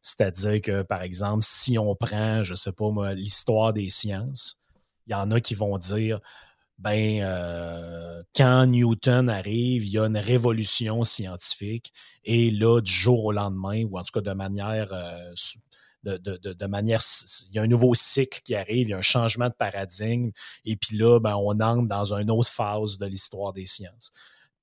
C'est-à-dire 0.00 0.60
que, 0.60 0.82
par 0.82 1.02
exemple, 1.02 1.44
si 1.44 1.76
on 1.76 1.96
prend, 1.96 2.44
je 2.44 2.54
sais 2.54 2.72
pas 2.72 2.90
moi, 2.90 3.12
l'histoire 3.14 3.72
des 3.72 3.88
sciences, 3.88 4.60
il 5.06 5.12
y 5.12 5.14
en 5.14 5.30
a 5.32 5.40
qui 5.40 5.54
vont 5.54 5.76
dire 5.76 6.20
ben, 6.80 7.20
euh, 7.20 8.22
quand 8.34 8.66
Newton 8.66 9.28
arrive, 9.28 9.84
il 9.84 9.90
y 9.90 9.98
a 9.98 10.06
une 10.06 10.16
révolution 10.16 11.04
scientifique 11.04 11.92
et 12.24 12.50
là, 12.50 12.80
du 12.80 12.90
jour 12.90 13.26
au 13.26 13.32
lendemain, 13.32 13.84
ou 13.84 13.98
en 13.98 14.02
tout 14.02 14.12
cas 14.14 14.22
de 14.22 14.32
manière, 14.32 14.90
euh, 14.92 15.32
de, 16.04 16.16
de, 16.16 16.52
de, 16.54 16.66
manière, 16.66 17.02
il 17.50 17.54
y 17.54 17.58
a 17.58 17.62
un 17.62 17.66
nouveau 17.66 17.94
cycle 17.94 18.40
qui 18.42 18.54
arrive, 18.54 18.88
il 18.88 18.90
y 18.90 18.94
a 18.94 18.98
un 18.98 19.02
changement 19.02 19.48
de 19.48 19.54
paradigme 19.54 20.30
et 20.64 20.76
puis 20.76 20.96
là, 20.96 21.20
ben, 21.20 21.36
on 21.36 21.60
entre 21.60 21.86
dans 21.86 22.14
une 22.14 22.30
autre 22.30 22.48
phase 22.48 22.96
de 22.96 23.04
l'histoire 23.04 23.52
des 23.52 23.66
sciences. 23.66 24.12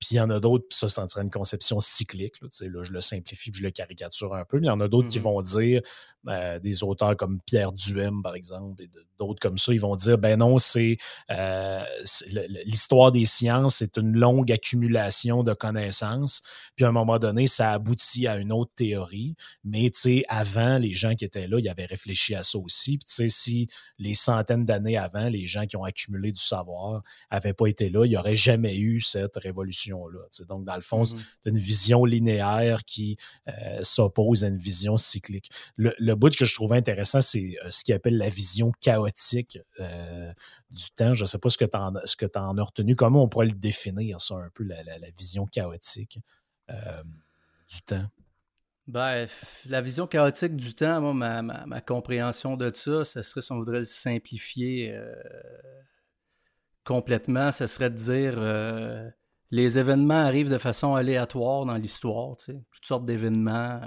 Puis 0.00 0.10
il 0.12 0.16
y 0.16 0.20
en 0.20 0.30
a 0.30 0.40
d'autres, 0.40 0.66
ça, 0.70 0.88
c'est 0.88 1.00
une 1.20 1.30
conception 1.30 1.80
cyclique. 1.80 2.40
Là, 2.40 2.48
là, 2.60 2.82
je 2.82 2.92
le 2.92 3.00
simplifie, 3.00 3.50
puis 3.50 3.60
je 3.60 3.66
le 3.66 3.70
caricature 3.70 4.34
un 4.34 4.44
peu. 4.44 4.58
Mais 4.58 4.66
il 4.66 4.70
y 4.70 4.72
en 4.72 4.80
a 4.80 4.88
d'autres 4.88 5.08
qui 5.08 5.18
mm-hmm. 5.18 5.22
vont 5.22 5.42
dire, 5.42 5.82
euh, 6.26 6.58
des 6.58 6.82
auteurs 6.82 7.16
comme 7.16 7.40
Pierre 7.46 7.72
Duhem, 7.72 8.22
par 8.22 8.34
exemple, 8.34 8.82
et 8.82 8.90
d'autres 9.18 9.40
comme 9.40 9.56
ça, 9.56 9.72
ils 9.72 9.80
vont 9.80 9.96
dire, 9.96 10.18
ben 10.18 10.38
non, 10.38 10.58
c'est 10.58 10.98
euh, 11.30 11.82
l'histoire 12.66 13.12
des 13.12 13.24
sciences, 13.24 13.76
c'est 13.76 13.96
une 13.96 14.16
longue 14.16 14.52
accumulation 14.52 15.42
de 15.42 15.54
connaissances. 15.54 16.42
Puis 16.76 16.84
à 16.84 16.88
un 16.88 16.92
moment 16.92 17.18
donné, 17.18 17.46
ça 17.46 17.72
aboutit 17.72 18.26
à 18.26 18.36
une 18.36 18.52
autre 18.52 18.72
théorie. 18.74 19.36
Mais 19.64 19.90
tu 19.90 20.00
sais, 20.00 20.24
avant, 20.28 20.78
les 20.78 20.92
gens 20.92 21.14
qui 21.14 21.24
étaient 21.24 21.46
là, 21.48 21.58
ils 21.60 21.68
avaient 21.68 21.86
réfléchi 21.86 22.34
à 22.34 22.42
ça 22.42 22.58
aussi. 22.58 22.98
Puis 22.98 23.06
tu 23.06 23.14
sais, 23.14 23.28
si 23.28 23.68
les 23.98 24.14
centaines 24.14 24.66
d'années 24.66 24.98
avant, 24.98 25.28
les 25.28 25.46
gens 25.46 25.66
qui 25.66 25.76
ont 25.76 25.84
accumulé 25.84 26.32
du 26.32 26.42
savoir 26.42 27.02
n'avaient 27.32 27.54
pas 27.54 27.66
été 27.66 27.88
là, 27.88 28.04
il 28.04 28.10
n'y 28.10 28.16
aurait 28.16 28.36
jamais 28.36 28.76
eu 28.76 29.00
cette 29.00 29.36
révolution-là. 29.94 30.46
Donc, 30.46 30.64
dans 30.64 30.74
le 30.74 30.80
fond, 30.80 31.02
mm-hmm. 31.02 31.24
c'est 31.42 31.50
une 31.50 31.58
vision 31.58 32.04
linéaire 32.04 32.84
qui 32.84 33.16
euh, 33.48 33.80
s'oppose 33.82 34.44
à 34.44 34.48
une 34.48 34.58
vision 34.58 34.96
cyclique. 34.96 35.50
Le, 35.76 35.94
le 35.98 36.14
bout 36.14 36.34
que 36.34 36.44
je 36.44 36.54
trouvais 36.54 36.76
intéressant, 36.76 37.20
c'est 37.20 37.56
euh, 37.64 37.70
ce 37.70 37.84
qu'il 37.84 37.94
appelle 37.94 38.18
la 38.18 38.28
vision 38.28 38.72
chaotique 38.80 39.58
euh, 39.80 40.32
du 40.70 40.90
temps. 40.96 41.14
Je 41.14 41.24
ne 41.24 41.26
sais 41.26 41.38
pas 41.38 41.48
ce 41.48 41.58
que 41.58 41.64
tu 41.64 41.76
en, 41.76 41.94
en, 41.94 42.58
as 42.58 42.62
retenu. 42.62 42.96
Comment 42.96 43.22
on 43.22 43.28
pourrait 43.28 43.46
le 43.46 43.54
définir, 43.54 44.20
ça, 44.20 44.34
un 44.34 44.50
peu, 44.52 44.64
la, 44.64 44.82
vision 45.16 45.46
chaotique 45.46 46.18
du 46.68 47.82
temps? 47.82 48.06
Ben, 48.86 49.26
la 49.66 49.82
vision 49.82 50.06
chaotique 50.06 50.56
du 50.56 50.74
temps, 50.74 51.12
moi, 51.12 51.42
ma, 51.42 51.80
compréhension 51.80 52.56
de 52.56 52.72
ça, 52.72 53.04
ce 53.04 53.22
serait, 53.22 53.42
si 53.42 53.52
on 53.52 53.58
voudrait 53.58 53.80
le 53.80 53.84
simplifier 53.84 54.98
complètement, 56.84 57.52
ce 57.52 57.66
serait 57.66 57.90
de 57.90 57.96
dire 57.96 59.12
les 59.50 59.78
événements 59.78 60.14
arrivent 60.14 60.50
de 60.50 60.58
façon 60.58 60.94
aléatoire 60.94 61.64
dans 61.64 61.76
l'histoire, 61.76 62.36
tu 62.36 62.46
sais, 62.46 62.60
toutes 62.70 62.86
sortes 62.86 63.04
d'événements 63.04 63.80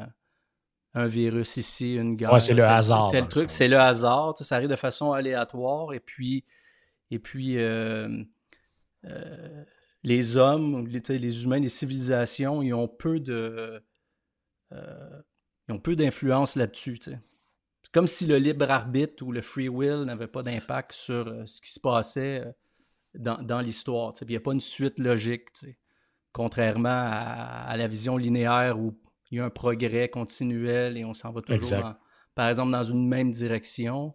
un 0.94 1.08
virus 1.08 1.58
ici, 1.58 1.96
une 1.96 2.16
guerre. 2.16 2.42
c'est 2.42 2.54
le 2.54 2.66
hasard. 2.66 3.10
Tel 3.10 3.28
truc, 3.28 3.50
c'est 3.50 3.68
le 3.68 3.80
hasard. 3.80 4.38
Ça 4.38 4.56
arrive 4.56 4.70
de 4.70 4.76
façon 4.76 5.14
aléatoire. 5.14 5.94
Et 5.94 6.00
puis, 6.00 6.44
et 7.12 7.20
puis 7.20 7.58
euh, 7.58 8.24
euh, 9.06 9.64
les 10.04 10.38
hommes, 10.38 10.88
les, 10.88 11.02
les, 11.18 11.44
humains, 11.44 11.60
les 11.60 11.70
civilisations, 11.70 12.62
ils 12.62 12.74
ont 12.74 12.88
peu 12.88 13.20
de. 13.20 13.82
Euh, 14.74 15.22
ils 15.68 15.74
ont 15.74 15.80
peu 15.80 15.96
d'influence 15.96 16.56
là-dessus. 16.56 17.00
C'est 17.02 17.20
comme 17.94 18.08
si 18.08 18.26
le 18.26 18.38
libre 18.38 18.70
arbitre 18.70 19.24
ou 19.24 19.32
le 19.32 19.42
free 19.42 19.70
will 19.70 20.04
n'avait 20.04 20.28
pas 20.28 20.44
d'impact 20.44 20.92
sur 20.92 21.48
ce 21.48 21.62
qui 21.62 21.72
se 21.72 21.80
passait 21.80 22.46
dans, 23.16 23.42
dans 23.42 23.62
l'histoire. 23.62 24.14
Il 24.22 24.28
n'y 24.28 24.36
a 24.36 24.40
pas 24.40 24.54
une 24.54 24.62
suite 24.62 25.00
logique. 25.00 25.50
Contrairement 26.34 26.90
à, 26.90 27.66
à, 27.68 27.78
la 27.78 27.88
vision 27.88 28.16
linéaire 28.16 28.80
où 28.80 28.98
il 29.32 29.38
y 29.38 29.42
a 29.42 29.46
un 29.46 29.50
progrès 29.50 30.10
continuel 30.10 30.98
et 30.98 31.06
on 31.06 31.14
s'en 31.14 31.32
va 31.32 31.42
toujours, 31.42 31.96
par 32.36 32.50
exemple, 32.50 32.72
dans 32.72 32.84
une 32.84 33.08
même 33.08 33.32
direction, 33.32 34.14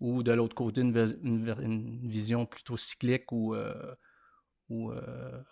ou 0.00 0.22
de 0.22 0.32
l'autre 0.32 0.54
côté, 0.54 0.82
une, 0.82 2.00
vision 2.08 2.46
plutôt 2.46 2.76
cyclique 2.76 3.32
où, 3.32 3.54
euh, 3.54 3.94
euh, 4.70 5.42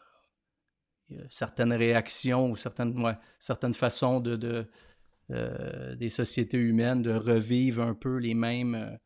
certaines 1.30 1.72
réactions 1.72 2.50
ou 2.50 2.56
certaines, 2.56 3.16
certaines 3.38 3.74
façons 3.74 4.20
de, 4.20 4.68
des 5.28 6.10
sociétés 6.10 6.58
humaines 6.58 7.02
de 7.02 7.12
revivre 7.12 7.82
un 7.82 7.94
peu 7.94 8.18
les 8.18 8.34
mêmes, 8.34 8.98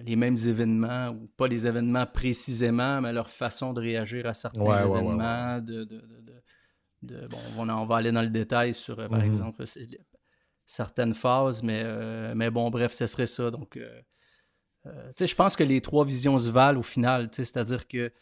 les 0.00 0.16
mêmes 0.16 0.36
événements, 0.36 1.08
ou 1.08 1.28
pas 1.36 1.48
les 1.48 1.66
événements 1.66 2.06
précisément, 2.06 3.00
mais 3.00 3.12
leur 3.12 3.28
façon 3.28 3.72
de 3.72 3.80
réagir 3.80 4.26
à 4.26 4.34
certains 4.34 4.84
événements, 4.84 5.60
de, 5.60 7.26
bon, 7.28 7.68
on, 7.68 7.86
va 7.86 7.96
aller 7.96 8.12
dans 8.12 8.22
le 8.22 8.28
détail 8.28 8.74
sur, 8.74 8.96
par 8.96 9.08
mm-hmm. 9.08 9.24
exemple, 9.24 9.64
certaines 10.66 11.14
phases, 11.14 11.62
mais, 11.62 12.34
mais 12.34 12.50
bon, 12.50 12.70
bref, 12.70 12.92
ce 12.92 13.06
serait 13.06 13.26
ça. 13.26 13.50
Donc, 13.50 13.78
euh, 14.86 15.12
je 15.18 15.34
pense 15.34 15.56
que 15.56 15.64
les 15.64 15.80
trois 15.80 16.04
visions 16.04 16.38
se 16.38 16.50
valent 16.50 16.80
au 16.80 16.82
final, 16.82 17.28
c'est-à-dire 17.32 17.86
que 17.86 18.12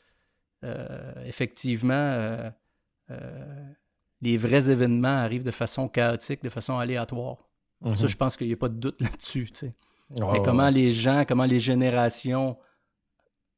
euh, 0.65 1.25
effectivement, 1.25 1.95
euh, 1.95 2.51
les 4.21 4.37
vrais 4.37 4.71
événements 4.71 5.09
arrivent 5.09 5.45
de 5.45 5.51
façon 5.51 5.89
chaotique, 5.89 6.43
de 6.43 6.51
façon 6.51 6.79
aléatoire. 6.79 7.49
Ça, 7.83 7.91
mhm. 7.91 8.09
je 8.09 8.17
pense 8.17 8.37
qu'il 8.37 8.47
n'y 8.49 8.53
a 8.53 8.59
pas 8.59 8.69
de 8.69 8.75
doute 8.75 9.01
là-dessus. 9.01 9.49
Mais 10.19 10.43
comment 10.45 10.71
les 10.71 10.93
gens, 10.93 11.25
comment 11.27 11.45
les 11.45 11.61
générations 11.61 12.57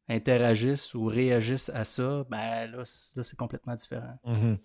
interagissent 0.08 0.92
ou 0.94 1.06
réagissent 1.06 1.70
à 1.74 1.84
ça, 1.84 2.24
ben 2.28 2.70
là, 2.70 2.82
c'est 2.84 3.36
complètement 3.36 3.74
différent. 3.74 4.18
Mhm. 4.24 4.58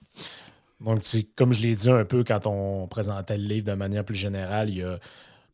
Donc, 0.82 1.02
comme 1.36 1.54
je 1.54 1.62
l'ai 1.62 1.76
dit 1.76 1.90
un 1.90 2.06
peu 2.06 2.24
quand 2.24 2.46
on 2.46 2.88
présentait 2.88 3.38
le 3.38 3.44
livre 3.44 3.66
de 3.66 3.74
manière 3.74 4.04
plus 4.04 4.16
générale, 4.16 4.70
il 4.70 4.78
y 4.78 4.84
a 4.84 5.00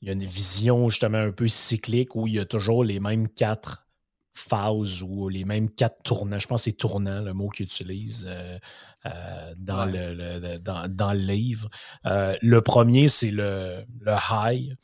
il 0.03 0.07
y 0.07 0.09
a 0.09 0.13
une 0.13 0.19
vision 0.19 0.89
justement 0.89 1.19
un 1.19 1.31
peu 1.31 1.47
cyclique 1.47 2.13
où 2.17 2.27
il 2.27 2.33
y 2.33 2.39
a 2.39 2.43
toujours 2.43 2.83
les 2.83 2.99
mêmes 2.99 3.29
quatre 3.29 3.87
phases 4.33 5.01
ou 5.01 5.29
les 5.29 5.45
mêmes 5.45 5.69
quatre 5.69 6.03
tournants. 6.03 6.39
Je 6.39 6.47
pense 6.47 6.65
que 6.65 6.71
c'est 6.71 6.77
tournant 6.77 7.21
le 7.21 7.33
mot 7.33 7.47
qu'il 7.47 7.67
utilise 7.67 8.27
euh, 8.29 8.59
euh, 9.05 9.53
dans, 9.55 9.85
le, 9.85 10.57
dans, 10.57 11.13
le 11.13 11.19
livre. 11.19 11.69
Euh, 12.05 12.35
le 12.41 12.61
premier, 12.61 13.07
c'est 13.07 13.31
le, 13.31 13.85
le 14.01 14.13
high. 14.29 14.75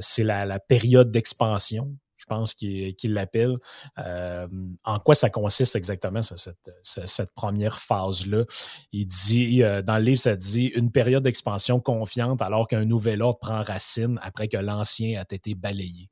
C'est 0.00 0.24
la, 0.24 0.58
période 0.58 1.10
d'expansion 1.10 1.96
je 2.22 2.26
pense 2.26 2.54
qu'il 2.54 3.12
l'appelle. 3.12 3.58
Euh, 3.98 4.46
en 4.84 5.00
quoi 5.00 5.14
ça 5.14 5.28
consiste 5.28 5.74
exactement, 5.74 6.20
cette, 6.22 7.34
première 7.34 7.80
phase-là? 7.80 8.44
Il 8.92 9.06
dit, 9.06 9.62
euh, 9.62 9.82
dans 9.82 9.98
le 9.98 10.04
livre, 10.04 10.20
ça 10.20 10.36
dit 10.36 10.66
une 10.66 10.92
période 10.92 11.24
d'expansion 11.24 11.80
confiante 11.80 12.40
alors 12.40 12.68
qu'un 12.68 12.84
nouvel 12.84 13.22
ordre 13.22 13.40
prend 13.40 13.62
racine 13.62 14.20
après 14.22 14.46
que 14.46 14.56
l'ancien 14.56 15.20
a 15.20 15.24
été 15.28 15.54
balayé. 15.56 16.10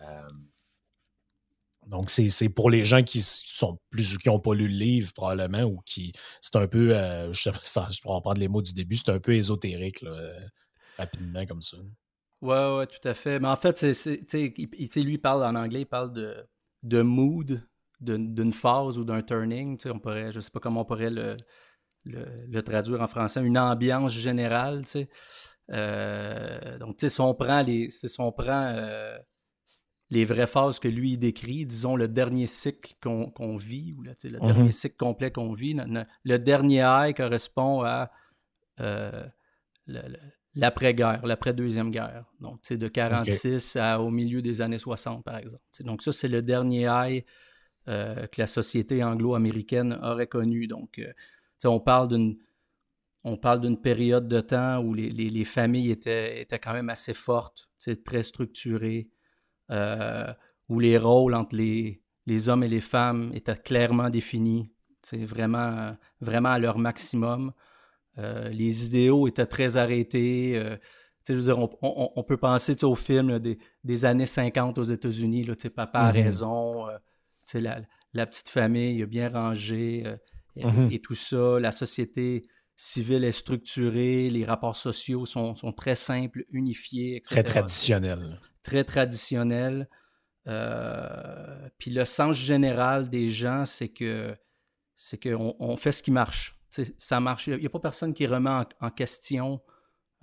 Euh, 0.00 0.30
donc, 1.86 2.08
c'est 2.08 2.48
pour 2.48 2.70
les 2.70 2.86
gens 2.86 3.02
qui 3.02 3.20
sont 3.20 3.78
plus 3.90 4.16
qui 4.16 4.28
n'ont 4.28 4.40
pas 4.40 4.54
lu 4.54 4.68
le 4.68 4.74
livre, 4.74 5.12
probablement, 5.12 5.64
ou 5.64 5.82
qui. 5.84 6.12
C'est 6.40 6.56
un 6.56 6.66
peu. 6.66 6.88
je 7.32 7.50
je 7.50 8.00
pourrais 8.00 8.22
prendre 8.22 8.40
les 8.40 8.48
mots 8.48 8.62
du 8.62 8.72
début, 8.72 8.96
c'est 8.96 9.10
un 9.10 9.20
peu 9.20 9.34
ésotérique, 9.34 10.02
rapidement 10.96 11.44
comme 11.44 11.60
ça. 11.60 11.76
Ouais, 12.44 12.76
ouais, 12.76 12.86
tout 12.86 13.08
à 13.08 13.14
fait. 13.14 13.40
Mais 13.40 13.48
en 13.48 13.56
fait, 13.56 13.78
c'est, 13.94 14.20
lui, 14.96 15.14
il 15.14 15.20
parle 15.20 15.42
en 15.44 15.54
anglais, 15.54 15.80
il 15.80 15.86
parle 15.86 16.12
de, 16.12 16.46
de 16.82 17.00
mood, 17.00 17.66
d'une 18.00 18.52
phase 18.52 18.98
ou 18.98 19.04
d'un 19.04 19.22
turning. 19.22 19.78
On 19.86 19.98
pourrait, 19.98 20.30
je 20.30 20.36
ne 20.36 20.40
sais 20.42 20.50
pas 20.50 20.60
comment 20.60 20.82
on 20.82 20.84
pourrait 20.84 21.08
le, 21.08 21.38
le, 22.04 22.62
traduire 22.62 23.00
en 23.00 23.06
français, 23.06 23.42
une 23.42 23.56
ambiance 23.56 24.12
générale. 24.12 24.82
Euh, 25.70 26.78
donc, 26.78 26.96
si 26.98 27.18
on 27.18 27.34
prend, 27.34 27.62
les, 27.62 27.90
si 27.90 28.14
on 28.18 28.30
prend 28.30 28.74
euh, 28.76 29.16
les 30.10 30.26
vraies 30.26 30.46
phases 30.46 30.78
que 30.78 30.88
lui 30.88 31.12
il 31.12 31.18
décrit, 31.18 31.64
disons 31.64 31.96
le 31.96 32.08
dernier 32.08 32.46
cycle 32.46 32.94
qu'on 33.00 33.56
vit, 33.56 33.94
ou 33.96 34.02
le 34.02 34.12
mm-hmm. 34.12 34.46
dernier 34.46 34.72
cycle 34.72 34.96
complet 34.96 35.30
qu'on 35.30 35.54
vit, 35.54 35.74
le, 36.24 36.38
dernier 36.38 36.84
high 36.86 37.16
correspond 37.16 37.80
à 37.80 38.10
euh, 38.80 39.26
le, 39.86 40.02
l'après-guerre, 40.54 41.26
l'après-deuxième 41.26 41.90
guerre. 41.90 42.24
Donc, 42.40 42.60
c'est 42.62 42.76
de 42.76 42.88
46 42.88 43.76
à, 43.76 44.00
au 44.00 44.10
milieu 44.10 44.42
des 44.42 44.60
années 44.60 44.78
60, 44.78 45.24
par 45.24 45.36
exemple. 45.36 45.62
donc, 45.80 46.02
ça, 46.02 46.12
c'est 46.12 46.28
le 46.28 46.42
dernier 46.42 46.88
high 46.90 47.24
euh, 47.88 48.26
que 48.28 48.40
la 48.40 48.46
société 48.46 49.04
anglo-américaine 49.04 49.98
aurait 50.02 50.26
connu. 50.26 50.66
Donc, 50.66 50.98
euh, 50.98 51.12
on 51.64 51.80
parle 51.80 52.08
d'une 52.08 52.38
on 53.26 53.38
parle 53.38 53.60
d'une 53.62 53.80
période 53.80 54.28
de 54.28 54.40
temps 54.40 54.82
où 54.82 54.92
les, 54.92 55.44
familles 55.46 55.90
étaient, 55.90 56.42
étaient, 56.42 56.58
quand 56.58 56.74
même 56.74 56.90
assez 56.90 57.14
fortes, 57.14 57.70
très 58.04 58.22
structurées, 58.22 59.08
euh, 59.70 60.30
où 60.68 60.78
les 60.78 60.98
rôles 60.98 61.34
entre 61.34 61.56
les, 61.56 62.02
les, 62.26 62.48
hommes 62.50 62.62
et 62.64 62.68
les 62.68 62.82
femmes 62.82 63.30
étaient 63.32 63.56
clairement 63.56 64.10
définis, 64.10 64.70
c'est 65.02 65.24
vraiment, 65.24 65.96
vraiment 66.20 66.50
à 66.50 66.58
leur 66.58 66.76
maximum. 66.76 67.52
Euh, 68.18 68.48
les 68.48 68.86
idéaux 68.86 69.26
étaient 69.26 69.46
très 69.46 69.76
arrêtés. 69.76 70.52
Euh, 70.56 70.76
je 71.28 71.34
veux 71.34 71.42
dire, 71.42 71.58
on, 71.80 72.22
peut 72.22 72.36
penser 72.36 72.82
au 72.84 72.94
film 72.94 73.38
des, 73.38 74.04
années 74.04 74.26
50 74.26 74.76
aux 74.76 74.84
États-Unis, 74.84 75.46
Papa 75.74 76.00
a 76.00 76.12
mm-hmm. 76.12 76.22
raison, 76.22 76.88
euh, 76.88 76.98
la, 77.54 77.80
la, 78.12 78.26
petite 78.26 78.50
famille 78.50 79.06
bien 79.06 79.30
rangée 79.30 80.04
mm-hmm. 80.56 80.92
et, 80.92 81.00
tout 81.00 81.14
ça. 81.14 81.58
La 81.58 81.72
société 81.72 82.42
civile 82.76 83.24
est 83.24 83.32
structurée, 83.32 84.28
les 84.28 84.44
rapports 84.44 84.76
sociaux 84.76 85.24
sont, 85.24 85.54
très 85.74 85.94
simples, 85.94 86.44
unifiés, 86.50 87.16
etc. 87.16 87.36
Très 87.36 87.44
traditionnel. 87.44 88.40
Très 88.62 88.84
traditionnel. 88.84 89.88
puis 90.44 91.90
le 91.90 92.04
sens 92.04 92.36
général 92.36 93.08
des 93.08 93.30
gens, 93.30 93.64
c'est 93.64 93.88
que 93.88 94.36
c'est 94.94 95.16
qu'on 95.16 95.56
on 95.58 95.76
fait 95.78 95.92
ce 95.92 96.02
qui 96.02 96.10
marche 96.10 96.54
ça 96.98 97.20
marche. 97.20 97.46
Il 97.46 97.58
n'y 97.58 97.66
a, 97.66 97.70
pas 97.70 97.80
personne 97.80 98.14
qui 98.14 98.26
remet 98.26 98.64
en, 98.80 98.90
question 98.90 99.62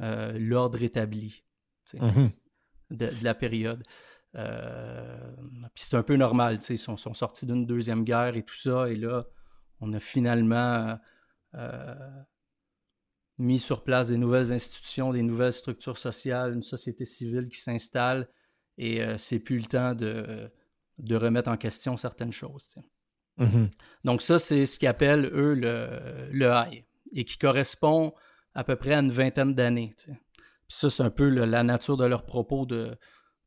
euh, 0.01 0.37
l'ordre 0.37 0.81
établi 0.81 1.43
mm-hmm. 1.93 2.31
de, 2.91 3.09
la 3.21 3.33
période. 3.33 3.83
Euh, 4.35 5.35
puis 5.73 5.83
c'est 5.83 5.95
un 5.95 6.03
peu 6.03 6.15
normal, 6.15 6.59
ils 6.69 6.77
sont, 6.77 6.97
sont 6.97 7.13
sortis 7.13 7.45
d'une 7.45 7.65
deuxième 7.65 8.03
guerre 8.03 8.37
et 8.37 8.43
tout 8.43 8.55
ça, 8.55 8.89
et 8.89 8.95
là, 8.95 9.25
on 9.81 9.91
a 9.91 9.99
finalement 9.99 10.97
euh, 11.55 12.23
mis 13.37 13.59
sur 13.59 13.83
place 13.83 14.07
des 14.07 14.17
nouvelles 14.17 14.53
institutions, 14.53 15.11
des 15.11 15.21
nouvelles 15.21 15.51
structures 15.51 15.97
sociales, 15.97 16.53
une 16.53 16.63
société 16.63 17.03
civile 17.03 17.49
qui 17.49 17.59
s'installe, 17.59 18.29
et 18.77 19.01
c'est 19.17 19.39
plus 19.39 19.59
le 19.59 19.65
temps 19.65 19.93
de, 19.93 20.49
de, 20.97 21.15
remettre 21.15 21.49
en 21.49 21.57
question 21.57 21.97
certaines 21.97 22.31
choses. 22.31 22.73
Mhm. 23.41 23.69
Donc 24.03 24.21
ça, 24.21 24.39
c'est 24.39 24.65
ce 24.65 24.79
qu'ils 24.79 24.87
appellent, 24.87 25.29
eux, 25.33 25.53
le, 25.53 26.29
le 26.31 26.45
high, 26.47 26.85
et 27.13 27.25
qui 27.25 27.37
correspond 27.37 28.13
à 28.53 28.63
peu 28.63 28.75
près 28.75 28.93
à 28.93 28.99
une 28.99 29.11
vingtaine 29.11 29.53
d'années. 29.53 29.93
Puis 29.97 30.15
ça, 30.67 30.89
c'est 30.89 31.03
un 31.03 31.09
peu 31.09 31.27
la 31.27 31.63
nature 31.63 31.97
de 31.97 32.05
leurs 32.05 32.25
propos 32.25 32.65
de, 32.65 32.95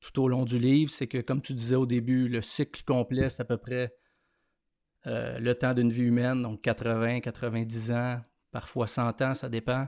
tout 0.00 0.22
au 0.22 0.28
long 0.28 0.44
du 0.44 0.58
livre, 0.58 0.90
c'est 0.90 1.06
que, 1.06 1.18
comme 1.18 1.40
tu 1.40 1.54
disais 1.54 1.76
au 1.76 1.86
début, 1.86 2.28
le 2.28 2.42
cycle 2.42 2.82
complet, 2.84 3.28
c'est 3.28 3.42
à 3.42 3.44
peu 3.44 3.56
près 3.56 3.94
euh, 5.06 5.38
le 5.38 5.54
temps 5.54 5.74
d'une 5.74 5.92
vie 5.92 6.02
humaine, 6.02 6.42
donc 6.42 6.60
80, 6.62 7.20
90 7.20 7.92
ans, 7.92 8.20
parfois 8.50 8.86
100 8.86 9.22
ans, 9.22 9.34
ça 9.34 9.48
dépend. 9.48 9.86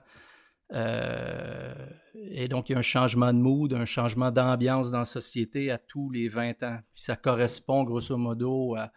Euh, 0.73 1.75
et 2.15 2.49
donc, 2.49 2.69
il 2.69 2.73
y 2.73 2.75
a 2.75 2.79
un 2.79 2.83
changement 2.83 3.33
de 3.33 3.39
mood, 3.39 3.73
un 3.73 3.85
changement 3.85 4.31
d'ambiance 4.31 4.91
dans 4.91 5.01
la 5.01 5.05
société 5.05 5.71
à 5.71 5.79
tous 5.79 6.11
les 6.11 6.29
20 6.29 6.63
ans. 6.63 6.79
Puis 6.93 7.03
ça 7.03 7.17
correspond 7.17 7.85
grosso 7.85 8.17
modo 8.17 8.75
à 8.75 8.91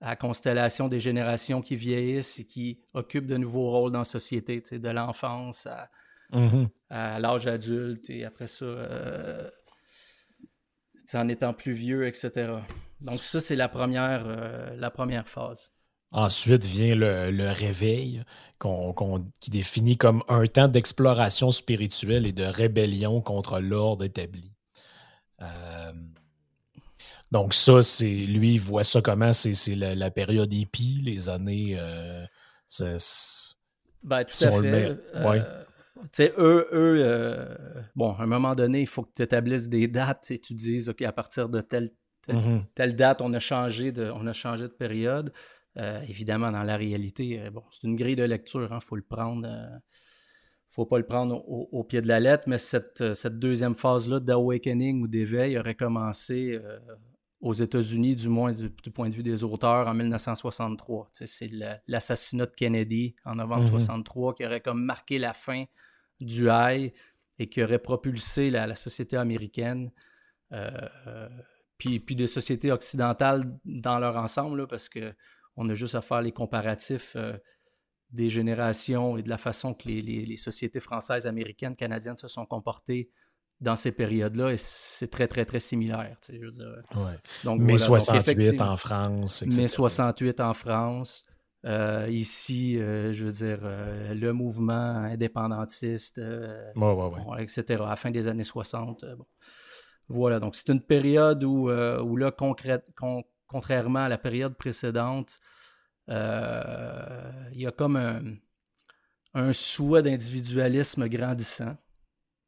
à 0.00 0.10
la 0.10 0.16
constellation 0.16 0.88
des 0.88 1.00
générations 1.00 1.60
qui 1.60 1.76
vieillissent 1.76 2.38
et 2.38 2.44
qui 2.44 2.80
occupent 2.94 3.26
de 3.26 3.36
nouveaux 3.36 3.70
rôles 3.70 3.92
dans 3.92 4.00
la 4.00 4.04
société, 4.04 4.60
de 4.60 4.88
l'enfance 4.88 5.66
mm-hmm. 6.32 6.68
à, 6.90 7.18
l'âge 7.18 7.46
adulte 7.46 8.08
et 8.10 8.24
après 8.24 8.46
ça, 8.46 8.64
euh, 8.64 9.50
en 11.14 11.28
étant 11.28 11.52
plus 11.52 11.72
vieux, 11.72 12.06
etc. 12.06 12.52
Donc 13.00 13.22
ça, 13.22 13.40
c'est 13.40 13.56
la, 13.56 13.68
première, 13.68 14.24
euh, 14.26 14.76
la 14.76 14.90
première 14.90 15.28
phase. 15.28 15.70
Ensuite 16.10 16.64
vient 16.64 16.94
le, 16.94 17.50
réveil, 17.50 18.22
qui 19.40 19.50
définit 19.50 19.98
comme 19.98 20.22
un 20.28 20.46
temps 20.46 20.68
d'exploration 20.68 21.50
spirituelle 21.50 22.26
et 22.26 22.32
de 22.32 22.44
rébellion 22.44 23.20
contre 23.20 23.60
l'ordre 23.60 24.04
établi. 24.04 24.54
Euh, 25.42 25.92
donc, 27.30 27.52
ça, 27.52 27.82
c'est 27.82 28.08
lui, 28.08 28.54
il 28.54 28.60
voit 28.60 28.84
ça 28.84 29.02
comment? 29.02 29.32
C'est 29.32 29.74
la, 29.74 30.10
période 30.10 30.52
hippie, 30.52 31.02
les 31.04 31.28
années. 31.28 31.76
Euh, 31.78 32.24
ben, 34.02 34.24
tout 34.24 34.44
à 34.44 34.62
fait. 34.62 34.98
Euh, 35.14 35.64
tu 35.96 36.08
sais, 36.12 36.32
eux, 36.38 36.68
eux 36.72 36.96
euh, 37.00 37.54
bon, 37.96 38.12
à 38.12 38.22
un 38.22 38.26
moment 38.26 38.54
donné, 38.54 38.80
il 38.80 38.86
faut 38.86 39.02
que 39.02 39.12
tu 39.14 39.22
établisses 39.22 39.68
des 39.68 39.88
dates 39.88 40.30
et 40.30 40.38
tu 40.38 40.54
dises, 40.54 40.88
OK, 40.88 41.02
à 41.02 41.12
partir 41.12 41.48
de 41.48 41.60
telle, 41.60 41.90
telle, 42.26 42.36
mm-hmm. 42.36 42.94
date, 42.94 43.20
on 43.20 43.32
a 43.34 43.40
changé 43.40 43.92
de, 43.92 44.10
on 44.14 44.26
a 44.26 44.32
changé 44.32 44.64
de 44.64 44.72
période. 44.72 45.32
évidemment, 45.76 46.50
dans 46.50 46.62
la 46.62 46.76
réalité, 46.78 47.50
bon, 47.52 47.64
c'est 47.70 47.86
une 47.86 47.96
grille 47.96 48.16
de 48.16 48.24
lecture, 48.24 48.68
il 48.70 48.74
hein, 48.74 48.80
faut 48.80 48.96
le 48.96 49.02
prendre. 49.02 49.46
faut 50.68 50.86
pas 50.86 50.98
le 50.98 51.06
prendre 51.06 51.44
au, 51.46 51.84
pied 51.84 52.00
de 52.00 52.08
la 52.08 52.20
lettre, 52.20 52.44
mais 52.46 52.58
cette, 52.58 53.12
cette 53.12 53.38
deuxième 53.38 53.74
phase-là 53.74 54.20
d'awakening 54.20 55.02
ou 55.02 55.08
d'éveil 55.08 55.58
aurait 55.58 55.74
commencé 55.74 56.58
aux 57.40 57.52
États-Unis, 57.52 58.16
du 58.16 58.28
moins 58.28 58.52
du, 58.52 58.70
point 58.90 59.08
de 59.08 59.14
vue 59.14 59.22
des 59.22 59.44
auteurs, 59.44 59.86
en 59.86 59.94
1963. 59.94 61.10
C'est 61.12 61.50
l'assassinat 61.86 62.46
de 62.46 62.54
Kennedy 62.54 63.14
en 63.24 63.36
novembre 63.36 63.62
1963 63.64 64.30
mhm. 64.30 64.34
qui 64.36 64.46
aurait 64.46 64.60
comme 64.60 64.84
marqué 64.84 65.18
la 65.18 65.34
fin 65.34 65.64
du 66.20 66.48
high 66.50 66.92
et 67.38 67.48
qui 67.48 67.62
aurait 67.62 67.78
propulsé 67.78 68.50
la, 68.50 68.74
société 68.74 69.16
américaine, 69.16 69.92
puis, 71.78 72.00
puis 72.00 72.16
des 72.16 72.26
sociétés 72.26 72.72
occidentales 72.72 73.56
dans 73.64 74.00
leur 74.00 74.16
ensemble, 74.16 74.66
parce 74.66 74.88
qu'on 74.88 75.68
a 75.68 75.74
juste 75.74 75.94
à 75.94 76.02
faire 76.02 76.22
les 76.22 76.32
comparatifs 76.32 77.16
des 78.10 78.30
générations 78.30 79.16
et 79.16 79.22
de 79.22 79.28
la 79.28 79.38
façon 79.38 79.74
que 79.74 79.88
les, 79.88 80.36
sociétés 80.36 80.80
françaises, 80.80 81.26
américaines, 81.26 81.76
canadiennes 81.76 82.16
se 82.16 82.28
sont 82.28 82.46
comportées 82.46 83.10
dans 83.60 83.76
ces 83.76 83.92
périodes-là, 83.92 84.56
c'est 84.56 85.10
très, 85.10 85.26
très, 85.26 85.44
très 85.44 85.60
similaire. 85.60 86.16
je 86.28 86.38
veux 86.38 86.50
dire. 86.50 86.82
Donc, 87.44 87.60
mai 87.60 87.78
68 87.78 88.60
en 88.60 88.76
France, 88.76 89.42
etc. 89.42 89.62
Mai 89.62 89.68
68 89.68 90.40
en 90.40 90.54
France. 90.54 91.24
Euh, 91.64 92.06
ici, 92.08 92.78
euh, 92.78 93.12
je 93.12 93.24
veux 93.24 93.32
dire, 93.32 93.58
euh, 93.62 94.14
le 94.14 94.32
mouvement 94.32 94.74
indépendantiste, 94.74 96.20
etc., 97.38 97.64
à 97.80 97.88
la 97.88 97.96
fin 97.96 98.10
des 98.10 98.28
années 98.28 98.44
60. 98.44 99.04
Voilà, 100.08 100.38
donc 100.40 100.54
c'est 100.54 100.70
une 100.70 100.80
période 100.80 101.42
où, 101.44 101.68
où 101.70 102.16
là, 102.16 102.30
contrairement 102.30 104.04
à 104.04 104.08
la 104.08 104.18
période 104.18 104.56
précédente, 104.56 105.40
il 106.08 106.14
y 107.54 107.66
a 107.66 107.72
comme 107.76 107.96
un, 107.96 108.22
un 109.34 109.52
souhait 109.52 110.02
d'individualisme 110.02 111.08
grandissant. 111.08 111.76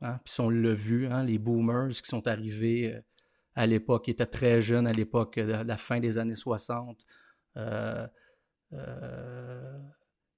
Hein, 0.02 0.18
puis 0.24 0.34
on 0.40 0.50
l'a 0.50 0.72
vu, 0.72 1.06
hein, 1.06 1.24
les 1.24 1.38
boomers 1.38 1.90
qui 1.90 2.08
sont 2.08 2.26
arrivés 2.26 2.98
à 3.54 3.66
l'époque, 3.66 4.04
qui 4.06 4.10
étaient 4.10 4.26
très 4.26 4.60
jeunes 4.60 4.86
à 4.86 4.92
l'époque 4.92 5.38
de 5.38 5.52
la 5.52 5.76
fin 5.76 6.00
des 6.00 6.18
années 6.18 6.34
60. 6.34 7.04
Euh, 8.72 9.78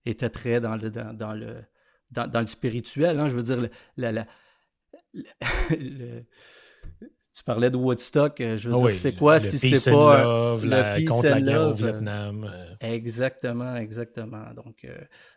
était 0.05 0.31
très 0.31 0.61
dans 0.61 0.77
le, 0.77 0.91
dans, 0.91 1.35
le, 1.35 1.63
dans, 2.11 2.41
le 2.41 2.47
spirituel. 2.47 3.21
Hein, 3.21 3.29
je 3.29 3.37
veux 3.37 3.43
dire, 3.43 3.69
tu 7.35 7.45
parlais 7.45 7.71
de 7.71 7.77
Woodstock. 7.77 8.41
Euh, 8.41 8.57
je 8.57 8.69
veux 8.69 8.75
ah 8.77 8.79
dire, 8.79 8.93
c'est 8.93 9.15
quoi 9.15 9.39
si 9.39 9.59
c'est 9.59 9.91
pas 9.91 10.57
le 10.57 10.97
peace 10.97 11.33
and 11.33 11.41
love. 11.41 11.73
au 11.73 11.75
Vietnam. 11.75 12.51
Euh. 12.51 12.75
Exactement, 12.81 13.77
exactement. 13.77 14.53
Donc, 14.55 14.87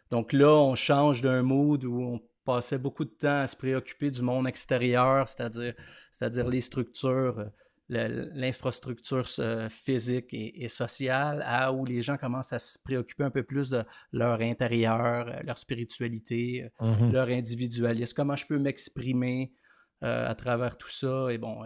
donc 0.09 0.33
là, 0.33 0.51
on 0.51 0.75
change 0.75 1.21
d'un 1.21 1.43
mood 1.43 1.83
où 1.83 2.01
on 2.01 2.21
passait 2.45 2.77
beaucoup 2.77 3.05
de 3.05 3.09
temps 3.09 3.41
à 3.41 3.47
se 3.47 3.55
préoccuper 3.55 4.11
du 4.11 4.21
monde 4.21 4.47
extérieur, 4.47 5.27
c'est-à-dire, 5.27 5.73
c'est-à-dire 6.11 6.47
les 6.47 6.61
structures 6.61 7.49
l'infrastructure 7.87 9.27
euh, 9.39 9.69
physique 9.69 10.29
et, 10.31 10.67
sociale, 10.67 11.43
à 11.45 11.71
où 11.71 11.85
les 11.85 12.01
gens 12.01 12.17
commencent 12.17 12.53
à 12.53 12.59
se 12.59 12.79
préoccuper 12.79 13.23
un 13.23 13.29
peu 13.29 13.43
plus 13.43 13.69
de 13.69 13.83
leur 14.11 14.41
intérieur, 14.41 15.27
euh, 15.27 15.41
leur 15.43 15.57
spiritualité, 15.57 16.69
euh, 16.81 16.93
mm-hmm. 16.93 17.11
leur 17.11 17.27
individualisme, 17.27 18.13
comment 18.15 18.35
je 18.35 18.45
peux 18.45 18.57
m'exprimer 18.57 19.53
à 20.01 20.35
travers 20.35 20.77
tout 20.77 20.89
ça? 20.89 21.29
Et 21.31 21.39
bon, 21.39 21.63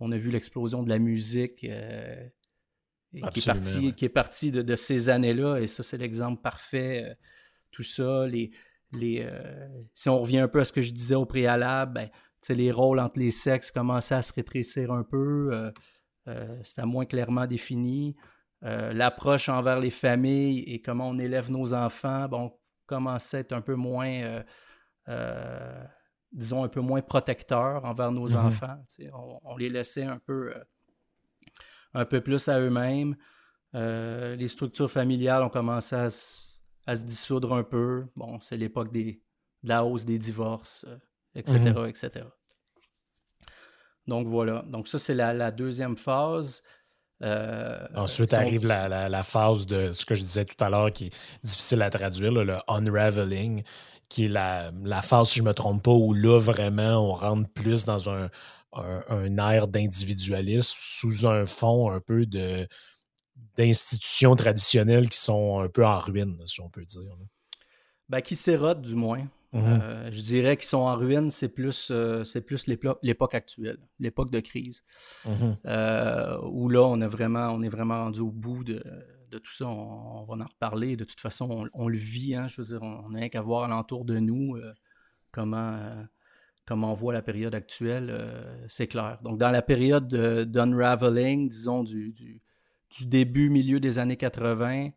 on 0.00 0.10
a 0.10 0.16
vu 0.16 0.30
l'explosion 0.30 0.82
de 0.82 0.88
la 0.88 0.98
musique 0.98 1.56
qui 1.56 1.66
est 1.66 2.32
partie, 3.44 3.92
qui 3.92 4.50
de, 4.50 4.76
ces 4.76 5.10
années-là, 5.10 5.58
et 5.58 5.66
ça, 5.66 5.82
c'est 5.82 5.98
l'exemple 5.98 6.40
parfait. 6.40 7.18
tout 7.70 7.82
ça, 7.82 8.26
les, 8.26 8.50
les, 8.92 9.28
si 9.94 10.08
on 10.08 10.20
revient 10.20 10.38
un 10.38 10.48
peu 10.48 10.60
à 10.60 10.64
ce 10.64 10.72
que 10.72 10.82
je 10.82 10.92
disais 10.92 11.14
au 11.14 11.26
préalable, 11.26 11.92
ben, 11.94 12.08
les 12.54 12.70
rôles 12.70 13.00
entre 13.00 13.18
les 13.18 13.30
sexes 13.30 13.70
commençaient 13.70 14.14
à 14.14 14.22
se 14.22 14.32
rétrécir 14.32 14.92
un 14.92 15.02
peu, 15.02 15.50
euh, 15.52 15.70
euh, 16.28 16.60
c'était 16.62 16.86
moins 16.86 17.04
clairement 17.04 17.46
défini. 17.46 18.16
Euh, 18.64 18.92
l'approche 18.92 19.48
envers 19.48 19.78
les 19.80 19.90
familles 19.90 20.60
et 20.60 20.80
comment 20.80 21.08
on 21.08 21.18
élève 21.18 21.50
nos 21.50 21.74
enfants, 21.74 22.28
bon, 22.28 22.52
commençait 22.86 23.38
à 23.38 23.40
être 23.40 23.52
un 23.52 23.60
peu 23.60 23.74
moins, 23.74 24.42
disons, 26.32 26.64
un 26.64 26.68
peu 26.68 26.80
moins 26.80 27.02
protecteur 27.02 27.84
envers 27.84 28.12
nos 28.12 28.30
mm-hmm. 28.30 28.46
enfants. 28.46 28.84
On, 29.44 29.56
les 29.56 29.68
laissait 29.68 30.04
un 30.04 30.18
peu, 30.18 30.54
un 31.94 32.04
peu 32.04 32.20
plus 32.20 32.48
à 32.48 32.60
eux-mêmes. 32.60 33.16
les 33.74 34.48
structures 34.48 34.90
familiales 34.90 35.42
ont 35.42 35.50
commencé 35.50 35.96
à, 35.96 36.10
se 36.10 36.46
dissoudre 36.94 37.54
un 37.54 37.64
peu. 37.64 38.06
Bon, 38.16 38.38
c'est 38.40 38.56
l'époque 38.56 38.92
des, 38.92 39.20
de 39.62 39.68
la 39.68 39.84
hausse 39.84 40.04
des 40.04 40.18
divorces 40.18 40.86
etc., 41.36 41.58
mhm. 41.58 41.86
etc. 41.86 42.26
Donc 44.06 44.26
voilà. 44.26 44.64
Donc 44.66 44.88
ça, 44.88 44.98
c'est 44.98 45.14
la, 45.14 45.50
deuxième 45.50 45.96
phase. 45.96 46.62
Euh, 47.22 47.78
Ensuite 47.94 48.34
arrive 48.34 48.66
la, 48.66 49.22
phase 49.22 49.66
de 49.66 49.92
ce 49.92 50.04
que 50.04 50.14
je 50.14 50.22
disais 50.22 50.44
tout 50.44 50.62
à 50.62 50.68
l'heure 50.68 50.90
qui 50.90 51.06
est 51.06 51.14
difficile 51.42 51.82
à 51.82 51.90
traduire, 51.90 52.32
le 52.32 52.58
unraveling, 52.68 53.62
qui 54.08 54.26
est 54.26 54.28
la, 54.28 54.72
phase, 55.02 55.30
si 55.30 55.38
je 55.38 55.42
ne 55.42 55.48
me 55.48 55.54
trompe 55.54 55.82
pas, 55.82 55.92
où 55.92 56.14
là, 56.14 56.38
vraiment, 56.38 57.08
on 57.08 57.12
rentre 57.12 57.50
plus 57.50 57.84
dans 57.84 58.10
un, 58.10 58.30
un, 58.72 59.38
air 59.50 59.68
d'individualisme 59.68 60.74
sous 60.78 61.26
un 61.26 61.46
fond 61.46 61.90
un 61.90 62.00
peu 62.00 62.26
de 62.26 62.66
d'institutions 63.56 64.36
traditionnelles 64.36 65.08
qui 65.08 65.18
sont 65.18 65.60
un 65.60 65.68
peu 65.68 65.84
en 65.84 65.98
ruine, 65.98 66.38
si 66.46 66.60
on 66.60 66.68
peut 66.68 66.84
dire. 66.84 67.16
Ben, 68.08 68.20
qui 68.20 68.36
s'érodent 68.36 68.82
du 68.82 68.94
moins. 68.94 69.26
Mhm. 69.52 69.80
Euh, 69.82 70.10
je 70.12 70.20
dirais 70.20 70.56
qu'ils 70.56 70.66
sont 70.66 70.78
en 70.78 70.96
ruine, 70.96 71.30
c'est 71.30 71.48
plus, 71.48 71.88
euh, 71.90 72.24
c'est 72.24 72.42
plus 72.42 72.66
l'époque 72.66 73.34
actuelle, 73.34 73.78
l'époque 73.98 74.30
de 74.30 74.40
crise, 74.40 74.82
mhm. 75.24 75.56
euh, 75.66 76.38
où 76.42 76.68
là, 76.68 76.82
on, 76.82 77.00
a 77.00 77.08
vraiment, 77.08 77.48
on 77.50 77.62
est 77.62 77.68
vraiment 77.68 78.04
rendu 78.04 78.20
au 78.20 78.30
bout 78.30 78.64
de, 78.64 78.82
tout 79.30 79.52
ça. 79.52 79.66
On, 79.66 80.24
va 80.24 80.34
en 80.34 80.46
reparler. 80.46 80.96
De 80.96 81.04
toute 81.04 81.20
façon, 81.20 81.68
on, 81.72 81.88
le 81.88 81.98
vit. 81.98 82.34
Hein, 82.34 82.48
je 82.48 82.60
veux 82.60 82.68
dire, 82.68 82.82
on 82.82 83.10
n'a 83.10 83.18
rien 83.18 83.28
qu'à 83.28 83.40
voir 83.40 83.64
alentour 83.64 84.04
de 84.06 84.18
nous 84.18 84.58
comment, 85.30 85.78
comment 86.66 86.92
on 86.92 86.94
voit 86.94 87.12
la 87.12 87.20
période 87.20 87.54
actuelle. 87.54 88.14
c'est 88.68 88.86
clair. 88.86 89.18
Donc, 89.22 89.38
dans 89.38 89.50
la 89.50 89.60
période 89.60 90.08
d'unraveling, 90.08 91.50
disons, 91.50 91.84
du, 91.84 92.12
du, 92.12 92.40
du, 92.90 93.06
début, 93.06 93.50
milieu 93.50 93.80
des 93.80 93.98
années 93.98 94.16
80 94.16 94.90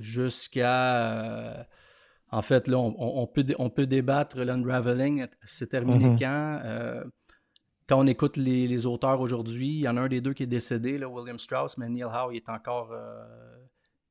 jusqu'à 0.00 1.66
en 2.30 2.42
fait, 2.42 2.68
là, 2.68 2.78
on, 2.78 3.26
peut, 3.26 3.44
on 3.58 3.70
peut 3.70 3.86
débattre 3.86 4.38
l'unraveling, 4.38 5.26
c'est 5.44 5.68
terminé 5.68 6.10
mhm. 6.10 6.18
quand? 6.18 6.60
Euh, 6.64 7.04
quand 7.88 7.98
on 7.98 8.06
écoute 8.06 8.36
les, 8.36 8.84
auteurs 8.84 9.20
aujourd'hui, 9.20 9.68
il 9.68 9.80
y 9.80 9.88
en 9.88 9.96
a 9.96 10.02
un 10.02 10.08
des 10.08 10.20
deux 10.20 10.34
qui 10.34 10.42
est 10.42 10.46
décédé, 10.46 10.98
là, 10.98 11.08
William 11.08 11.38
Strauss, 11.38 11.78
mais 11.78 11.88
Neil 11.88 12.04
Howe, 12.04 12.32
il 12.32 12.36
est 12.36 12.50
encore, 12.50 12.92
euh, 12.92 13.24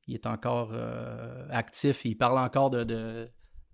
il 0.08 0.14
est 0.14 0.26
encore 0.26 0.70
euh, 0.72 1.46
actif, 1.50 2.04
il 2.04 2.16
parle 2.16 2.40
encore 2.40 2.70
de, 2.70 2.82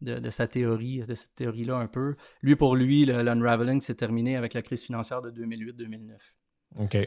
de, 0.03 0.31
sa 0.31 0.47
théorie, 0.47 1.01
de 1.07 1.15
cette 1.15 1.35
théorie-là 1.37 1.77
un 1.77 1.87
peu. 1.87 2.17
Lui, 2.43 2.55
pour 2.55 2.77
lui, 2.77 3.07
l'unraveling 3.07 3.81
s'est 3.81 3.95
terminé 3.95 4.37
avec 4.37 4.53
la 4.53 4.61
crise 4.61 4.83
financière 4.83 5.23
de 5.23 5.31
2008-2009. 5.31 6.19
OK. 6.81 6.99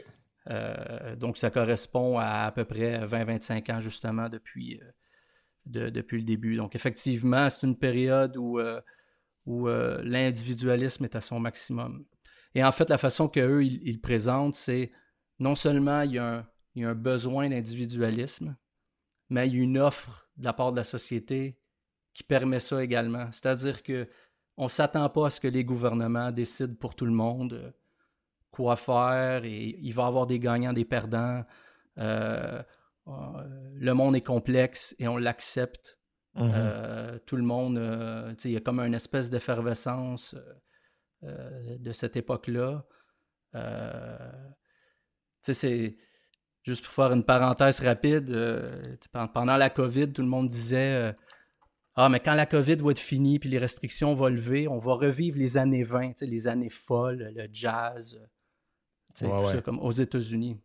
Donc, 1.16 1.36
ça 1.36 1.50
correspond 1.50 2.18
à 2.18 2.44
à 2.46 2.52
peu 2.52 2.64
près 2.64 3.04
20-25 3.06 3.72
ans, 3.72 3.80
justement, 3.80 4.28
depuis 4.28 4.80
depuis 5.68 6.18
le 6.18 6.24
début. 6.24 6.56
Donc, 6.56 6.74
effectivement, 6.74 7.48
c'est 7.50 7.66
une 7.66 7.76
période 7.76 8.36
où, 8.36 8.58
euh, 8.58 8.80
euh, 9.48 10.02
l'individualisme 10.04 11.04
est 11.04 11.16
à 11.16 11.20
son 11.20 11.40
maximum. 11.40 12.04
Et 12.54 12.64
en 12.64 12.72
fait, 12.72 12.90
la 12.90 12.98
façon 12.98 13.28
qu'eux, 13.28 13.64
ils, 13.64 13.80
ils 13.86 14.00
présentent, 14.00 14.54
c'est 14.54 14.90
non 15.38 15.54
seulement 15.54 16.02
il 16.02 16.12
y 16.12 16.18
a 16.18 16.46
un, 16.76 16.94
besoin 16.94 17.48
d'individualisme, 17.48 18.56
mais 19.30 19.48
il 19.48 19.56
y 19.56 19.60
a 19.60 19.62
une 19.62 19.78
offre 19.78 20.28
de 20.36 20.44
la 20.44 20.52
part 20.52 20.72
de 20.72 20.76
la 20.76 20.84
société 20.84 21.58
qui 22.14 22.22
permet 22.22 22.60
ça 22.60 22.82
également. 22.82 23.26
C'est-à-dire 23.32 23.82
que 23.82 24.08
on 24.56 24.64
ne 24.64 24.68
s'attend 24.68 25.08
pas 25.08 25.26
à 25.26 25.30
ce 25.30 25.40
que 25.40 25.48
les 25.48 25.64
gouvernements 25.64 26.32
décident 26.32 26.74
pour 26.74 26.96
tout 26.96 27.06
le 27.06 27.12
monde 27.12 27.52
euh, 27.52 27.70
quoi 28.58 28.74
faire 28.74 29.44
et 29.44 29.78
il 29.80 29.94
va 29.94 30.02
y 30.02 30.06
avoir 30.06 30.26
des 30.26 30.40
gagnants, 30.40 30.72
des 30.72 30.84
perdants. 30.84 31.44
Euh, 31.98 32.60
le 33.06 33.92
monde 33.92 34.16
est 34.16 34.26
complexe 34.26 34.96
et 34.98 35.06
on 35.06 35.16
l'accepte. 35.16 35.96
Mhm. 36.34 36.50
Euh, 36.52 37.18
tout 37.24 37.36
le 37.36 37.44
monde, 37.44 37.78
euh, 37.78 38.34
il 38.44 38.50
y 38.50 38.56
a 38.56 38.60
comme 38.60 38.80
une 38.80 38.94
espèce 38.94 39.30
d'effervescence 39.30 40.34
de 41.22 41.92
cette 41.92 42.16
époque-là. 42.16 42.84
c'est 45.42 45.96
juste 46.62 46.84
pour 46.84 46.94
faire 46.94 47.12
une 47.12 47.24
parenthèse 47.24 47.80
rapide, 47.80 48.36
pendant 49.34 49.56
la 49.56 49.70
COVID, 49.70 50.12
tout 50.12 50.22
le 50.22 50.28
monde 50.28 50.48
disait 50.48 51.14
Ah, 51.94 52.08
mais 52.08 52.20
quand 52.20 52.34
la 52.34 52.46
COVID 52.46 52.76
va 52.76 52.90
être 52.90 52.98
finie 52.98 53.38
puis 53.38 53.48
les 53.48 53.58
restrictions 53.58 54.14
vont 54.14 54.28
lever, 54.28 54.68
on 54.68 54.78
va 54.78 54.94
revivre 54.94 55.38
les 55.38 55.56
années 55.56 55.84
20, 55.84 56.22
les 56.22 56.46
années 56.46 56.70
folles, 56.70 57.32
le 57.34 57.48
jazz, 57.50 58.20
comme 59.64 59.78
aux 59.80 59.92
États-Unis. 59.92 60.58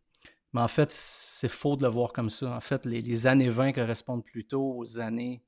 Mais 0.53 0.61
en 0.61 0.67
fait, 0.67 0.91
c'est 0.91 1.49
faux 1.49 1.75
de 1.75 1.83
le 1.83 1.89
voir 1.89 2.13
comme 2.13 2.29
ça. 2.29 2.55
En 2.55 2.59
fait, 2.59 2.85
les, 2.85 3.27
années 3.27 3.49
20 3.49 3.73
correspondent 3.73 4.23
plutôt 4.23 4.77
aux 4.77 4.99
années 4.99 5.43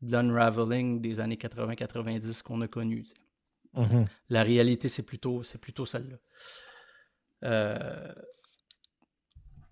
de 0.00 0.16
l'unraveling 0.16 1.00
des 1.00 1.20
années 1.20 1.36
80-90 1.36 2.42
qu'on 2.42 2.62
a 2.62 2.68
connues. 2.68 3.04
Mm-hmm. 3.74 4.06
La 4.30 4.42
réalité, 4.42 4.88
c'est 4.88 5.02
plutôt, 5.02 5.42
plutôt 5.60 5.84
celle-là. 5.84 6.16
Euh, 7.44 8.12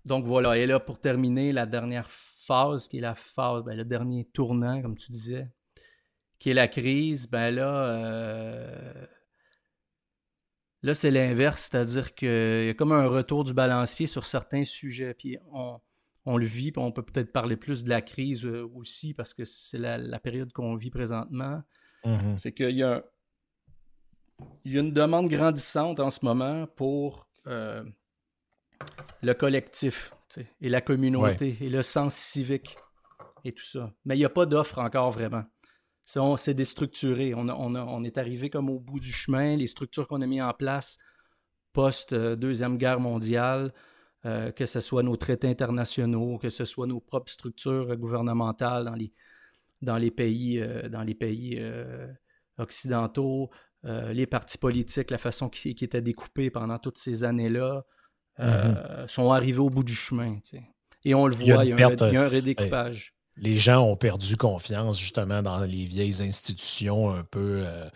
donc 0.05 0.25
voilà, 0.25 0.55
et 0.55 0.67
là, 0.67 0.79
pour 0.79 0.99
terminer, 0.99 1.51
la 1.51 1.65
dernière 1.65 2.09
phase, 2.09 2.87
qui 2.87 2.99
est 2.99 3.01
la 3.01 3.15
phase, 3.15 3.63
ben, 3.63 3.75
le 3.75 3.85
dernier 3.85 4.25
tournant, 4.25 4.81
comme 4.83 4.95
tu 4.95 5.11
disais, 5.11 5.49
qui 6.37 6.51
est 6.51 6.53
la 6.53 6.67
crise, 6.67 7.27
ben 7.27 7.49
là, 7.49 7.87
là 10.85 10.93
c'est 10.93 11.11
l'inverse, 11.11 11.69
c'est-à-dire 11.69 12.13
qu'il 12.13 12.65
y 12.65 12.69
a 12.69 12.73
comme 12.75 12.91
un 12.91 13.07
retour 13.07 13.43
du 13.43 13.53
balancier 13.53 14.05
sur 14.05 14.25
certains 14.25 14.63
sujets. 14.63 15.15
Puis 15.15 15.37
on, 15.51 15.79
on 16.25 16.37
le 16.37 16.45
vit, 16.45 16.71
puis 16.71 16.81
on 16.81 16.91
peut 16.91 17.01
peut-être 17.01 17.31
parler 17.31 17.57
plus 17.57 17.83
de 17.83 17.89
la 17.89 18.01
crise 18.01 18.45
aussi, 18.45 19.13
parce 19.13 19.33
que 19.33 19.45
c'est 19.45 19.79
la, 19.79 20.19
période 20.19 20.53
qu'on 20.53 20.75
vit 20.75 20.91
présentement. 20.91 21.63
Mm-hmm. 22.05 22.37
C'est 22.37 22.53
qu'il 22.53 22.75
y 22.75 22.83
a, 22.83 23.03
il 24.63 24.73
y 24.73 24.77
a 24.77 24.81
une 24.81 24.93
demande 24.93 25.27
grandissante 25.27 25.99
en 25.99 26.11
ce 26.11 26.23
moment 26.23 26.67
pour 26.75 27.27
le 29.21 29.33
collectif 29.33 30.13
et 30.61 30.69
la 30.69 30.81
communauté 30.81 31.57
et 31.61 31.69
le 31.69 31.81
sens 31.81 32.15
civique 32.15 32.77
et 33.43 33.51
tout 33.51 33.65
ça. 33.65 33.91
Mais 34.05 34.15
il 34.15 34.19
n'y 34.19 34.25
a 34.25 34.29
pas 34.29 34.45
d'offre 34.45 34.79
encore 34.79 35.11
vraiment. 35.11 35.43
C'est 36.05 36.53
déstructuré. 36.53 37.33
On, 37.33 37.49
on, 37.49 38.03
est 38.03 38.17
arrivé 38.17 38.49
comme 38.49 38.69
au 38.69 38.79
bout 38.79 38.99
du 38.99 39.11
chemin. 39.11 39.57
Les 39.57 39.67
structures 39.67 40.07
qu'on 40.07 40.21
a 40.21 40.27
mis 40.27 40.41
en 40.41 40.53
place 40.53 40.97
post-Deuxième 41.73 42.77
Guerre 42.77 42.99
mondiale, 42.99 43.73
euh, 44.25 44.51
que 44.51 44.65
ce 44.65 44.79
soit 44.79 45.03
nos 45.03 45.17
traités 45.17 45.49
internationaux, 45.49 46.37
que 46.37 46.49
ce 46.49 46.63
soit 46.63 46.87
nos 46.87 47.01
propres 47.01 47.31
structures 47.31 47.95
gouvernementales 47.97 48.85
dans 48.85 48.95
les, 48.95 49.11
dans 49.81 49.97
les 49.97 50.09
pays, 50.09 50.59
euh, 50.59 50.87
dans 50.87 51.03
les 51.03 51.15
pays 51.15 51.57
euh, 51.59 52.07
occidentaux, 52.57 53.49
les 53.83 54.25
partis 54.25 54.57
politiques, 54.57 55.11
la 55.11 55.19
façon 55.19 55.47
qui, 55.47 55.75
qui 55.75 55.83
était 55.83 56.01
découpée 56.01 56.49
pendant 56.49 56.79
toutes 56.79 56.97
ces 56.97 57.23
années-là, 57.23 57.85
mm-hmm. 58.39 59.07
sont 59.07 59.31
arrivés 59.31 59.59
au 59.59 59.69
bout 59.69 59.83
du 59.83 59.93
chemin. 59.93 60.39
Et 61.03 61.13
on 61.13 61.27
le 61.27 61.35
voit, 61.35 61.63
il 61.63 61.69
y 61.69 61.83
a, 61.83 61.87
un, 61.87 62.27
redécoupage 62.27 63.14
les 63.37 63.57
gens 63.57 63.83
ont 63.83 63.97
perdu 63.97 64.37
confiance 64.37 64.99
justement 64.99 65.41
dans 65.41 65.59
les 65.59 65.85
vieilles 65.85 66.21
institutions 66.21 67.11
un 67.11 67.23
peu, 67.23 67.63
euh, 67.65 67.89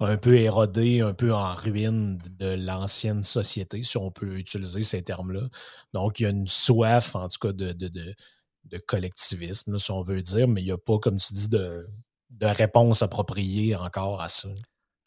un 0.00 0.16
peu 0.16 0.36
érodées, 0.36 1.00
un 1.00 1.14
peu 1.14 1.34
en 1.34 1.54
ruine 1.54 2.18
de 2.38 2.54
l'ancienne 2.54 3.22
société, 3.22 3.82
si 3.82 3.96
on 3.98 4.10
peut 4.10 4.38
utiliser 4.38 4.82
ces 4.82 5.02
termes-là. 5.02 5.48
Donc, 5.92 6.20
il 6.20 6.22
y 6.24 6.26
a 6.26 6.30
une 6.30 6.46
soif, 6.46 7.14
en 7.14 7.28
tout 7.28 7.38
cas, 7.40 7.52
de, 7.52 7.72
de, 7.72 8.14
collectivisme, 8.86 9.78
si 9.78 9.90
on 9.90 10.02
veut 10.02 10.22
dire, 10.22 10.48
mais 10.48 10.60
il 10.60 10.66
n'y 10.66 10.72
a 10.72 10.78
pas, 10.78 10.98
comme 10.98 11.18
tu 11.18 11.32
dis, 11.32 11.48
de, 11.48 11.86
réponse 12.40 13.02
appropriée 13.02 13.76
encore 13.76 14.20
à 14.20 14.28
ça. 14.28 14.48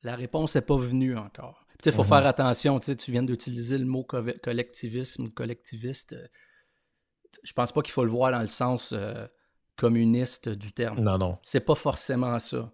La 0.04 0.16
réponse 0.16 0.56
n'est 0.56 0.62
pas 0.62 0.78
venue 0.78 1.18
encore. 1.18 1.66
Il 1.86 1.92
faut 1.92 2.04
mm-hmm. 2.04 2.08
faire 2.08 2.26
attention, 2.26 2.80
tu 2.80 3.12
viens 3.12 3.24
d'utiliser 3.24 3.78
le 3.78 3.86
mot 3.86 4.04
collectivisme, 4.04 5.30
collectiviste. 5.30 6.18
Je 7.44 7.54
pense 7.54 7.72
pas 7.72 7.82
qu'il 7.82 7.94
faut 7.94 8.04
le 8.04 8.10
voir 8.10 8.32
dans 8.32 8.40
le 8.40 8.48
sens 8.48 8.92
euh, 8.92 9.28
communiste 9.80 10.50
du 10.50 10.74
terme. 10.74 11.00
Non, 11.00 11.18
non. 11.18 11.38
C'est 11.42 11.62
pas 11.62 11.76
forcément 11.76 12.38
ça. 12.40 12.72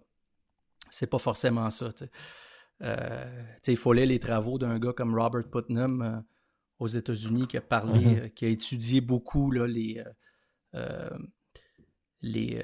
C'est 0.90 1.06
pas 1.06 1.18
forcément 1.18 1.70
ça. 1.70 1.88
Euh, 2.82 3.42
il 3.66 3.76
faut 3.76 3.92
lire 3.92 4.06
les 4.06 4.18
travaux 4.18 4.58
d'un 4.58 4.78
gars 4.78 4.92
comme 4.92 5.14
Robert 5.18 5.48
Putnam 5.48 6.02
euh, 6.02 6.20
aux 6.78 6.88
États-Unis 6.88 7.46
qui 7.46 7.56
a 7.56 7.60
parlé, 7.60 8.00
mm-hmm. 8.00 8.20
euh, 8.24 8.28
qui 8.28 8.44
a 8.44 8.48
étudié 8.48 9.00
beaucoup 9.00 9.50
là, 9.50 9.66
les, 9.66 10.02
les 12.20 12.62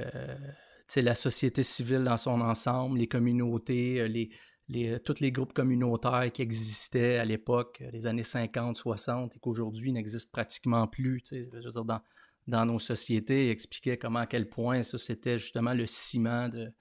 la 0.97 1.14
société 1.14 1.62
civile 1.62 2.05
dans 2.05 2.18
son 2.18 2.40
ensemble, 2.43 2.99
les 2.99 3.09
communautés, 3.09 4.07
les, 4.09 4.28
les, 4.68 5.01
tous 5.01 5.20
les 5.20 5.32
groupes 5.32 5.55
communautaires 5.55 6.30
qui 6.32 6.43
existaient 6.43 7.16
à 7.16 7.24
l'époque, 7.24 7.82
les 7.93 8.07
années 8.07 8.22
50, 8.22 8.76
60, 8.76 9.36
et 9.36 9.38
qu'aujourd'hui 9.38 9.93
n'existent 9.93 10.30
pratiquement 10.30 10.86
plus. 10.86 11.22
Je 11.30 11.64
veux 11.64 11.70
dire, 11.70 11.84
dans, 11.86 12.01
dans 12.47 12.66
nos 12.66 12.78
sociétés. 12.78 13.51
Expliquait 13.51 13.97
comment, 13.97 14.20
à 14.20 14.26
quel 14.26 14.49
point 14.49 14.82
ça, 14.82 14.99
c'était 14.99 15.38
justement 15.38 15.74
le 15.74 15.86
ciment 15.86 16.49
de, 16.49 16.72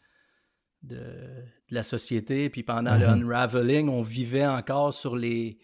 de, 0.84 1.43
la 1.70 1.84
société. 1.84 2.49
Puis 2.49 2.64
pendant 2.64 2.95
le 2.97 3.05
mm-hmm. 3.05 3.24
unraveling, 3.24 3.89
on 3.89 4.01
vivait 4.01 4.47
encore 4.47 4.93
sur 4.93 5.16
les. 5.16 5.59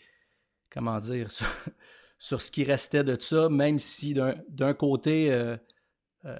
Comment 0.69 0.97
dire 0.99 1.29
Sur, 2.19 2.41
ce 2.41 2.49
qui 2.49 2.63
restait 2.63 3.03
de 3.03 3.15
ça, 3.19 3.47
même 3.47 3.77
si 3.77 4.15
d'un 4.15 4.73
côté, 4.73 5.31
euh, 5.31 5.55
euh, 6.25 6.35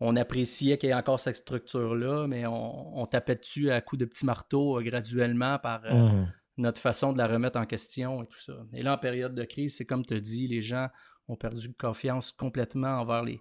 on 0.00 0.16
appréciait 0.16 0.76
qu'il 0.76 0.90
y 0.90 0.92
ait 0.92 0.94
encore 0.94 1.18
cette 1.18 1.36
structure-là, 1.36 2.26
mais 2.26 2.44
on, 2.46 3.06
tapait 3.06 3.36
dessus 3.36 3.70
à 3.70 3.80
coups 3.80 4.00
de 4.00 4.04
petits 4.04 4.26
marteaux 4.26 4.78
euh, 4.78 4.82
graduellement 4.82 5.58
par. 5.58 5.82
Mm-hmm. 5.84 6.26
notre 6.58 6.80
façon 6.80 7.14
de 7.14 7.18
la 7.18 7.26
remettre 7.26 7.58
en 7.58 7.64
question 7.64 8.22
et 8.22 8.26
tout 8.26 8.40
ça. 8.40 8.52
Et 8.74 8.82
là, 8.82 8.94
en 8.94 8.98
période 8.98 9.34
de 9.34 9.44
crise, 9.44 9.76
c'est 9.76 9.86
comme 9.86 10.04
tu 10.04 10.20
dis, 10.20 10.46
les 10.46 10.60
gens 10.60 10.88
ont 11.28 11.36
perdu 11.36 11.72
confiance 11.74 12.32
complètement 12.32 13.00
envers 13.00 13.22
les, 13.22 13.40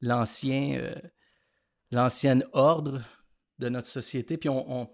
l'ancien, 0.00 0.78
euh, 0.78 2.40
ordre 2.52 3.02
de 3.58 3.68
notre 3.68 3.88
société. 3.88 4.36
Puis 4.36 4.48
on, 4.48 4.82
on, 4.82 4.90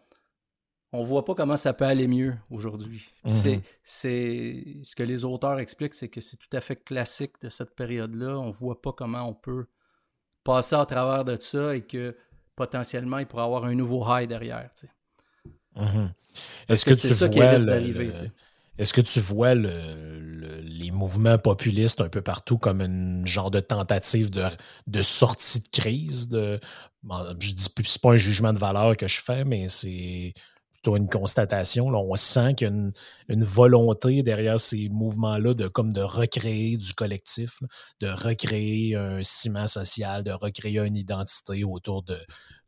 on, 0.92 1.02
voit 1.02 1.24
pas 1.24 1.34
comment 1.34 1.56
ça 1.56 1.72
peut 1.72 1.84
aller 1.84 2.08
mieux 2.08 2.36
aujourd'hui. 2.50 3.12
Mm-hmm. 3.24 3.60
C'est, 3.82 4.64
ce 4.82 4.94
que 4.94 5.02
les 5.02 5.24
auteurs 5.24 5.58
expliquent, 5.58 5.94
c'est 5.94 6.08
que 6.08 6.20
c'est 6.20 6.36
tout 6.36 6.54
à 6.54 6.60
fait 6.60 6.76
classique 6.76 7.40
de 7.42 7.48
cette 7.48 7.74
période-là. 7.74 8.38
On 8.38 8.50
voit 8.50 8.80
pas 8.80 8.92
comment 8.92 9.28
on 9.28 9.34
peut 9.34 9.66
passer 10.44 10.76
à 10.76 10.86
travers 10.86 11.24
de 11.24 11.38
ça 11.40 11.76
et 11.76 11.82
que 11.82 12.16
potentiellement 12.56 13.18
il 13.18 13.26
pourrait 13.26 13.44
avoir 13.44 13.64
un 13.64 13.74
nouveau 13.74 14.04
high 14.06 14.28
derrière. 14.28 14.70
Est-ce 16.68 16.84
que, 16.84 16.94
c'est 16.94 17.14
ça 17.14 17.28
qui 17.28 17.42
risque 17.42 17.66
d'arriver? 17.66 18.12
Est-ce 18.80 18.94
que 18.94 19.02
tu 19.02 19.20
vois 19.20 19.54
les 19.54 20.90
mouvements 20.90 21.36
populistes 21.36 22.00
un 22.00 22.08
peu 22.08 22.22
partout 22.22 22.56
comme 22.56 22.80
une 22.80 23.26
genre 23.26 23.50
de 23.50 23.60
tentative 23.60 24.30
de, 24.30 25.02
sortie 25.02 25.60
de 25.60 25.68
crise? 25.68 26.28
De, 26.28 26.58
je 27.38 27.52
dis 27.52 27.66
c'est 27.84 28.00
pas 28.00 28.12
un 28.12 28.16
jugement 28.16 28.54
de 28.54 28.58
valeur 28.58 28.96
que 28.96 29.06
je 29.06 29.20
fais, 29.20 29.44
mais 29.44 29.68
c'est 29.68 30.32
plutôt 30.72 30.96
une 30.96 31.10
constatation. 31.10 31.88
On 31.88 32.16
sent 32.16 32.54
qu'il 32.54 32.68
y 32.68 32.70
a 32.70 32.72
une, 33.28 33.44
volonté 33.44 34.22
derrière 34.22 34.58
ces 34.58 34.88
mouvements-là 34.88 35.52
de 35.52 35.68
comme 35.68 35.92
de 35.92 36.00
recréer 36.00 36.78
du 36.78 36.94
collectif, 36.94 37.58
de 38.00 38.08
recréer 38.08 38.96
un 38.96 39.22
ciment 39.22 39.66
social, 39.66 40.24
de 40.24 40.32
recréer 40.32 40.78
une 40.78 40.96
identité 40.96 41.64
autour 41.64 42.02
de, 42.02 42.18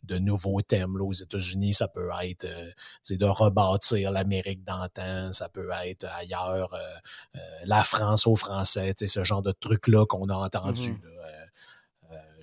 de 0.02 0.18
nouveaux 0.18 0.60
thèmes. 0.62 0.96
Là, 0.98 1.04
aux 1.04 1.12
États-Unis, 1.12 1.74
ça 1.74 1.88
peut 1.88 2.10
être 2.22 2.44
euh, 2.44 2.70
de 3.10 3.26
rebâtir 3.26 4.10
l'Amérique 4.10 4.64
d'antan, 4.64 5.32
ça 5.32 5.48
peut 5.48 5.70
être 5.84 6.06
ailleurs, 6.16 6.74
euh, 6.74 6.80
euh, 7.36 7.38
la 7.64 7.84
France 7.84 8.26
aux 8.26 8.36
Français, 8.36 8.92
ce 8.96 9.24
genre 9.24 9.42
de 9.42 9.52
trucs-là 9.52 10.06
qu'on 10.06 10.28
a 10.28 10.34
entendu. 10.34 10.98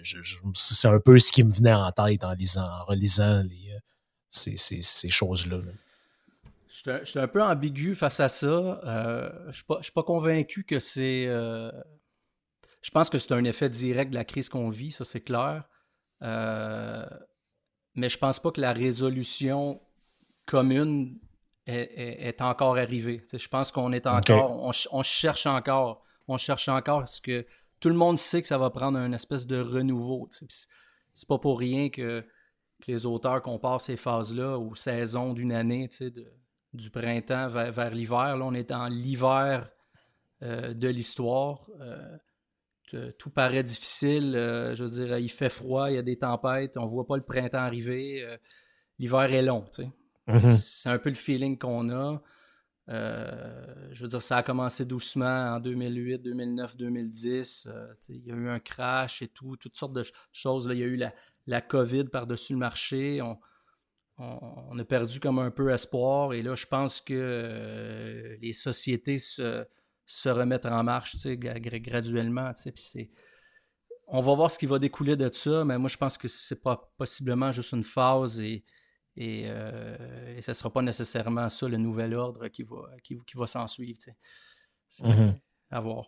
Mm-hmm. 0.03 0.53
c'est 0.53 0.87
un 0.87 0.99
peu 0.99 1.19
ce 1.19 1.31
qui 1.31 1.43
me 1.43 1.51
venait 1.51 1.73
en 1.73 1.91
tête 1.91 2.23
en 2.23 2.33
lisant, 2.33 2.69
en 2.69 2.85
relisant 2.85 3.43
ces, 4.29 4.55
choses-là. 5.09 5.59
Je 6.69 7.03
suis 7.03 7.19
un, 7.19 7.27
peu 7.27 7.43
ambigu 7.43 7.93
face 7.95 8.21
à 8.21 8.29
ça. 8.29 8.79
je 8.85 9.47
ne 9.47 9.81
suis, 9.81 9.91
pas 9.91 10.03
convaincu 10.03 10.63
que 10.63 10.79
c'est. 10.79 11.25
je 11.25 12.91
pense 12.93 13.09
que 13.09 13.19
c'est 13.19 13.33
un 13.33 13.43
effet 13.43 13.69
direct 13.69 14.11
de 14.11 14.15
la 14.15 14.23
crise 14.23 14.47
qu'on 14.47 14.69
vit, 14.69 14.91
ça 14.91 15.03
c'est 15.03 15.21
clair. 15.21 15.63
Euh, 16.21 17.05
mais 17.95 18.09
je 18.09 18.17
pense 18.17 18.39
pas 18.39 18.51
que 18.51 18.61
la 18.61 18.73
résolution 18.73 19.81
commune 20.45 21.19
est, 21.65 22.41
encore 22.41 22.77
arrivée. 22.77 23.23
je 23.31 23.47
pense 23.47 23.71
qu'on 23.71 23.91
est 23.91 24.07
encore, 24.07 24.63
on, 24.91 25.03
cherche 25.03 25.45
encore, 25.45 26.03
on 26.27 26.37
cherche 26.37 26.67
encore 26.67 26.99
parce 26.99 27.19
que 27.19 27.45
tout 27.79 27.89
le 27.89 27.95
monde 27.95 28.17
sait 28.17 28.41
que 28.41 28.47
ça 28.47 28.57
va 28.57 28.69
prendre 28.69 28.97
un 28.97 29.11
espèce 29.13 29.45
de 29.45 29.59
renouveau. 29.59 30.27
C'est 30.31 31.27
pas 31.27 31.37
pour 31.37 31.59
rien 31.59 31.89
que, 31.89 32.25
les 32.87 33.05
auteurs 33.05 33.41
comparent 33.41 33.81
ces 33.81 33.97
phases-là 33.97 34.57
aux 34.57 34.73
saisons 34.73 35.33
d'une 35.33 35.51
année, 35.51 35.89
du 36.73 36.89
printemps 36.89 37.49
vers, 37.49 37.91
l'hiver. 37.91 38.37
Là, 38.37 38.45
on 38.45 38.53
est 38.53 38.69
dans 38.69 38.87
l'hiver 38.87 39.69
euh, 40.43 40.73
de 40.73 40.87
l'histoire. 40.87 41.69
Euh, 41.81 42.17
tout 43.17 43.29
paraît 43.29 43.63
difficile. 43.63 44.35
Euh, 44.35 44.73
je 44.75 44.83
veux 44.83 44.89
dire, 44.89 45.17
il 45.17 45.29
fait 45.29 45.49
froid, 45.49 45.89
il 45.89 45.95
y 45.95 45.97
a 45.97 46.01
des 46.01 46.17
tempêtes, 46.17 46.77
on 46.77 46.85
voit 46.85 47.05
pas 47.05 47.17
le 47.17 47.23
printemps 47.23 47.59
arriver. 47.59 48.23
Euh, 48.23 48.37
l'hiver 48.97 49.33
est 49.33 49.41
long, 49.41 49.65
mm-hmm. 50.27 50.51
C'est 50.51 50.89
un 50.89 50.97
peu 50.99 51.09
le 51.09 51.15
feeling 51.15 51.57
qu'on 51.57 51.89
a. 51.89 52.21
Euh, 52.89 53.89
je 53.91 54.01
veux 54.01 54.07
dire, 54.07 54.21
ça 54.21 54.37
a 54.37 54.43
commencé 54.43 54.83
doucement 54.85 55.55
en 55.55 55.59
2008, 55.59 56.19
2009, 56.23 56.75
2010. 56.75 57.67
il 58.09 58.25
y 58.25 58.31
a 58.31 58.35
eu 58.35 58.49
un 58.49 58.59
crash 58.59 59.21
et 59.21 59.27
tout, 59.27 59.55
toutes 59.57 59.75
sortes 59.75 59.93
de 59.93 60.03
choses. 60.31 60.67
Là, 60.67 60.73
il 60.73 60.79
y 60.79 60.83
a 60.83 60.87
eu 60.87 60.95
la, 60.95 61.13
la 61.45 61.61
COVID 61.61 62.05
par-dessus 62.05 62.53
le 62.53 62.59
marché. 62.59 63.21
On, 63.21 63.37
on, 64.17 64.77
a 64.77 64.83
perdu 64.83 65.19
comme 65.19 65.37
un 65.37 65.51
peu 65.51 65.69
espoir. 65.71 66.33
Et 66.33 66.41
là, 66.41 66.55
je 66.55 66.65
pense 66.65 66.99
que 66.99 68.37
les 68.41 68.53
sociétés 68.53 69.19
se, 69.19 69.65
se 70.09 70.27
remettre 70.27 70.67
en 70.67 70.83
marche 70.83 71.15
graduellement. 71.27 72.51
On 74.07 74.21
va 74.21 74.33
voir 74.33 74.49
ce 74.49 74.57
qui 74.57 74.65
va 74.65 74.79
découler 74.79 75.15
de 75.15 75.29
ça, 75.31 75.63
mais 75.63 75.77
moi 75.77 75.87
je 75.87 75.97
pense 75.97 76.17
que 76.17 76.27
c'est 76.27 76.63
pas 76.63 76.91
possiblement 76.97 77.51
juste 77.51 77.73
une 77.73 77.83
phase 77.83 78.39
et, 78.39 78.65
et, 79.15 79.43
euh, 79.45 80.41
ce 80.41 80.49
ne 80.49 80.53
sera 80.55 80.73
pas 80.73 80.81
nécessairement 80.81 81.47
ça 81.49 81.67
le 81.67 81.77
nouvel 81.77 82.15
ordre 82.15 82.47
qui 82.47 82.63
va, 82.63 82.89
qui, 83.03 83.15
va 83.35 83.45
s'en 83.45 83.67
suivre. 83.67 83.99
C'est 84.87 85.05
mm-hmm. 85.05 85.39
à 85.69 85.79
voir. 85.79 86.07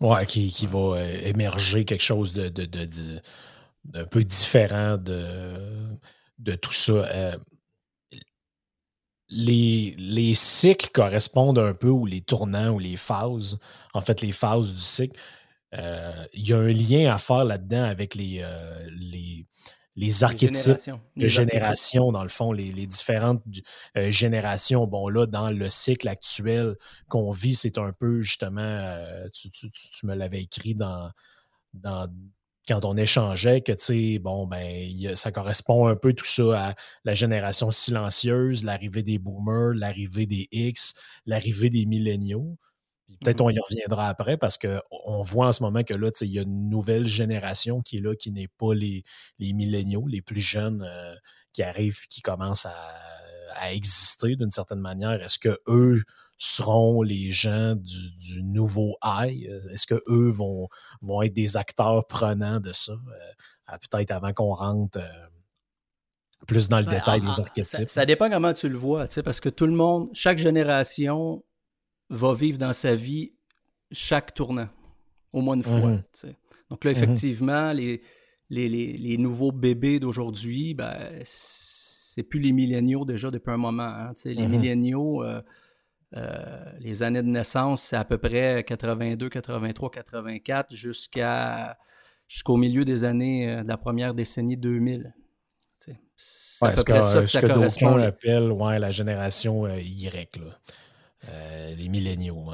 Ouais, 0.00 0.24
qui, 0.24 0.50
qui, 0.50 0.66
va 0.66 0.78
euh, 0.78 1.20
émerger 1.22 1.84
quelque 1.84 2.02
chose 2.02 2.32
de, 2.32 2.48
de, 2.48 2.64
de, 2.64 4.04
peu 4.04 4.24
différent 4.24 4.96
de 4.96 5.98
de 6.38 6.54
tout 6.54 6.72
ça. 6.72 7.36
Les, 9.32 9.94
les, 9.98 10.34
cycles 10.34 10.90
correspondent 10.92 11.58
un 11.58 11.74
peu, 11.74 11.88
ou 11.88 12.06
les 12.06 12.20
tournants, 12.20 12.70
ou 12.70 12.78
les 12.78 12.96
phases, 12.96 13.58
en 13.94 14.00
fait, 14.00 14.20
les 14.20 14.32
phases 14.32 14.72
du 14.72 14.80
cycle. 14.80 15.18
Il 15.72 16.46
y 16.46 16.52
a 16.52 16.58
un 16.58 16.68
lien 16.68 17.12
à 17.12 17.18
faire 17.18 17.44
là-dedans 17.44 17.84
avec 17.84 18.14
les, 18.14 18.46
les, 18.90 19.46
les 19.96 20.24
archétypes 20.24 20.90
de 21.16 21.28
génération, 21.28 22.12
dans 22.12 22.22
le 22.22 22.28
fond, 22.28 22.52
les, 22.52 22.86
différentes 22.86 23.42
euh, 23.96 24.10
générations. 24.10 24.86
Bon, 24.86 25.08
là, 25.08 25.26
dans 25.26 25.50
le 25.50 25.68
cycle 25.68 26.08
actuel 26.08 26.76
qu'on 27.08 27.30
vit, 27.30 27.54
c'est 27.54 27.78
un 27.78 27.92
peu 27.92 28.22
justement, 28.22 28.60
euh, 28.62 29.28
tu, 29.32 29.50
me 30.06 30.14
l'avais 30.14 30.42
écrit 30.42 30.74
dans, 30.74 31.10
dans, 31.74 32.08
quand 32.68 32.84
on 32.84 32.96
échangeait, 32.96 33.60
que 33.60 33.72
tu 33.72 33.84
sais, 33.84 34.18
bon, 34.18 34.46
ben, 34.46 35.16
ça 35.16 35.32
correspond 35.32 35.86
un 35.88 35.96
peu 35.96 36.12
tout 36.12 36.24
ça 36.24 36.68
à 36.68 36.74
la 37.04 37.14
génération 37.14 37.70
silencieuse, 37.70 38.64
l'arrivée 38.64 39.02
des 39.02 39.18
boomers, 39.18 39.74
l'arrivée 39.74 40.26
des 40.26 40.48
X, 40.52 40.94
l'arrivée 41.26 41.70
des 41.70 41.86
milléniaux. 41.86 42.56
Peut-être 43.20 43.40
mmh 43.40 43.46
on 43.46 43.50
y 43.50 43.58
reviendra 43.58 44.08
après 44.08 44.36
parce 44.38 44.56
qu'on 44.56 45.22
voit 45.22 45.48
en 45.48 45.52
ce 45.52 45.62
moment 45.62 45.82
que 45.82 45.92
là, 45.94 46.10
il 46.22 46.30
y 46.30 46.38
a 46.38 46.42
une 46.42 46.70
nouvelle 46.70 47.06
génération 47.06 47.82
qui 47.82 47.98
est 47.98 48.00
là, 48.00 48.14
qui 48.16 48.30
n'est 48.30 48.48
pas 48.48 48.74
les, 48.74 49.02
les 49.38 49.52
milléniaux, 49.52 50.06
les 50.08 50.22
plus 50.22 50.40
jeunes 50.40 50.82
euh, 50.82 51.14
qui 51.52 51.62
arrivent, 51.62 52.06
qui 52.08 52.22
commencent 52.22 52.66
à, 52.66 52.72
exister 53.70 54.36
d'une 54.36 54.50
certaine 54.50 54.80
manière? 54.80 55.22
Est-ce 55.22 55.38
que 55.38 55.58
eux 55.68 56.02
seront 56.38 57.02
les 57.02 57.30
gens 57.30 57.76
du, 57.76 58.42
nouveau 58.42 58.96
high? 59.04 59.44
Est-ce 59.70 59.86
que 59.86 60.02
eux 60.08 60.30
vont, 60.30 60.68
vont 61.00 61.22
être 61.22 61.34
des 61.34 61.56
acteurs 61.56 62.06
prenants 62.06 62.60
de 62.60 62.72
ça? 62.72 62.92
Euh, 62.92 63.78
peut-être 63.90 64.10
avant 64.10 64.32
qu'on 64.32 64.54
rentre 64.54 64.98
euh, 64.98 65.26
plus 66.46 66.68
dans 66.68 66.78
le 66.78 66.86
détail 66.86 67.20
des 67.20 67.28
archétypes? 67.28 67.64
Ça, 67.64 67.86
ça, 67.86 68.06
dépend 68.06 68.28
comment 68.28 68.52
tu 68.52 68.68
le 68.68 68.76
vois, 68.76 69.06
parce 69.24 69.40
que 69.40 69.48
tout 69.48 69.66
le 69.66 69.72
monde, 69.72 70.10
chaque 70.12 70.38
génération 70.38 71.44
va 72.10 72.34
vivre 72.34 72.58
dans 72.58 72.72
sa 72.72 72.94
vie 72.94 73.32
chaque 73.90 74.34
tournant, 74.34 74.68
au 75.32 75.40
moins 75.40 75.56
une 75.56 75.62
fois. 75.62 75.78
Mhm. 75.78 76.02
Donc 76.70 76.84
là, 76.84 76.90
mhm. 76.90 76.96
effectivement, 76.96 77.72
les, 77.72 78.02
les, 78.50 79.16
nouveaux 79.18 79.52
bébés 79.52 80.00
d'aujourd'hui, 80.00 80.74
ben, 80.74 81.22
c'est 82.14 82.22
plus 82.22 82.40
les 82.40 82.52
milléniaux 82.52 83.06
déjà 83.06 83.30
depuis 83.30 83.52
un 83.52 83.56
moment. 83.56 83.84
Hein, 83.84 84.12
les 84.26 84.34
mhm. 84.34 84.50
milléniaux, 84.50 85.24
euh, 85.24 85.40
euh, 86.14 86.62
les 86.78 87.02
années 87.02 87.22
de 87.22 87.28
naissance, 87.28 87.84
c'est 87.84 87.96
à 87.96 88.04
peu 88.04 88.18
près 88.18 88.64
82, 88.64 89.30
83, 89.30 89.90
84 89.90 90.74
jusqu'à 90.74 91.78
jusqu'au 92.28 92.58
milieu 92.58 92.84
des 92.84 93.04
années 93.04 93.48
euh, 93.48 93.62
de 93.62 93.68
la 93.68 93.78
première 93.78 94.12
décennie 94.12 94.58
2000. 94.58 95.14
C'est 95.78 96.66
à 96.66 96.72
peu 96.72 96.84
près 96.84 97.00
ça 97.00 97.20
que 97.20 97.26
ça 97.26 97.40
correspond. 97.40 97.96
appelle 97.96 98.52
ouais, 98.52 98.78
la 98.78 98.90
génération 98.90 99.66
Y. 99.66 100.36
Là. 100.36 101.74
Les 101.76 101.88
milléniaux. 101.88 102.44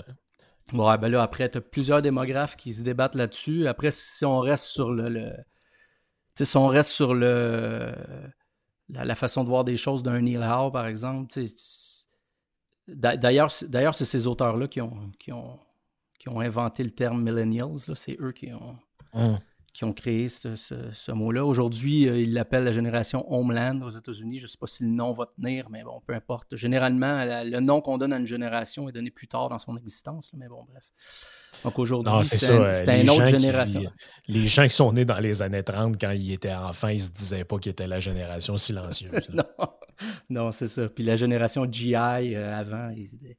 Ouais. 0.72 0.98
ben 0.98 1.08
là, 1.08 1.20
après, 1.20 1.50
tu 1.50 1.58
as 1.58 1.60
plusieurs 1.60 2.00
démographes 2.00 2.54
qui 2.54 2.72
se 2.74 2.82
débattent 2.82 3.16
là-dessus. 3.16 3.66
Après, 3.66 3.90
si 3.90 4.24
on 4.24 4.38
reste 4.38 4.66
sur 4.66 4.92
le. 4.92 5.32
si 6.40 6.56
on 6.56 6.68
reste 6.68 6.90
sur 6.90 7.12
le. 7.12 7.92
La, 8.90 9.14
façon 9.14 9.44
de 9.44 9.48
voir 9.48 9.64
des 9.64 9.76
choses 9.76 10.02
d'un 10.02 10.20
Neil 10.20 10.38
Howe, 10.38 10.70
par 10.70 10.86
exemple. 10.86 11.34
D'ailleurs, 12.86 13.50
d'ailleurs, 13.68 13.94
c'est 13.94 14.06
ces 14.06 14.26
auteurs-là 14.26 14.66
qui 14.66 14.80
ont, 14.80 15.12
qui, 15.18 15.30
ont, 15.32 15.58
qui 16.18 16.28
ont 16.28 16.40
inventé 16.40 16.82
le 16.84 16.90
terme 16.90 17.22
millennials. 17.22 17.78
C'est 17.94 18.16
eux 18.20 18.32
qui 18.32 18.52
ont, 18.52 18.76
hum 19.12 19.38
qui 19.78 19.84
ont 19.84 19.92
créé 19.92 20.28
ce, 20.28 21.12
mot-là. 21.12 21.44
Aujourd'hui, 21.44 22.08
euh, 22.08 22.18
ils 22.20 22.32
l'appellent 22.32 22.64
la 22.64 22.72
génération 22.72 23.32
Homeland 23.32 23.80
aux 23.82 23.90
États-Unis. 23.90 24.40
Je 24.40 24.44
ne 24.44 24.48
sais 24.48 24.58
pas 24.58 24.66
si 24.66 24.82
le 24.82 24.88
nom 24.88 25.12
va 25.12 25.26
tenir, 25.26 25.70
mais 25.70 25.84
bon, 25.84 26.00
peu 26.04 26.14
importe. 26.14 26.56
Généralement, 26.56 27.22
le 27.24 27.60
nom 27.60 27.80
qu'on 27.80 27.96
donne 27.96 28.12
à 28.12 28.16
une 28.16 28.26
génération 28.26 28.88
est 28.88 28.92
donné 28.92 29.12
plus 29.12 29.28
tard 29.28 29.48
dans 29.48 29.60
son 29.60 29.76
existence, 29.76 30.32
mais 30.34 30.48
bon, 30.48 30.64
bref. 30.68 30.90
Donc 31.64 31.78
aujourd'hui, 31.78 32.12
c'est 32.24 33.00
une 33.00 33.10
autre 33.10 33.26
génération. 33.26 33.90
les 34.28 34.46
gens 34.46 34.64
qui 34.64 34.74
sont 34.74 34.92
nés 34.92 35.04
dans 35.04 35.18
les 35.18 35.42
années 35.42 35.62
30, 35.62 36.00
quand 36.00 36.10
ils 36.10 36.32
étaient 36.32 36.52
enfants, 36.52 36.88
ils 36.88 36.96
ne 36.96 37.00
se 37.00 37.10
disaient 37.10 37.44
pas 37.44 37.58
qu'ils 37.58 37.70
étaient 37.70 37.88
la 37.88 38.00
génération 38.00 38.56
silencieuse. 38.56 39.28
non, 39.32 39.44
non 40.30 40.52
c'est 40.52 40.68
ça. 40.68 40.88
Puis 40.88 41.04
la 41.04 41.16
génération 41.16 41.66
GI 41.70 41.94
euh, 41.94 42.56
avant, 42.56 42.90
ils 42.96 43.14
étaient... 43.14 43.38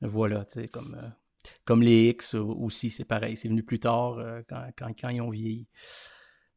Voilà, 0.00 0.44
tu 0.44 0.60
sais, 0.60 0.68
comme... 0.68 0.96
Euh, 1.00 1.08
comme 1.64 1.82
les 1.82 2.08
X 2.10 2.34
aussi, 2.34 2.90
c'est 2.90 3.04
pareil, 3.04 3.36
c'est 3.36 3.48
venu 3.48 3.62
plus 3.62 3.80
tard 3.80 4.18
euh, 4.18 4.42
quand, 4.48 5.08
ils 5.08 5.20
ont 5.20 5.30
vieilli. 5.30 5.68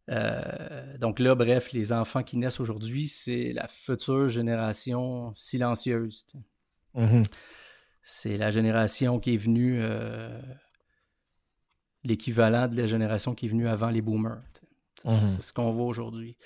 Euh, 0.10 0.98
donc 0.98 1.20
là, 1.20 1.36
bref, 1.36 1.72
les 1.72 1.94
enfants 1.94 2.24
qui 2.24 2.38
naissent 2.38 2.60
aujourd'hui, 2.60 3.08
c'est 3.08 3.54
la 3.54 3.68
future 3.68 4.28
génération 4.28 5.34
silencieuse. 5.36 6.26
Mm-hmm. 6.96 7.24
C'est 8.04 8.38
la 8.38 8.52
génération 8.52 9.20
qui 9.20 9.34
est 9.34 9.38
venue, 9.38 9.80
euh, 9.82 10.40
l'équivalent 12.04 12.68
de 12.68 12.76
la 12.76 12.86
génération 12.86 13.34
qui 13.34 13.46
est 13.46 13.50
venue 13.50 13.68
avant 13.68 13.90
les 13.90 14.02
boomers. 14.02 14.42
Mm-hmm. 15.06 15.36
C'est 15.36 15.42
ce 15.42 15.54
qu'on 15.54 15.72
voit 15.72 15.86
aujourd'hui. 15.86 16.38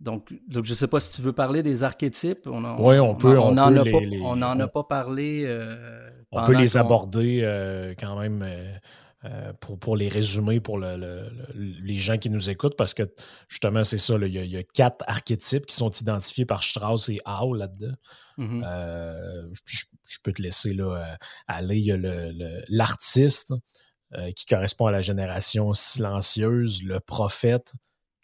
Donc, 0.00 0.32
donc, 0.48 0.64
je 0.64 0.70
ne 0.70 0.76
sais 0.76 0.88
pas 0.88 0.98
si 0.98 1.12
tu 1.12 1.20
veux 1.20 1.34
parler 1.34 1.62
des 1.62 1.84
archétypes. 1.84 2.46
oui, 2.46 2.98
on, 2.98 3.14
peut. 3.14 3.38
On 3.38 3.52
n'en 3.52 3.76
a, 3.76 4.62
a, 4.62 4.68
pas 4.68 4.84
parlé. 4.84 5.42
Euh, 5.44 6.08
on 6.32 6.42
peut 6.42 6.56
les 6.56 6.78
aborder 6.78 7.40
euh, 7.42 7.94
quand 7.98 8.18
même 8.18 8.42
euh, 9.24 9.52
pour, 9.60 9.78
pour, 9.78 9.96
les 9.96 10.08
résumer 10.08 10.60
pour 10.60 10.78
les 10.78 11.98
gens 11.98 12.18
qui 12.18 12.30
nous 12.30 12.50
écoutent, 12.50 12.76
parce 12.76 12.94
que 12.94 13.02
justement, 13.48 13.84
c'est 13.84 13.98
ça. 13.98 14.14
Il 14.20 14.28
y, 14.28 14.56
a 14.56 14.62
quatre 14.62 15.04
archétypes 15.06 15.66
qui 15.66 15.76
sont 15.76 15.90
identifiés 15.90 16.46
par 16.46 16.62
Strauss 16.62 17.08
et 17.08 17.20
Howe 17.26 17.54
là-dedans. 17.54 17.94
Mm-hmm. 18.38 19.50
je, 19.64 20.16
peux 20.22 20.32
te 20.32 20.40
laisser 20.40 20.72
là, 20.72 21.16
aller. 21.46 21.78
Il 21.78 21.84
y 21.84 21.92
a 21.92 21.98
l'artiste 22.68 23.54
qui 24.34 24.46
correspond 24.46 24.86
à 24.86 24.90
la 24.90 25.02
génération 25.02 25.74
silencieuse, 25.74 26.82
le 26.82 27.00
prophète 27.00 27.74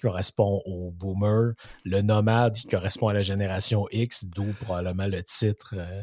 correspond 0.00 0.62
au 0.64 0.90
boomer, 0.90 1.52
le 1.84 2.02
nomade 2.02 2.54
qui 2.54 2.66
correspond 2.66 3.08
à 3.08 3.12
la 3.12 3.22
génération 3.22 3.86
X, 3.90 4.26
d'où 4.26 4.52
probablement 4.60 5.06
le 5.06 5.22
titre 5.22 5.74
euh, 5.76 6.02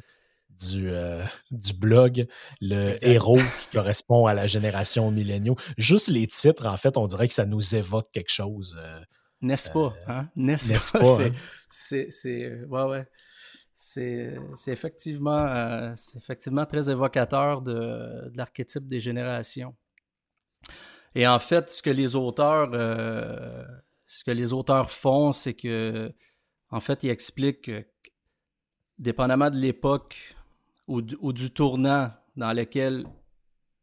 du, 0.69 0.89
euh, 0.89 1.23
du 1.51 1.73
blog, 1.73 2.27
le 2.61 3.03
héros 3.05 3.39
qui 3.59 3.67
correspond 3.71 4.25
à 4.25 4.33
la 4.33 4.47
génération 4.47 5.11
milléniaux. 5.11 5.55
Juste 5.77 6.07
les 6.09 6.27
titres, 6.27 6.65
en 6.65 6.77
fait, 6.77 6.97
on 6.97 7.07
dirait 7.07 7.27
que 7.27 7.33
ça 7.33 7.45
nous 7.45 7.75
évoque 7.75 8.09
quelque 8.11 8.31
chose. 8.31 8.77
Euh, 8.79 8.99
N'est-ce 9.41 9.69
pas? 9.69 9.93
Hein? 10.07 10.29
N'est-ce 10.35 10.91
pas? 10.91 11.23
Hein? 11.23 11.31
C'est 11.69 12.65
ouais, 12.69 12.83
ouais. 12.83 13.07
C'est 13.75 14.37
effectivement, 14.67 15.93
effectivement 16.15 16.65
très 16.65 16.89
évocateur 16.89 17.61
de, 17.61 18.29
de 18.29 18.37
l'archétype 18.37 18.87
des 18.87 18.99
générations. 18.99 19.75
Et 21.15 21.27
en 21.27 21.39
fait, 21.39 21.69
ce 21.69 21.81
que 21.81 21.89
les 21.89 22.15
auteurs, 22.15 22.69
euh, 22.73 23.63
ce 24.07 24.23
que 24.23 24.31
les 24.31 24.53
auteurs 24.53 24.89
font, 24.89 25.31
c'est 25.31 25.53
que, 25.53 26.11
en 26.69 26.79
fait, 26.79 27.03
ils 27.03 27.09
expliquent 27.09 27.61
que, 27.61 27.85
dépendamment 28.97 29.49
de 29.49 29.57
l'époque 29.57 30.35
ou, 30.87 31.01
du 31.01 31.51
tournant 31.51 32.11
dans 32.35 32.53
lequel 32.53 33.05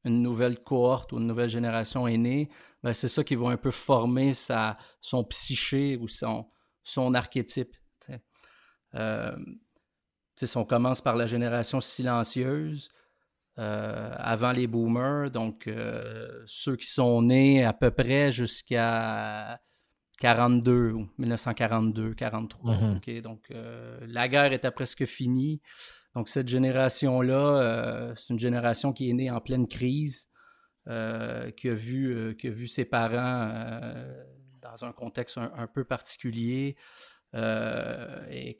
une 0.05 0.23
nouvelle 0.23 0.61
cohorte 0.61 1.13
ou 1.13 1.19
une 1.19 1.27
nouvelle 1.27 1.49
génération 1.49 2.07
est 2.07 2.17
née, 2.17 2.49
ben 2.83 2.93
c'est 2.93 3.09
ça 3.09 3.23
qui 3.23 3.35
va 3.35 3.49
un 3.49 3.57
peu 3.57 3.71
former 3.71 4.33
sa, 4.35 4.79
son 5.01 5.25
psyché 5.25 5.97
ou 5.97 6.09
son, 6.09 6.47
son 6.83 7.15
archétype. 7.15 7.77
Euh, 8.95 9.37
si 10.37 10.57
on 10.57 10.65
commence 10.65 11.03
par 11.03 11.17
la 11.17 11.27
génération 11.27 11.81
silencieuse, 11.81 12.89
euh, 13.59 14.15
avant 14.17 14.53
les 14.53 14.67
boomers, 14.67 15.31
donc 15.31 15.67
euh, 15.67 16.43
ceux 16.47 16.77
qui 16.77 16.87
sont 16.87 17.21
nés 17.21 17.63
à 17.63 17.75
peu 17.75 17.91
près 17.91 18.33
jusqu'à 18.33 19.61
42 20.19 20.93
ou 20.93 21.11
1942, 21.19 22.15
43. 22.15 22.75
Mhm. 22.75 23.21
donc 23.21 23.53
la 24.01 24.29
guerre 24.29 24.53
était 24.53 24.71
presque 24.71 25.05
finie. 25.05 25.61
Donc 26.15 26.29
cette 26.29 26.49
génération-là, 26.49 28.15
c'est 28.17 28.33
une 28.33 28.39
génération 28.39 28.93
qui 28.93 29.11
est 29.11 29.13
née 29.13 29.31
en 29.31 29.41
pleine 29.41 29.69
crise, 29.69 30.29
qui, 30.87 30.91
a 30.91 31.75
vu, 31.75 32.37
qui 32.39 32.49
a 32.49 32.51
vu 32.51 32.67
ses 32.67 32.85
parents 32.85 33.53
dans 34.61 34.85
un 34.85 34.93
contexte 34.93 35.39
un, 35.39 35.67
peu 35.69 35.85
particulier. 35.85 36.77
Et, 37.33 38.59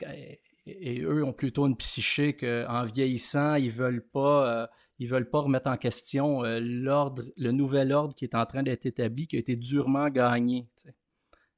et, 0.67 1.01
eux 1.01 1.25
ont 1.25 1.33
plutôt 1.33 1.67
une 1.67 1.77
psyché 1.77 2.37
qu'en 2.37 2.85
vieillissant, 2.85 3.57
ils 3.57 3.73
veulent 3.73 4.07
pas 4.07 4.71
ils 5.01 5.09
veulent 5.09 5.29
pas 5.29 5.41
remettre 5.41 5.69
en 5.69 5.79
question 5.79 6.45
euh, 6.45 6.61
l'ordre, 6.61 7.25
le 7.37 7.53
nouvel 7.53 7.93
ordre 7.93 8.15
qui 8.15 8.25
est 8.25 8.35
en 8.35 8.45
train 8.45 8.63
d'être 8.63 8.85
établi, 8.85 9.27
qui 9.27 9.37
a 9.37 9.39
été 9.39 9.57
durement 9.57 10.11
gagné, 10.11 10.69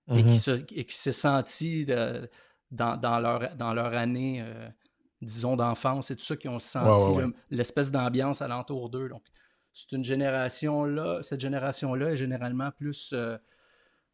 et, 0.08 0.24
qui 0.24 0.96
s'est 0.96 1.12
senti 1.12 1.84
dans, 1.84 2.28
leur, 2.70 3.56
dans 3.56 3.74
leur 3.74 3.94
année, 3.94 4.40
euh, 4.42 4.68
disons, 5.22 5.56
d'enfance 5.56 6.10
et 6.10 6.16
tout 6.16 6.24
ça, 6.24 6.36
qui 6.36 6.48
ont 6.48 6.58
senti 6.58 7.32
l'espèce 7.50 7.90
d'ambiance 7.90 8.42
alentour 8.42 8.90
d'eux. 8.90 9.08
Donc, 9.08 9.22
c'est 9.72 9.92
une 9.92 10.04
génération-là, 10.04 11.22
cette 11.22 11.40
génération-là 11.40 12.10
est 12.10 12.16
généralement 12.16 12.70
plus, 12.72 13.14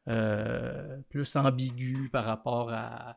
euh, 0.09 0.99
plus 1.09 1.37
ambigu 1.37 2.09
par 2.13 2.25
rapport 2.25 2.71
à, 2.73 3.17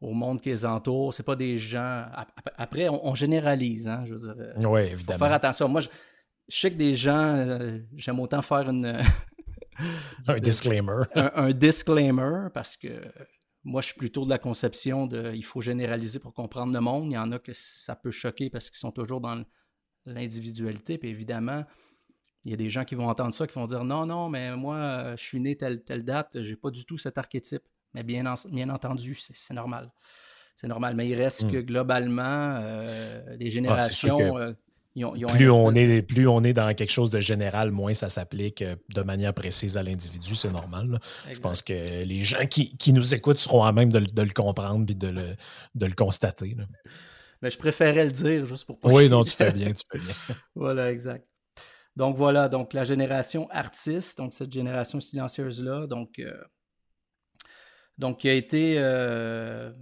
au 0.00 0.12
monde 0.12 0.40
qui 0.40 0.48
les 0.48 0.64
entoure. 0.64 1.14
C'est 1.14 1.22
pas 1.22 1.36
des 1.36 1.56
gens. 1.56 2.06
Après, 2.56 2.88
on, 2.88 3.14
généralise, 3.14 3.86
hein, 3.86 4.04
je 4.06 4.14
veux 4.14 4.34
dire. 4.34 4.68
Oui, 4.68 4.80
évidemment. 4.80 5.18
Faut 5.18 5.24
faire 5.24 5.34
attention. 5.34 5.68
Moi, 5.68 5.82
je, 5.82 5.88
sais 6.48 6.70
que 6.70 6.76
des 6.76 6.94
gens, 6.94 7.46
j'aime 7.94 8.20
autant 8.20 8.42
faire 8.42 8.68
une. 8.68 8.98
un 10.26 10.38
disclaimer. 10.38 11.02
un, 11.14 11.50
disclaimer 11.52 12.48
parce 12.52 12.76
que 12.76 13.02
moi, 13.66 13.80
je 13.80 13.88
suis 13.88 13.96
plutôt 13.96 14.24
de 14.24 14.30
la 14.30 14.38
conception 14.38 15.08
de 15.08 15.32
il 15.34 15.44
faut 15.44 15.60
généraliser 15.60 16.20
pour 16.20 16.32
comprendre 16.32 16.72
le 16.72 16.80
monde. 16.80 17.10
Il 17.10 17.14
y 17.14 17.18
en 17.18 17.32
a 17.32 17.40
que 17.40 17.52
ça 17.52 17.96
peut 17.96 18.12
choquer 18.12 18.48
parce 18.48 18.70
qu'ils 18.70 18.78
sont 18.78 18.92
toujours 18.92 19.20
dans 19.20 19.42
l'individualité. 20.04 20.98
Puis 20.98 21.08
évidemment, 21.08 21.64
il 22.44 22.52
y 22.52 22.54
a 22.54 22.56
des 22.56 22.70
gens 22.70 22.84
qui 22.84 22.94
vont 22.94 23.08
entendre 23.08 23.34
ça, 23.34 23.44
qui 23.48 23.54
vont 23.54 23.66
dire 23.66 23.82
non, 23.82 24.06
non, 24.06 24.28
mais 24.28 24.56
moi, 24.56 25.16
je 25.16 25.22
suis 25.22 25.40
né 25.40 25.56
telle, 25.56 25.82
telle 25.82 26.04
date, 26.04 26.40
j'ai 26.42 26.54
pas 26.54 26.70
du 26.70 26.84
tout 26.84 26.96
cet 26.96 27.18
archétype. 27.18 27.64
Mais 27.92 28.04
bien, 28.04 28.32
bien 28.50 28.68
entendu, 28.68 29.18
c'est 29.18 29.54
normal. 29.54 29.92
C'est 30.54 30.68
normal. 30.68 30.94
Mais 30.94 31.08
il 31.08 31.16
reste 31.16 31.44
hmm. 31.44 31.50
que 31.50 31.58
globalement, 31.58 32.58
euh, 32.62 33.36
les 33.36 33.66
ah, 33.66 33.80
plus, 35.28 35.50
on 35.50 35.72
est, 35.74 36.02
plus 36.02 36.26
on 36.26 36.42
est 36.42 36.54
dans 36.54 36.72
quelque 36.74 36.90
chose 36.90 37.10
de 37.10 37.20
général, 37.20 37.70
moins 37.70 37.92
ça 37.94 38.08
s'applique 38.08 38.62
euh, 38.62 38.76
de 38.94 39.02
manière 39.02 39.34
précise 39.34 39.76
à 39.76 39.82
l'individu, 39.82 40.34
c'est 40.34 40.50
normal. 40.50 40.98
Je 41.30 41.38
pense 41.38 41.62
que 41.62 42.04
les 42.04 42.22
gens 42.22 42.46
qui, 42.46 42.92
nous 42.92 43.14
écoutent 43.14 43.38
seront 43.38 43.64
à 43.64 43.72
même 43.72 43.90
de, 43.90 43.98
le 43.98 44.32
comprendre 44.32 44.90
et 44.90 44.94
de 44.94 45.08
le, 45.08 45.36
de 45.74 45.86
le 45.86 45.94
constater. 45.94 46.56
Mais 47.42 47.50
je 47.50 47.58
préférais 47.58 48.06
le 48.06 48.10
dire 48.10 48.46
juste 48.46 48.64
pour 48.64 48.80
pas. 48.80 48.88
Oui, 48.88 49.10
non, 49.10 49.24
tu 49.24 49.32
fais 49.32 49.52
bien, 49.52 49.72
tu 49.72 49.84
fais 49.90 49.98
bien. 49.98 50.14
voilà, 50.54 50.90
exact. 50.90 51.26
Donc 51.96 52.16
voilà, 52.16 52.48
donc 52.48 52.72
la 52.72 52.84
génération 52.84 53.48
artiste, 53.50 54.18
donc 54.18 54.32
cette 54.34 54.52
génération 54.52 55.00
silencieuse-là, 55.00 55.86
donc, 55.86 56.18
euh, 56.18 56.36
donc 57.98 58.20
qui 58.20 58.28
a 58.28 58.34
été 58.34 58.76
euh, 58.78 59.72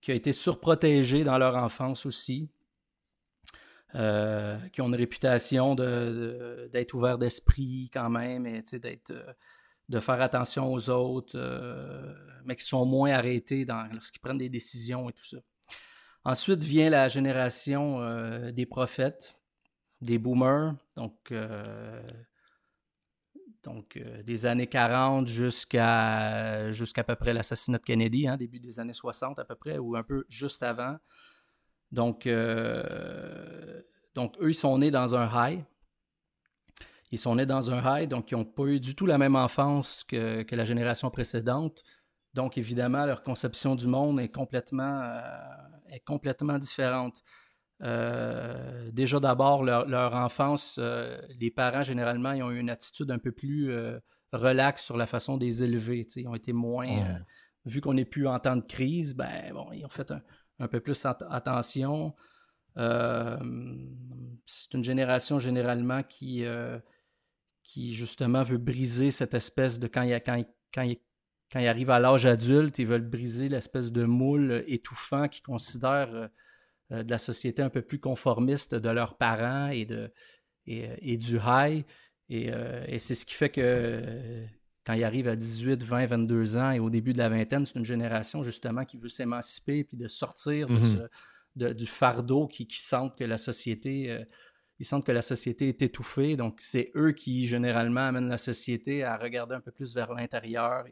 qui 0.00 0.10
a 0.10 0.14
été 0.14 0.32
surprotégée 0.32 1.24
dans 1.24 1.38
leur 1.38 1.56
enfance 1.56 2.04
aussi. 2.04 2.50
Euh, 3.94 4.58
qui 4.72 4.80
ont 4.80 4.88
une 4.88 4.94
réputation 4.94 5.74
d'être 5.74 6.92
de, 6.92 6.96
ouverts 6.96 7.18
d'esprit 7.18 7.90
quand 7.92 8.08
même, 8.08 8.46
et 8.46 8.62
d'être, 8.62 9.10
euh, 9.10 9.32
de 9.90 10.00
faire 10.00 10.18
attention 10.22 10.72
aux 10.72 10.88
autres, 10.88 11.36
euh, 11.36 12.14
mais 12.46 12.56
qui 12.56 12.64
sont 12.64 12.86
moins 12.86 13.10
arrêtés 13.10 13.66
lorsqu'ils 13.92 14.20
prennent 14.20 14.38
des 14.38 14.48
décisions 14.48 15.10
et 15.10 15.12
tout 15.12 15.26
ça. 15.26 15.36
Ensuite 16.24 16.62
vient 16.62 16.88
la 16.88 17.08
génération 17.10 18.00
des 18.52 18.64
prophètes, 18.64 19.42
des 20.00 20.18
boomers, 20.18 20.74
donc, 20.96 21.34
donc 23.64 23.98
des 24.24 24.46
années 24.46 24.68
40 24.68 25.26
jusqu'à 25.26 26.70
jusqu'à 26.70 27.02
peu 27.02 27.16
près 27.16 27.34
l'assassinat 27.34 27.78
de 27.78 27.82
Kennedy, 27.82 28.28
hein, 28.28 28.36
début 28.36 28.60
des 28.60 28.78
années 28.78 28.94
60 28.94 29.40
à 29.40 29.44
peu 29.44 29.56
près, 29.56 29.78
ou 29.78 29.96
un 29.96 30.04
peu 30.04 30.24
juste 30.28 30.62
avant. 30.62 30.96
Donc, 31.92 32.26
euh, 32.26 33.82
donc, 34.14 34.36
eux, 34.40 34.50
ils 34.50 34.54
sont 34.54 34.78
nés 34.78 34.90
dans 34.90 35.14
un 35.14 35.28
high. 35.34 35.64
Ils 37.12 37.18
sont 37.18 37.36
nés 37.36 37.46
dans 37.46 37.70
un 37.70 37.82
high, 37.84 38.08
donc 38.08 38.30
ils 38.30 38.38
n'ont 38.38 38.46
pas 38.46 38.64
eu 38.64 38.80
du 38.80 38.94
tout 38.94 39.04
la 39.04 39.18
même 39.18 39.36
enfance 39.36 40.02
que, 40.02 40.44
la 40.50 40.64
génération 40.64 41.10
précédente. 41.10 41.84
Donc, 42.32 42.56
évidemment, 42.56 43.04
leur 43.04 43.22
conception 43.22 43.74
du 43.74 43.86
monde 43.86 44.18
est 44.18 44.30
complètement, 44.30 45.00
euh, 45.02 45.20
est 45.90 46.00
complètement 46.00 46.58
différente. 46.58 47.22
Euh, 47.82 48.90
déjà 48.92 49.20
d'abord, 49.20 49.62
leur, 49.62 50.14
enfance, 50.14 50.78
les 51.38 51.50
parents, 51.50 51.82
généralement, 51.82 52.32
ils 52.32 52.42
ont 52.42 52.50
eu 52.50 52.58
une 52.58 52.70
attitude 52.70 53.10
un 53.10 53.18
peu 53.18 53.32
plus 53.32 53.70
relaxe 54.32 54.82
sur 54.82 54.96
la 54.96 55.06
façon 55.06 55.36
de 55.36 55.44
les 55.44 55.62
élever. 55.62 56.06
Ils 56.16 56.26
ont 56.26 56.34
été 56.34 56.54
moins... 56.54 57.20
vu 57.66 57.80
qu'on 57.80 57.94
n'est 57.94 58.06
plus 58.06 58.26
en 58.26 58.38
temps 58.40 58.56
de 58.56 58.66
crise, 58.66 59.14
ben 59.14 59.52
bon, 59.52 59.70
ils 59.72 59.84
ont 59.84 59.90
fait 59.90 60.10
un, 60.10 60.20
un 60.62 60.68
peu 60.68 60.80
plus 60.80 61.04
attention. 61.04 62.14
Euh, 62.78 63.36
c'est 64.46 64.72
une 64.74 64.84
génération 64.84 65.38
généralement 65.38 66.02
qui, 66.02 66.44
euh, 66.44 66.78
qui 67.64 67.94
justement 67.94 68.44
veut 68.44 68.58
briser 68.58 69.10
cette 69.10 69.34
espèce 69.34 69.78
de 69.78 69.88
quand 69.88 70.02
il, 70.02 70.14
quand, 70.22 70.42
quand, 70.72 70.88
quand 71.52 71.58
il 71.58 71.66
arrive 71.66 71.90
à 71.90 71.98
l'âge 71.98 72.26
adulte, 72.26 72.78
ils 72.78 72.86
veulent 72.86 73.08
briser 73.08 73.48
l'espèce 73.48 73.90
de 73.90 74.04
moule 74.04 74.64
étouffant 74.68 75.28
qu'ils 75.28 75.42
considèrent 75.42 76.30
euh, 76.92 77.02
de 77.02 77.10
la 77.10 77.18
société 77.18 77.60
un 77.60 77.70
peu 77.70 77.82
plus 77.82 77.98
conformiste 77.98 78.74
de 78.74 78.88
leurs 78.88 79.16
parents 79.16 79.68
et, 79.68 79.84
de, 79.84 80.12
et, 80.66 81.16
du 81.16 81.38
high. 81.44 81.84
Et 82.28 82.98
c'est 82.98 83.14
ce 83.14 83.26
qui 83.26 83.34
fait 83.34 83.50
que 83.50 84.46
quand 84.84 84.94
il 84.94 85.04
arrive 85.04 85.28
à 85.28 85.36
18, 85.36 85.82
20, 85.82 86.06
22 86.06 86.56
ans 86.56 86.70
et 86.72 86.80
au 86.80 86.90
début 86.90 87.12
de 87.12 87.18
la 87.18 87.28
vingtaine, 87.28 87.64
c'est 87.64 87.78
une 87.78 87.84
génération 87.84 88.42
justement 88.42 88.84
qui 88.84 88.96
veut 88.96 89.08
s'émanciper 89.08 89.84
puis 89.84 89.96
de 89.96 90.08
sortir 90.08 90.68
mhm. 90.68 91.08
du 91.54 91.86
fardeau 91.86 92.48
qui, 92.48 92.66
sentent 92.70 93.16
que 93.16 93.24
la 93.24 93.38
société, 93.38 94.10
euh, 94.10 94.24
ils 94.80 94.86
sentent 94.86 95.06
que 95.06 95.12
la 95.12 95.22
société 95.22 95.68
est 95.68 95.82
étouffée. 95.82 96.36
Donc 96.36 96.60
c'est 96.60 96.90
eux 96.96 97.12
qui 97.12 97.46
généralement 97.46 98.08
amènent 98.08 98.28
la 98.28 98.38
société 98.38 99.04
à 99.04 99.16
regarder 99.16 99.54
un 99.54 99.60
peu 99.60 99.70
plus 99.70 99.94
vers 99.94 100.12
l'intérieur 100.12 100.84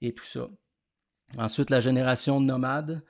et, 0.00 0.12
tout 0.14 0.24
ça. 0.24 0.48
Ensuite, 1.38 1.70
la 1.70 1.80
génération 1.80 2.40
nomade, 2.40 3.04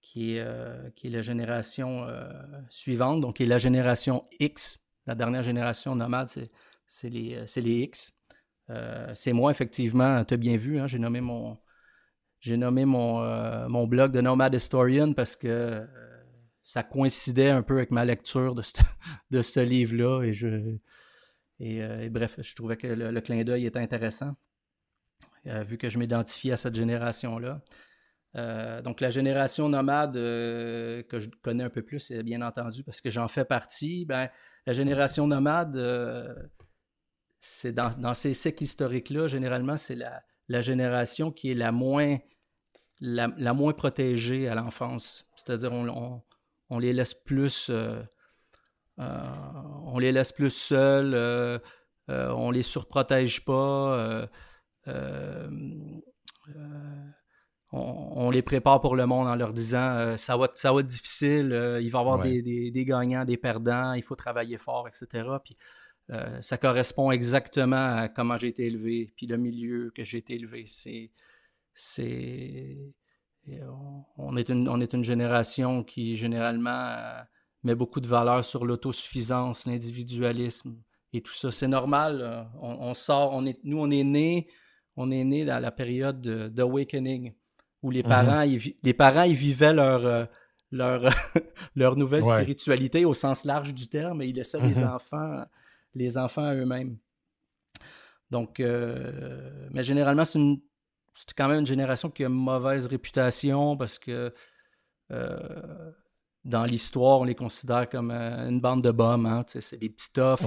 qui 0.00 0.36
est, 0.36 0.40
euh, 0.40 0.88
qui 0.96 1.08
est 1.08 1.10
la 1.10 1.22
génération 1.22 2.04
euh, 2.04 2.30
suivante, 2.70 3.20
donc 3.20 3.36
qui 3.36 3.42
est 3.42 3.46
la 3.46 3.58
génération 3.58 4.22
X. 4.40 4.78
La 5.06 5.14
dernière 5.14 5.42
génération 5.42 5.94
nomade, 5.94 6.28
c'est 6.86 7.10
les, 7.10 7.44
les 7.56 7.82
X. 7.82 8.17
Euh, 8.70 9.12
c'est 9.14 9.32
moi, 9.32 9.50
effectivement, 9.50 10.24
tu 10.24 10.34
as 10.34 10.36
bien 10.36 10.56
vu, 10.56 10.78
hein, 10.78 10.86
j'ai 10.86 10.98
nommé 10.98 11.20
mon 11.20 11.58
j'ai 12.40 12.56
nommé 12.56 12.84
mon, 12.84 13.20
euh, 13.22 13.68
mon 13.68 13.88
blog 13.88 14.12
de 14.12 14.20
Nomad 14.20 14.54
Historian 14.54 15.12
parce 15.12 15.34
que 15.34 15.48
euh, 15.48 15.86
ça 16.62 16.84
coïncidait 16.84 17.50
un 17.50 17.62
peu 17.62 17.78
avec 17.78 17.90
ma 17.90 18.04
lecture 18.04 18.54
de 18.54 18.62
ce, 18.62 18.74
de 19.30 19.42
ce 19.42 19.60
livre-là 19.60 20.22
et 20.22 20.32
je 20.32 20.76
et, 21.60 22.08
bref, 22.08 22.36
je 22.40 22.54
trouvais 22.54 22.76
que 22.76 22.86
le, 22.86 23.20
clin 23.20 23.42
d'œil 23.42 23.66
était 23.66 23.80
intéressant 23.80 24.36
vu 25.44 25.76
que 25.76 25.88
je 25.88 25.98
m'identifie 25.98 26.52
à 26.52 26.56
cette 26.56 26.76
génération-là. 26.76 27.60
donc 28.82 29.00
la 29.00 29.10
génération 29.10 29.68
nomade 29.68 30.14
que 30.14 31.18
je 31.18 31.28
connais 31.42 31.64
un 31.64 31.70
peu 31.70 31.82
plus, 31.82 32.12
bien 32.12 32.42
entendu, 32.42 32.84
parce 32.84 33.00
que 33.00 33.10
j'en 33.10 33.26
fais 33.26 33.44
partie, 33.44 34.04
ben, 34.06 34.28
la 34.66 34.72
génération 34.72 35.26
nomade, 35.26 35.76
c'est 37.40 37.72
dans, 37.72 38.14
ces 38.14 38.34
cycles 38.34 38.64
historiques-là, 38.64 39.28
généralement, 39.28 39.76
c'est 39.76 39.96
la, 39.96 40.60
génération 40.60 41.30
qui 41.30 41.50
est 41.50 41.54
la 41.54 41.72
moins, 41.72 42.16
la, 43.00 43.28
moins 43.52 43.72
protégée 43.72 44.48
à 44.48 44.54
l'enfance. 44.54 45.26
C'est-à-dire, 45.36 45.72
on, 45.72 46.22
on, 46.70 46.78
les 46.78 46.92
laisse 46.92 47.14
plus. 47.14 47.70
Euh, 47.70 48.02
euh, 48.98 49.32
on 49.84 49.98
les 49.98 50.10
laisse 50.10 50.32
plus 50.32 50.50
seuls, 50.50 51.14
euh, 51.14 51.58
on 52.08 52.50
les 52.50 52.62
surprotège 52.62 53.44
pas, 53.44 54.28
on, 57.70 58.30
les 58.30 58.42
prépare 58.42 58.80
pour 58.80 58.96
le 58.96 59.06
monde 59.06 59.28
en 59.28 59.36
leur 59.36 59.52
disant 59.52 60.16
ça, 60.16 60.36
va, 60.36 60.48
ça 60.56 60.72
va 60.72 60.80
être 60.80 60.88
difficile, 60.88 61.78
il 61.80 61.90
va 61.90 61.98
y 61.98 62.00
avoir 62.00 62.18
des, 62.18 62.72
des, 62.72 62.84
gagnants, 62.84 63.24
des 63.24 63.36
perdants, 63.36 63.92
il 63.92 64.02
faut 64.02 64.16
travailler 64.16 64.58
fort, 64.58 64.88
etc. 64.88 65.28
Puis 65.44 65.56
euh, 66.10 66.40
ça 66.40 66.56
correspond 66.56 67.10
exactement 67.10 67.96
à 67.96 68.08
comment 68.08 68.36
j'ai 68.36 68.48
été 68.48 68.66
élevé, 68.66 69.12
puis 69.14 69.26
le 69.26 69.36
milieu 69.36 69.92
que 69.94 70.04
j'ai 70.04 70.18
été 70.18 70.34
élevé. 70.34 70.64
C'est, 70.66 71.10
c'est, 71.74 72.94
on 74.16 74.36
est 74.36 74.48
une, 74.48 74.68
on 74.68 74.80
est 74.80 74.94
une 74.94 75.04
génération 75.04 75.84
qui 75.84 76.16
généralement 76.16 76.70
euh, 76.70 77.20
met 77.62 77.74
beaucoup 77.74 78.00
de 78.00 78.06
valeur 78.06 78.42
sur 78.42 78.64
l'autosuffisance, 78.64 79.66
l'individualisme 79.66 80.78
et 81.12 81.20
tout 81.20 81.32
ça. 81.32 81.50
C'est 81.50 81.68
normal. 81.68 82.20
Euh, 82.22 82.42
on, 82.62 82.94
sort, 82.94 83.34
on 83.34 83.44
est, 83.44 83.60
nous 83.64 83.78
on 83.78 83.90
est 83.90 84.04
né, 84.04 84.48
on 84.96 85.10
est 85.10 85.24
né 85.24 85.44
dans 85.44 85.58
la 85.58 85.70
période 85.70 86.20
d'awakening 86.54 87.34
où 87.82 87.90
les 87.90 88.02
mhm. 88.02 88.08
parents, 88.08 88.40
ils, 88.42 88.74
les 88.82 88.94
parents, 88.94 89.24
ils 89.24 89.36
vivaient 89.36 89.74
leur 89.74 90.28
leur, 90.70 91.02
leur 91.76 91.96
nouvelle 91.96 92.24
spiritualité 92.24 93.04
au 93.04 93.14
sens 93.14 93.44
large 93.44 93.72
du 93.72 93.88
terme 93.88 94.22
et 94.22 94.26
ils 94.26 94.36
laissaient 94.36 94.60
les 94.60 94.80
mhm. 94.82 94.88
enfants 94.88 95.44
les 95.98 96.16
enfants 96.16 96.44
à 96.44 96.54
eux-mêmes. 96.54 96.96
Donc, 98.30 98.60
euh, 98.60 99.68
mais 99.70 99.82
généralement, 99.82 100.24
c'est 100.24 100.38
quand 101.36 101.48
même 101.48 101.60
une 101.60 101.66
génération 101.66 102.10
qui 102.10 102.24
a 102.24 102.28
une 102.28 102.34
mauvaise 102.34 102.86
réputation 102.86 103.76
parce 103.76 103.98
que 103.98 104.32
euh, 105.10 105.92
dans 106.44 106.64
l'histoire, 106.64 107.20
on 107.20 107.24
les 107.24 107.34
considère 107.34 107.88
comme 107.88 108.10
euh, 108.10 108.48
une 108.48 108.60
bande 108.60 108.82
de 108.82 108.90
bombes. 108.90 109.26
Hein, 109.26 109.44
c'est 109.46 109.78
des 109.78 109.88
petits 109.88 110.12
toffs. 110.12 110.46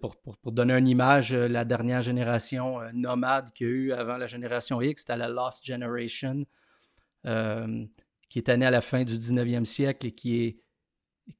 pour, 0.00 0.16
pour, 0.16 0.52
donner 0.52 0.74
une 0.74 0.88
image, 0.88 1.32
la 1.32 1.64
dernière 1.64 2.02
génération 2.02 2.80
nomade 2.92 3.52
qu'il 3.52 3.66
y 3.66 3.70
a 3.70 3.72
eu 3.72 3.92
avant 3.92 4.16
la 4.16 4.26
génération 4.26 4.80
X, 4.80 5.02
c'était 5.02 5.16
la 5.16 5.28
Lost 5.28 5.64
Generation, 5.64 6.44
qui 7.22 8.38
est 8.38 8.56
née 8.56 8.66
à 8.66 8.70
la 8.70 8.80
fin 8.80 9.04
du 9.04 9.16
19e 9.16 9.64
siècle 9.64 10.06
et 10.06 10.12
qui 10.12 10.42
est 10.42 10.65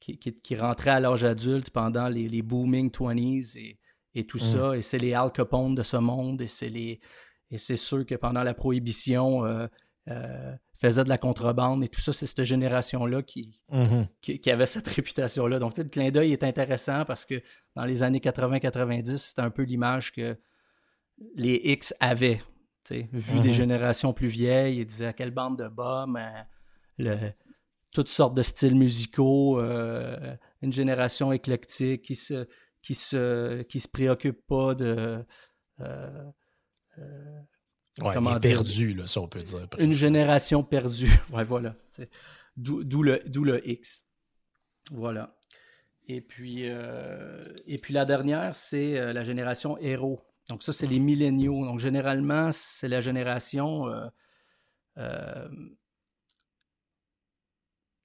qui, 0.00 0.18
qui, 0.18 0.56
rentrait 0.56 0.90
à 0.90 1.00
l'âge 1.00 1.24
adulte 1.24 1.70
pendant 1.70 2.08
les, 2.08 2.42
booming 2.42 2.90
20s 2.90 3.56
et, 3.58 3.78
et 4.14 4.24
tout 4.26 4.38
ça. 4.38 4.76
Et 4.76 4.82
c'est 4.82 4.98
les 4.98 5.14
Al 5.14 5.30
Capone 5.32 5.74
de 5.74 5.82
ce 5.82 5.96
monde. 5.96 6.40
Et 6.42 6.48
c'est 6.48 6.68
les 6.68 7.00
et 7.50 7.58
c'est 7.58 7.76
ceux 7.76 8.02
que 8.04 8.16
pendant 8.16 8.42
la 8.42 8.54
prohibition 8.54 9.44
euh, 9.44 9.68
euh, 10.08 10.52
faisaient 10.74 11.04
de 11.04 11.08
la 11.08 11.18
contrebande 11.18 11.84
et 11.84 11.88
tout 11.88 12.00
ça. 12.00 12.12
C'est 12.12 12.26
cette 12.26 12.42
génération-là 12.44 13.22
qui, 13.22 13.52
Mhm. 13.70 14.08
qui, 14.20 14.40
qui 14.40 14.50
avait 14.50 14.66
cette 14.66 14.88
réputation-là. 14.88 15.58
Donc, 15.60 15.72
tu 15.72 15.76
sais, 15.76 15.82
le 15.84 15.88
clin 15.90 16.10
d'œil 16.10 16.32
est 16.32 16.42
intéressant 16.42 17.04
parce 17.04 17.24
que 17.24 17.40
dans 17.76 17.84
les 17.84 18.02
années 18.02 18.18
80-90, 18.20 19.18
c'était 19.18 19.42
un 19.42 19.50
peu 19.50 19.62
l'image 19.62 20.12
que 20.12 20.36
les 21.36 21.60
X 21.64 21.94
avaient. 22.00 22.42
tu 22.84 22.94
sais, 22.94 23.08
Vu 23.12 23.40
des 23.40 23.48
Mhm. 23.50 23.54
générations 23.54 24.12
plus 24.12 24.28
vieilles, 24.28 24.78
ils 24.78 24.86
disaient 24.86 25.06
à 25.06 25.12
quelle 25.12 25.30
bande 25.32 25.56
de 25.58 25.68
bombes, 25.68 26.18
le, 26.98 27.16
toutes 27.96 28.08
sortes 28.10 28.34
de 28.34 28.42
styles 28.42 28.74
musicaux, 28.74 29.58
euh, 29.58 30.36
une 30.60 30.70
génération 30.72 31.32
éclectique 31.32 32.02
qui 32.02 32.14
se, 32.14 32.46
qui 32.82 32.94
se, 32.94 33.62
qui 33.62 33.80
se 33.80 33.88
préoccupe 33.88 34.46
pas 34.46 34.74
de. 34.74 35.24
euh, 35.80 36.24
euh, 36.98 37.38
Ouais, 38.02 38.12
Comment 38.12 38.32
dire? 38.38 38.40
perdus, 38.58 38.92
là, 38.92 39.06
si 39.06 39.16
on 39.18 39.26
peut 39.26 39.40
dire. 39.40 39.66
une 39.78 39.90
génération 39.92 40.62
perdue. 40.62 41.10
Ouais, 41.32 41.44
voilà. 41.44 41.74
D'où 42.58 43.02
le, 43.02 43.20
le 43.24 43.66
X. 43.66 44.04
Voilà. 44.90 45.34
Et 46.06 46.20
puis, 46.20 46.68
euh, 46.68 47.42
et 47.66 47.78
puis 47.78 47.94
la 47.94 48.04
dernière, 48.04 48.54
c'est 48.54 48.98
euh, 48.98 49.14
la 49.14 49.24
génération 49.24 49.78
héros. 49.78 50.20
Donc 50.50 50.62
ça, 50.62 50.74
c'est 50.74 50.86
les 50.86 50.98
milléniaux. 50.98 51.64
Donc 51.64 51.80
généralement, 51.80 52.50
c'est 52.52 52.88
la 52.88 53.00
génération... 53.00 53.88
euh, 54.98 55.48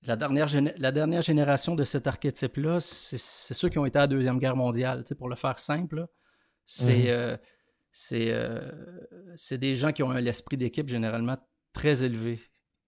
la, 0.07 0.15
dernière 0.15 0.47
la 0.77 0.91
dernière 0.91 1.21
génération 1.21 1.75
de 1.75 1.83
cet 1.83 2.07
archétype-là, 2.07 2.79
c'est 2.79 3.17
ceux 3.53 3.69
qui 3.69 3.77
ont 3.79 3.85
été 3.85 3.97
à 3.99 4.01
la 4.03 4.07
Deuxième 4.07 4.39
Guerre 4.39 4.55
mondiale. 4.55 5.03
Pour 5.17 5.29
le 5.29 5.35
faire 5.35 5.59
simple, 5.59 6.07
Mhm. 6.79 6.87
euh, 7.07 7.37
euh, 8.13 8.71
c'est 9.35 9.57
des 9.57 9.75
gens 9.75 9.91
qui 9.91 10.03
ont 10.03 10.11
un 10.11 10.25
esprit 10.25 10.57
d'équipe 10.57 10.87
généralement 10.87 11.37
très 11.73 12.03
élevé. 12.03 12.39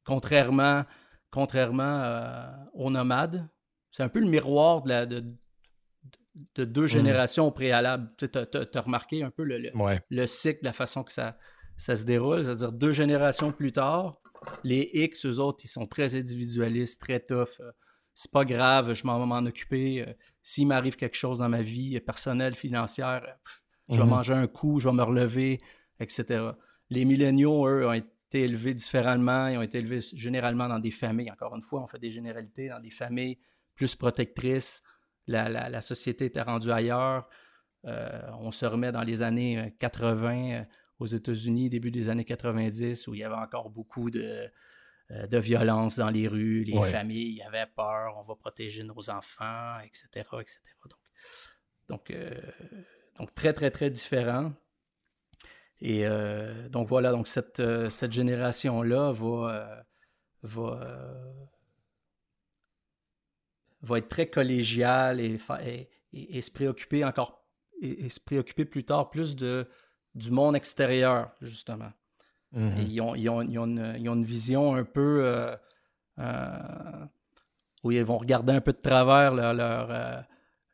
Contrairement, 0.06 0.84
contrairement 1.32 2.02
euh, 2.04 2.48
aux 2.74 2.90
nomades, 2.90 3.48
c'est 3.92 4.04
un 4.04 4.10
peu 4.10 4.20
le 4.22 4.28
miroir 4.28 4.82
de, 4.84 4.90
la, 4.90 5.06
de, 5.06 5.24
de 6.56 6.66
deux 6.66 6.88
générations 6.88 7.46
au 7.48 7.52
préalable. 7.52 8.10
Tu 8.18 8.26
as, 8.34 8.82
remarqué 8.82 9.24
un 9.24 9.30
peu 9.32 9.44
le, 9.44 9.58
le- 9.60 9.76
Ouais. 9.76 10.02
le 10.10 10.26
cycle, 10.26 10.60
la 10.64 10.74
façon 10.74 11.04
que 11.04 11.12
ça, 11.12 11.38
ça 11.78 11.96
se 11.96 12.06
déroule. 12.06 12.44
C'est-à-dire 12.46 12.72
deux 12.72 12.92
générations 12.92 13.52
plus 13.52 13.72
tard, 13.72 14.22
les 14.64 14.90
X, 14.94 15.26
eux 15.26 15.40
autres, 15.40 15.64
ils 15.66 15.70
sont 15.70 15.88
très 15.88 16.16
individualistes, 16.16 17.00
très 17.02 17.20
tough. 17.20 17.60
Euh, 17.60 17.72
C'est 18.16 18.30
pas 18.32 18.46
grave, 18.46 18.94
je 18.94 19.08
m'en 19.08 19.20
vais 19.20 19.26
m'en 19.26 19.40
occuper. 19.48 20.02
Euh, 20.08 20.14
S'il 20.44 20.68
m'arrive 20.68 20.96
quelque 20.96 21.16
chose 21.18 21.40
dans 21.40 21.50
ma 21.50 21.62
vie 21.62 21.96
euh, 21.98 22.00
personnelle, 22.00 22.54
financière, 22.56 23.22
pff, 23.44 23.62
je 23.90 23.96
vais 23.98 24.04
Mhm. 24.04 24.10
manger 24.10 24.34
un 24.34 24.48
coup, 24.48 24.80
je 24.80 24.88
vais 24.90 24.96
me 24.96 25.02
relever, 25.04 25.58
etc. 26.00 26.52
Les 26.90 27.06
milléniaux, 27.06 27.68
eux, 27.68 27.88
ont 27.88 27.94
été 27.94 28.42
élevés 28.42 28.74
différemment. 28.76 29.48
Ils 29.48 29.58
ont 29.58 29.62
été 29.64 29.80
élevés 29.80 30.02
généralement 30.14 30.68
dans 30.68 30.80
des 30.80 30.92
familles. 30.92 31.32
Encore 31.32 31.56
une 31.56 31.62
fois, 31.62 31.82
on 31.82 31.88
fait 31.88 32.00
des 32.00 32.12
généralités 32.12 32.70
dans 32.70 32.80
des 32.80 32.92
familles 32.92 33.38
plus 33.76 33.96
protectrices. 33.96 34.84
La, 35.28 35.50
la- 35.50 35.70
la 35.70 35.82
société 35.82 36.26
était 36.26 36.42
rendue 36.42 36.72
ailleurs. 36.72 37.28
Euh, 37.86 38.22
on 38.40 38.52
se 38.52 38.66
remet 38.66 38.92
dans 38.92 39.04
les 39.04 39.22
années 39.24 39.58
euh, 39.60 39.70
80 39.80 40.52
euh, 40.52 40.64
aux 41.04 41.08
États-Unis, 41.08 41.70
début 41.70 41.92
des 41.92 42.10
années 42.10 42.26
90, 42.26 43.08
où 43.08 43.14
il 43.14 43.20
y 43.20 43.24
avait 43.24 43.36
encore 43.36 43.70
beaucoup 43.70 44.10
de, 44.10 44.50
euh, 45.12 45.28
de 45.28 45.38
violence 45.38 45.98
dans 45.98 46.10
les 46.10 46.28
rues, 46.28 46.64
les 46.64 46.78
Ouais. 46.78 46.90
familles 46.92 47.42
avaient 47.44 47.68
peur, 47.76 48.16
on 48.18 48.24
va 48.24 48.36
protéger 48.36 48.84
nos 48.84 49.10
enfants, 49.10 49.80
etc. 49.82 50.08
etc. 50.42 50.60
Donc, 50.90 51.00
donc, 51.90 52.12
euh, 52.12 52.32
donc 53.20 53.34
très, 53.36 53.54
très, 53.54 53.70
très 53.70 53.90
différent. 53.90 54.54
Et 55.82 56.08
euh, 56.08 56.70
donc 56.70 56.88
voilà, 56.88 57.12
donc 57.12 57.28
cette, 57.28 57.62
cette 57.90 58.12
génération-là 58.14 59.12
va, 59.12 59.86
va, 60.44 60.80
va 63.82 63.98
être 63.98 64.08
très 64.08 64.28
collégiale 64.30 65.20
et, 65.20 65.38
et- 65.66 65.90
et- 66.14 66.38
et 66.38 66.42
se 66.42 66.52
préoccuper 66.52 67.04
encore 67.04 67.42
et 67.82 68.08
se 68.08 68.20
préoccuper 68.22 68.64
plus 68.64 68.86
tard 68.86 69.10
plus 69.10 69.36
de, 69.36 69.68
du 70.16 70.32
monde 70.32 70.56
extérieur, 70.56 71.32
justement. 71.42 71.92
Mhm. 72.52 72.74
Ils, 72.88 73.02
ont, 73.02 73.16
ils 73.16 73.30
ont- 73.30 73.42
ils 73.42 73.58
ont 73.60 73.66
une, 73.66 73.96
ils 74.00 74.08
ont 74.10 74.14
une 74.16 74.26
vision 74.26 74.76
un 74.76 74.84
peu 74.84 75.24
euh, 75.26 75.56
euh, 76.20 77.06
où 77.84 77.92
ils 77.92 78.04
vont 78.04 78.18
regarder 78.18 78.54
un 78.54 78.62
peu 78.62 78.72
de 78.74 78.78
travers 78.78 79.34
leur, 79.34 79.54
leur, 79.54 79.88
euh, 79.92 80.22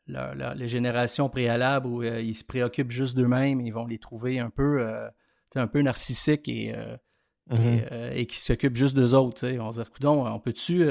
leur- 0.06 0.34
leur- 0.34 0.54
les 0.54 0.68
générations 0.68 1.28
préalables 1.28 1.86
où 1.86 2.02
euh, 2.02 2.20
ils 2.20 2.34
se 2.34 2.44
préoccupent 2.44 2.90
juste 2.90 3.16
d'eux-mêmes. 3.16 3.60
Ils 3.62 3.72
vont 3.72 3.86
les 3.86 3.98
trouver 3.98 4.38
un 4.38 4.50
peu, 4.50 4.86
un 5.54 5.66
peu 5.66 5.80
narcissiques 5.82 6.48
et, 6.48 6.74
Mhm. 7.50 7.58
et, 7.90 8.20
et 8.20 8.26
qui 8.26 8.38
s'occupent 8.38 8.76
juste 8.76 8.94
d'eux 8.94 9.12
autres. 9.14 9.44
On 9.58 9.66
va 9.66 9.72
se 9.72 9.80
dire, 9.80 9.90
coudon, 9.90 10.24
on 10.24 10.38
peut-tu 10.38 10.86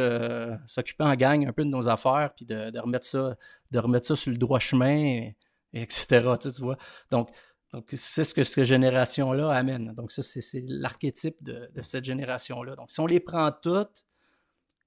s'occuper 0.65 1.05
en 1.05 1.15
gang 1.15 1.47
un 1.47 1.53
peu 1.53 1.63
de 1.63 1.69
nos 1.69 1.87
affaires 1.87 2.33
puis 2.35 2.45
de, 2.45 2.69
de 2.69 2.79
remettre 2.79 3.05
ça, 3.05 3.37
de 3.71 3.79
remettre 3.79 4.07
ça 4.07 4.15
sur 4.17 4.31
le 4.31 4.37
droit 4.37 4.59
chemin, 4.59 4.97
et, 4.97 5.37
et 5.71 5.81
etc. 5.83 6.21
Tu 6.41 6.49
vois. 6.61 6.75
Donc, 7.11 7.29
donc 7.73 7.89
c'est 7.95 8.23
ce 8.23 8.33
que 8.33 8.43
cette 8.43 8.63
génération-là 8.63 9.51
amène. 9.51 9.93
Donc, 9.93 10.11
ça, 10.11 10.21
c'est 10.23 10.41
c'est 10.41 10.63
l'archétype 10.67 11.41
de, 11.43 11.69
de 11.73 11.81
cette 11.81 12.03
génération-là. 12.05 12.75
Donc, 12.75 12.89
si 12.91 12.99
on 12.99 13.05
les 13.07 13.19
prend 13.19 13.51
toutes, 13.51 14.05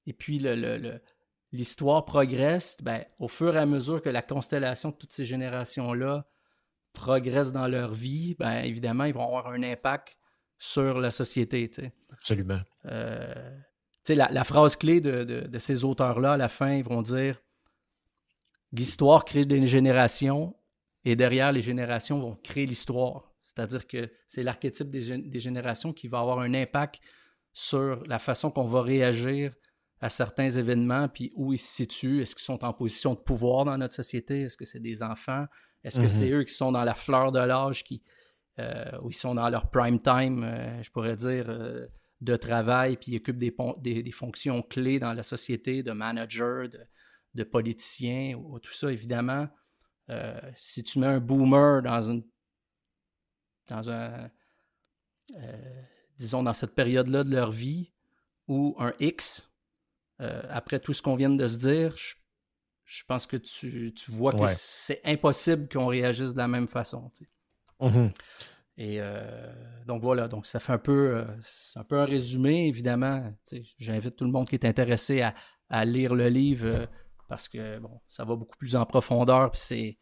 et 0.07 0.13
puis 0.13 0.39
le- 0.41 0.57
le- 0.57 0.79
le- 0.79 1.01
l'histoire 1.53 2.05
progresse, 2.05 2.79
ben, 2.83 3.05
au 3.19 3.29
fur 3.29 3.55
et 3.55 3.59
à 3.59 3.67
mesure 3.67 4.01
que 4.03 4.09
la 4.09 4.23
constellation 4.23 4.91
de 4.91 4.97
toutes 4.97 5.13
ces 5.13 5.25
générations-là 5.25 6.27
progresse 6.93 7.53
dans 7.53 7.69
leur 7.69 7.93
vie, 7.93 8.35
ben, 8.39 8.63
évidemment, 8.65 9.05
ils 9.05 9.15
vont 9.15 9.25
avoir 9.27 9.49
un 9.49 9.63
impact 9.63 10.17
sur 10.59 10.99
la 11.01 11.11
société. 11.11 11.69
tu 11.71 11.83
sais. 11.83 11.93
Absolument. 12.13 12.61
Euh, 12.87 13.33
tu 14.05 14.13
sais, 14.13 14.15
la, 14.15 14.29
la 14.31 14.45
phrase 14.45 14.75
clé 14.77 15.01
de, 15.01 15.25
de- 15.25 15.47
de 15.47 15.59
ces 15.59 15.85
auteurs-là, 15.85 16.33
à 16.33 16.37
la 16.37 16.49
fin, 16.49 16.73
ils 16.73 16.85
vont 16.85 17.03
dire 17.03 17.41
l'histoire 18.73 19.25
crée 19.25 19.45
des 19.45 19.67
générations 19.67 20.57
et 21.05 21.17
derrière 21.17 21.53
les 21.53 21.63
générations 21.63 22.19
vont 22.21 22.37
créer 22.37 22.67
l'histoire. 22.67 23.33
C'est-à-dire 23.45 23.87
que 23.87 24.11
c'est 24.29 24.43
l'archétype 24.43 24.89
des, 24.89 25.03
gén- 25.03 25.29
des 25.29 25.41
générations 25.41 25.93
qui 25.93 26.09
va 26.09 26.21
avoir 26.21 26.41
un 26.41 26.55
impact 26.55 27.01
sur 27.53 28.03
la 28.07 28.19
façon 28.19 28.51
qu'on 28.51 28.67
va 28.67 28.83
réagir 28.83 29.53
à 30.01 30.09
certains 30.09 30.51
événements, 30.51 31.09
puis 31.09 31.31
où 31.37 31.53
ils 31.53 31.59
se 31.59 31.73
situent. 31.73 32.23
Est-ce 32.23 32.35
qu'ils 32.35 32.45
sont 32.45 32.65
en 32.65 32.73
position 32.73 33.15
de 33.15 33.21
pouvoir 33.21 33.65
dans 33.65 33.77
notre 33.79 33.95
société? 33.95 34.43
Est-ce 34.43 34.57
que 34.57 34.65
c'est 34.65 34.81
des 34.81 35.03
enfants? 35.03 35.45
Est-ce 35.85 35.99
que 35.99 36.05
Mhm. 36.05 36.09
c'est 36.09 36.31
eux 36.31 36.45
qui 36.45 36.55
sont 36.55 36.73
dans 36.73 36.85
la 36.85 36.95
fleur 36.95 37.31
de 37.31 37.39
l'âge, 37.39 37.85
qui, 37.85 38.03
euh, 38.59 38.99
où 39.03 39.11
ils 39.11 39.15
sont 39.15 39.35
dans 39.35 39.49
leur 39.49 39.71
prime 39.71 39.99
time, 40.01 40.45
euh, 40.45 40.83
je 40.83 40.91
pourrais 40.91 41.17
dire, 41.17 41.45
euh, 41.49 41.87
de 42.21 42.37
travail, 42.37 42.97
puis 42.97 43.13
ils 43.13 43.17
occupent 43.17 43.39
des, 43.39 43.55
des, 43.79 44.03
des 44.03 44.13
fonctions 44.13 44.63
clés 44.63 44.99
dans 44.99 45.13
la 45.13 45.23
société, 45.23 45.83
de 45.83 45.93
manager, 45.93 46.69
de, 46.69 46.81
de 47.35 47.45
politicien, 47.45 48.35
ou, 48.37 48.59
tout 48.61 48.73
ça, 48.73 48.91
évidemment. 48.93 49.49
Euh, 50.11 50.39
si 50.57 50.83
tu 50.83 50.99
mets 50.99 51.07
un 51.07 51.21
boomer 51.21 51.83
dans 51.83 52.03
une 52.11 52.25
dans 53.69 53.89
un 53.91 54.31
euh, 55.37 55.83
disons 56.19 56.43
dans 56.43 56.53
cette 56.53 56.75
période-là 56.75 57.25
de 57.25 57.33
leur 57.35 57.51
vie 57.51 57.93
ou 58.49 58.75
un 58.79 58.93
X 59.01 59.49
euh, 60.21 60.43
après 60.51 60.81
tout 60.81 60.93
ce 60.93 61.01
qu'on 61.03 61.17
vient 61.17 61.31
de 61.31 61.49
se 61.49 61.57
dire 61.59 61.97
je, 61.97 62.15
je 62.85 63.03
pense 63.05 63.27
que 63.27 63.37
tu, 63.37 63.93
tu 63.95 64.11
vois 64.11 64.33
que 64.33 64.39
Ouais. 64.39 64.53
c'est 64.55 65.01
impossible 65.05 65.69
qu'on 65.69 65.87
réagisse 65.87 66.33
de 66.33 66.39
la 66.39 66.49
même 66.49 66.69
façon 66.69 67.11
tu 67.11 67.25
sais. 67.25 67.31
Mhm. 67.81 68.13
et 68.77 69.01
donc 69.87 70.03
voilà 70.03 70.29
donc 70.29 70.47
ça 70.47 70.61
fait 70.61 70.73
un 70.73 70.79
peu 70.79 71.25
un 71.77 71.85
peu 71.85 71.99
un 72.01 72.05
résumé 72.05 72.67
évidemment 72.69 73.33
tu 73.49 73.57
sais, 73.57 73.71
j'invite 73.79 74.17
tout 74.17 74.25
le 74.25 74.31
monde 74.31 74.49
qui 74.49 74.55
est 74.57 74.65
intéressé 74.65 75.23
à, 75.23 75.35
à 75.69 75.85
lire 75.85 76.15
le 76.15 76.29
livre 76.29 76.89
parce 77.33 77.49
que 77.49 77.79
bon 77.79 77.99
ça 78.09 78.27
va 78.27 78.37
beaucoup 78.37 78.59
plus 78.59 78.77
en 78.77 78.85
profondeur 78.85 79.51
puis 79.51 79.61
c'est 79.65 79.99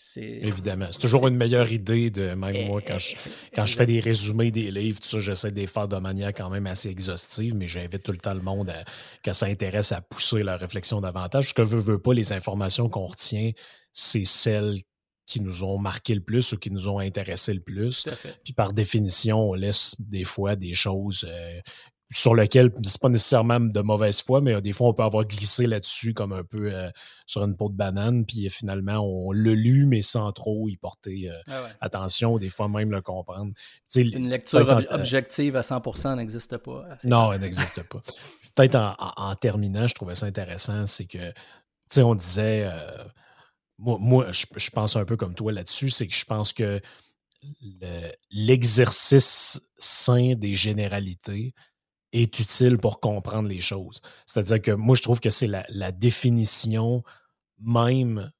c'est 0.00 0.20
Évidemment. 0.22 0.86
C'est 0.92 1.00
toujours 1.00 1.26
une 1.26 1.34
meilleure 1.34 1.72
idée 1.72 2.10
de 2.10 2.34
même 2.34 2.68
moi 2.68 2.80
quand 2.80 2.98
je, 2.98 3.16
Eh, 3.26 3.30
quand 3.56 3.66
je 3.66 3.74
fais 3.74 3.84
des 3.84 3.98
résumés 3.98 4.52
des 4.52 4.70
livres, 4.70 5.00
tout 5.00 5.08
ça, 5.08 5.18
j'essaie 5.18 5.50
de 5.50 5.56
les 5.56 5.66
faire 5.66 5.88
de 5.88 5.96
manière 5.96 6.32
quand 6.32 6.50
même 6.50 6.68
assez 6.68 6.88
exhaustive, 6.88 7.56
mais 7.56 7.66
j'invite 7.66 8.04
tout 8.04 8.12
le 8.12 8.18
temps 8.18 8.34
le 8.34 8.40
monde 8.40 8.70
à, 8.70 8.84
que 9.24 9.32
ça 9.32 9.46
intéresse 9.46 9.90
à 9.90 10.00
pousser 10.00 10.44
leur 10.44 10.60
réflexion 10.60 11.00
davantage. 11.00 11.48
Ce 11.48 11.54
que 11.54 11.62
veut, 11.62 11.80
veut 11.80 12.00
pas, 12.00 12.14
les 12.14 12.32
informations 12.32 12.88
qu'on 12.88 13.06
retient, 13.06 13.50
c'est 13.92 14.24
celles 14.24 14.78
qui 15.26 15.40
nous 15.40 15.64
ont 15.64 15.78
marqué 15.78 16.14
le 16.14 16.22
plus 16.22 16.52
ou 16.52 16.58
qui 16.58 16.70
nous 16.70 16.88
ont 16.88 17.00
intéressé 17.00 17.52
le 17.52 17.60
plus. 17.60 18.08
Puis 18.44 18.52
par 18.52 18.72
définition, 18.72 19.50
on 19.50 19.54
laisse 19.54 19.96
des 19.98 20.22
fois 20.22 20.54
des 20.54 20.74
choses 20.74 21.26
euh, 21.28 21.60
sur 22.10 22.34
lesquelles 22.34 22.72
c'est 22.84 23.00
pas 23.00 23.10
nécessairement 23.10 23.60
de 23.60 23.80
mauvaise 23.80 24.22
foi, 24.22 24.40
mais 24.40 24.54
euh, 24.54 24.60
des 24.62 24.72
fois 24.72 24.88
on 24.88 24.94
peut 24.94 25.02
avoir 25.02 25.26
glissé 25.26 25.66
là-dessus 25.66 26.14
comme 26.14 26.32
un 26.32 26.42
peu 26.42 26.72
euh, 26.74 26.90
sur 27.26 27.44
une 27.44 27.54
peau 27.54 27.68
de 27.68 27.74
banane, 27.76 28.24
puis 28.24 28.46
euh, 28.46 28.50
finalement 28.50 29.00
on 29.00 29.32
l'a 29.32 29.52
lu, 29.52 29.84
mais 29.84 30.00
sans 30.00 30.32
trop 30.32 30.68
y 30.68 30.76
porter 30.78 31.30
euh, 31.30 31.38
Ah 31.48 31.64
ouais. 31.64 31.70
attention, 31.80 32.38
des 32.38 32.48
fois 32.48 32.68
même 32.68 32.90
le 32.90 33.02
comprendre. 33.02 33.52
Une 33.94 34.30
lecture 34.30 34.60
ob- 34.66 34.86
objective 34.90 35.56
à 35.56 35.60
100% 35.60 36.16
n'existe 36.16 36.56
pas. 36.56 36.84
non, 37.04 37.32
elle 37.32 37.42
n'existe 37.42 37.86
pas. 37.88 38.00
Peut-être 38.56 38.76
en, 38.76 38.94
en- 38.98 39.12
en 39.30 39.34
terminant, 39.36 39.86
je 39.86 39.94
trouvais 39.94 40.14
ça 40.14 40.24
intéressant, 40.26 40.86
c'est 40.86 41.04
que, 41.04 41.30
tu 41.30 41.34
sais, 41.90 42.02
on 42.02 42.14
disait, 42.14 42.64
euh, 42.72 43.04
moi, 43.78 44.32
je, 44.32 44.70
pense 44.70 44.96
un 44.96 45.04
peu 45.04 45.16
comme 45.16 45.34
toi 45.34 45.52
là-dessus, 45.52 45.90
c'est 45.90 46.06
que 46.06 46.14
je 46.14 46.24
pense 46.24 46.52
que 46.52 46.80
l'exercice 48.30 49.60
sain 49.76 50.34
des 50.34 50.56
généralités 50.56 51.54
est 52.12 52.38
utile 52.40 52.78
pour 52.78 53.00
comprendre 53.00 53.48
les 53.48 53.60
choses. 53.60 54.00
C'est-à-dire 54.26 54.62
que 54.62 54.70
moi, 54.70 54.96
je 54.96 55.02
trouve 55.02 55.20
que 55.20 55.30
c'est 55.30 55.46
la, 55.46 55.92
définition 55.92 57.02
même 57.60 58.30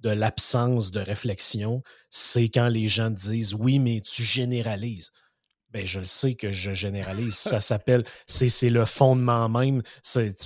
de 0.00 0.10
l'absence 0.10 0.92
de 0.92 1.00
réflexion, 1.00 1.82
c'est 2.10 2.48
quand 2.48 2.68
les 2.68 2.88
gens 2.88 3.10
disent 3.10 3.54
oui, 3.54 3.78
mais 3.78 4.00
tu 4.00 4.22
généralises. 4.22 5.10
Ben, 5.70 5.86
je 5.86 6.00
le 6.00 6.06
sais 6.06 6.34
que 6.34 6.50
je 6.50 6.72
généralise. 6.72 7.34
Ça 7.34 7.60
s'appelle, 7.60 8.02
c'est 8.26 8.70
le 8.70 8.84
fondement 8.84 9.48
même. 9.48 9.82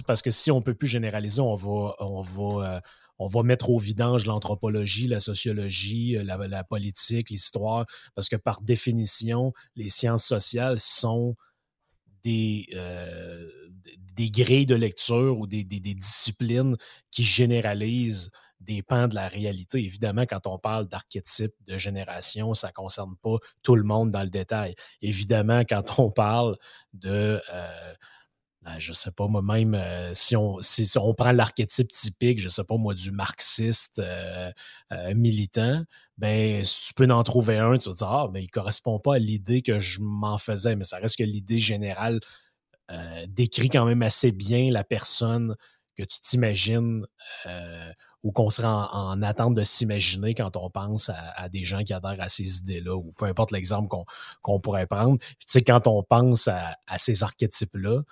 Parce 0.07 0.23
que 0.23 0.31
si 0.31 0.51
on 0.51 0.59
ne 0.59 0.63
peut 0.63 0.75
plus 0.75 0.89
généraliser, 0.89 1.41
on 1.41 1.55
va, 1.55 1.95
on 2.01 2.23
va, 2.23 2.77
euh, 2.77 2.81
on 3.19 3.29
va 3.29 3.43
mettre 3.45 3.71
au 3.71 3.79
vidange 3.79 4.27
l'anthropologie, 4.27 5.07
la 5.07 5.21
sociologie, 5.21 6.17
euh, 6.17 6.25
la, 6.25 6.65
politique, 6.65 7.31
l'histoire, 7.31 7.87
parce 8.17 8.29
que 8.29 8.37
par 8.37 8.63
définition, 8.63 9.53
les 9.77 9.89
sciences 9.89 10.25
sociales 10.25 10.81
sont 10.81 11.37
des, 12.23 12.67
euh, 12.75 13.49
des 14.15 14.31
grilles 14.31 14.67
de 14.67 14.75
lecture 14.75 15.39
ou 15.39 15.47
des, 15.47 15.65
disciplines 15.65 16.77
qui 17.11 17.25
généralisent 17.25 18.31
des 18.61 18.83
pans 18.83 19.09
de 19.09 19.15
la 19.15 19.29
réalité. 19.29 19.79
Évidemment, 19.79 20.25
quand 20.27 20.47
on 20.47 20.59
parle 20.59 20.87
d'archétype 20.87 21.53
de 21.67 21.77
génération, 21.77 22.55
ça 22.55 22.69
ne 22.69 22.73
concerne 22.73 23.17
pas 23.17 23.37
tout 23.63 23.75
le 23.75 23.83
monde 23.83 24.11
dans 24.11 24.23
le 24.23 24.31
détail. 24.31 24.75
Évidemment, 25.01 25.63
quand 25.69 25.99
on 25.99 26.11
parle 26.11 26.57
de 26.93 27.41
euh, 27.53 27.95
je 28.79 28.93
sais 28.93 29.11
pas, 29.11 29.27
moi-même, 29.27 29.75
euh, 29.75 30.15
si, 30.15 30.37
on, 30.37 30.61
si, 30.61 30.89
on 30.97 31.15
prend 31.15 31.33
l'archétype 31.33 31.91
typique, 31.91 32.39
je 32.41 32.49
sais 32.49 32.65
pas, 32.65 32.77
moi, 32.77 32.95
du 32.95 33.11
marxiste 33.11 33.99
euh, 33.99 34.53
euh, 34.93 35.15
militant, 35.15 35.83
ben, 36.19 36.65
si 36.65 36.89
tu 36.89 36.95
peux 36.95 37.11
en 37.11 37.23
trouver 37.25 37.59
un, 37.59 37.77
tu 37.79 37.89
vas 37.89 37.95
dire, 37.95 38.09
ah, 38.09 38.29
ben, 38.33 38.41
il 38.41 38.51
correspond 38.51 39.01
pas 39.01 39.17
à 39.17 39.19
l'idée 39.19 39.63
que 39.63 39.81
je 39.81 40.01
m'en 40.01 40.39
faisais, 40.39 40.77
mais 40.77 40.85
ça 40.85 40.99
reste 40.99 41.17
que 41.17 41.25
l'idée 41.25 41.59
générale 41.59 42.21
décrit 43.27 43.71
quand 43.71 43.87
même 43.87 44.03
assez 44.03 44.33
bien 44.33 44.71
la 44.71 44.85
personne 44.85 45.57
que 45.97 46.03
tu 46.03 46.21
t'imagines 46.21 47.07
ou 48.23 48.33
qu'on 48.33 48.51
serait 48.51 48.69
en, 48.69 49.23
attente 49.23 49.55
de 49.55 49.65
s'imaginer 49.65 50.35
quand 50.35 50.59
on 50.59 50.69
pense 50.69 51.11
à, 51.37 51.49
des 51.49 51.65
gens 51.65 51.85
qui 51.85 51.95
adhèrent 51.95 52.21
à 52.21 52.29
ces 52.29 52.59
idées-là, 52.59 52.95
ou 52.95 53.13
peu 53.13 53.25
importe 53.25 53.51
l'exemple 53.51 53.89
qu'on 54.43 54.61
pourrait 54.61 54.87
prendre. 54.87 55.19
tu 55.21 55.47
sais, 55.47 55.63
quand 55.63 55.87
on 55.87 56.03
pense 56.03 56.49
à 56.49 56.99
ces 56.99 57.23
archétypes-là, 57.23 58.03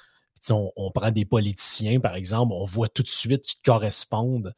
on, 0.50 0.90
prend 0.92 1.10
des 1.10 1.24
politiciens, 1.24 2.00
par 2.00 2.14
exemple, 2.14 2.52
on 2.52 2.64
voit 2.64 2.88
tout 2.88 3.02
de 3.02 3.08
suite 3.08 3.44
qu'ils 3.44 3.62
correspondent. 3.62 4.54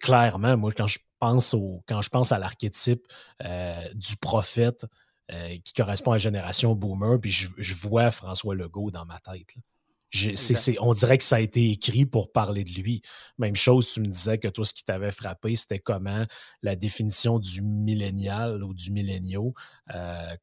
clairement, 0.00 0.56
moi, 0.56 0.72
quand 0.72 0.86
je 0.86 0.98
pense 1.18 1.54
au, 1.54 1.82
quand 1.86 2.02
je 2.02 2.10
pense 2.10 2.32
à 2.32 2.38
l'archétype 2.38 3.06
euh, 3.44 3.88
du 3.94 4.16
prophète 4.16 4.86
euh, 5.32 5.56
qui 5.64 5.72
correspond 5.72 6.12
à 6.12 6.14
la 6.14 6.18
génération 6.18 6.74
boomer, 6.74 7.18
puis 7.20 7.30
je, 7.30 7.74
vois 7.74 8.10
François 8.10 8.54
Legault 8.54 8.90
dans 8.90 9.04
ma 9.04 9.18
tête. 9.20 9.54
on 10.80 10.92
dirait 10.92 11.18
que 11.18 11.24
ça 11.24 11.36
a 11.36 11.40
été 11.40 11.70
écrit 11.70 12.06
pour 12.06 12.32
parler 12.32 12.64
de 12.64 12.70
lui. 12.70 13.02
Même 13.38 13.56
chose, 13.56 13.92
tu 13.92 14.00
me 14.00 14.06
disais 14.06 14.38
que 14.38 14.48
toi, 14.48 14.64
ce 14.64 14.74
qui 14.74 14.84
t'avait 14.84 15.10
frappé, 15.10 15.56
c'était 15.56 15.78
comment 15.78 16.24
la 16.62 16.76
définition 16.76 17.38
du 17.38 17.62
millénial 17.62 18.62
ou 18.62 18.74
du 18.74 18.92
millénio 18.92 19.54
euh, 19.94 20.36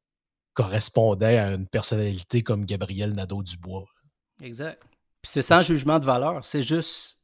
correspondait 0.54 1.38
à 1.38 1.54
une 1.54 1.68
personnalité 1.68 2.42
comme 2.42 2.66
Gabriel 2.66 3.14
Nadeau-Dubois. 3.14 3.86
Exact. 4.44 4.82
Puis 5.22 5.32
c'est 5.32 5.42
sans 5.42 5.62
jugement 5.62 6.00
de 6.00 6.06
valeur. 6.06 6.46
C'est 6.46 6.62
juste, 6.62 7.22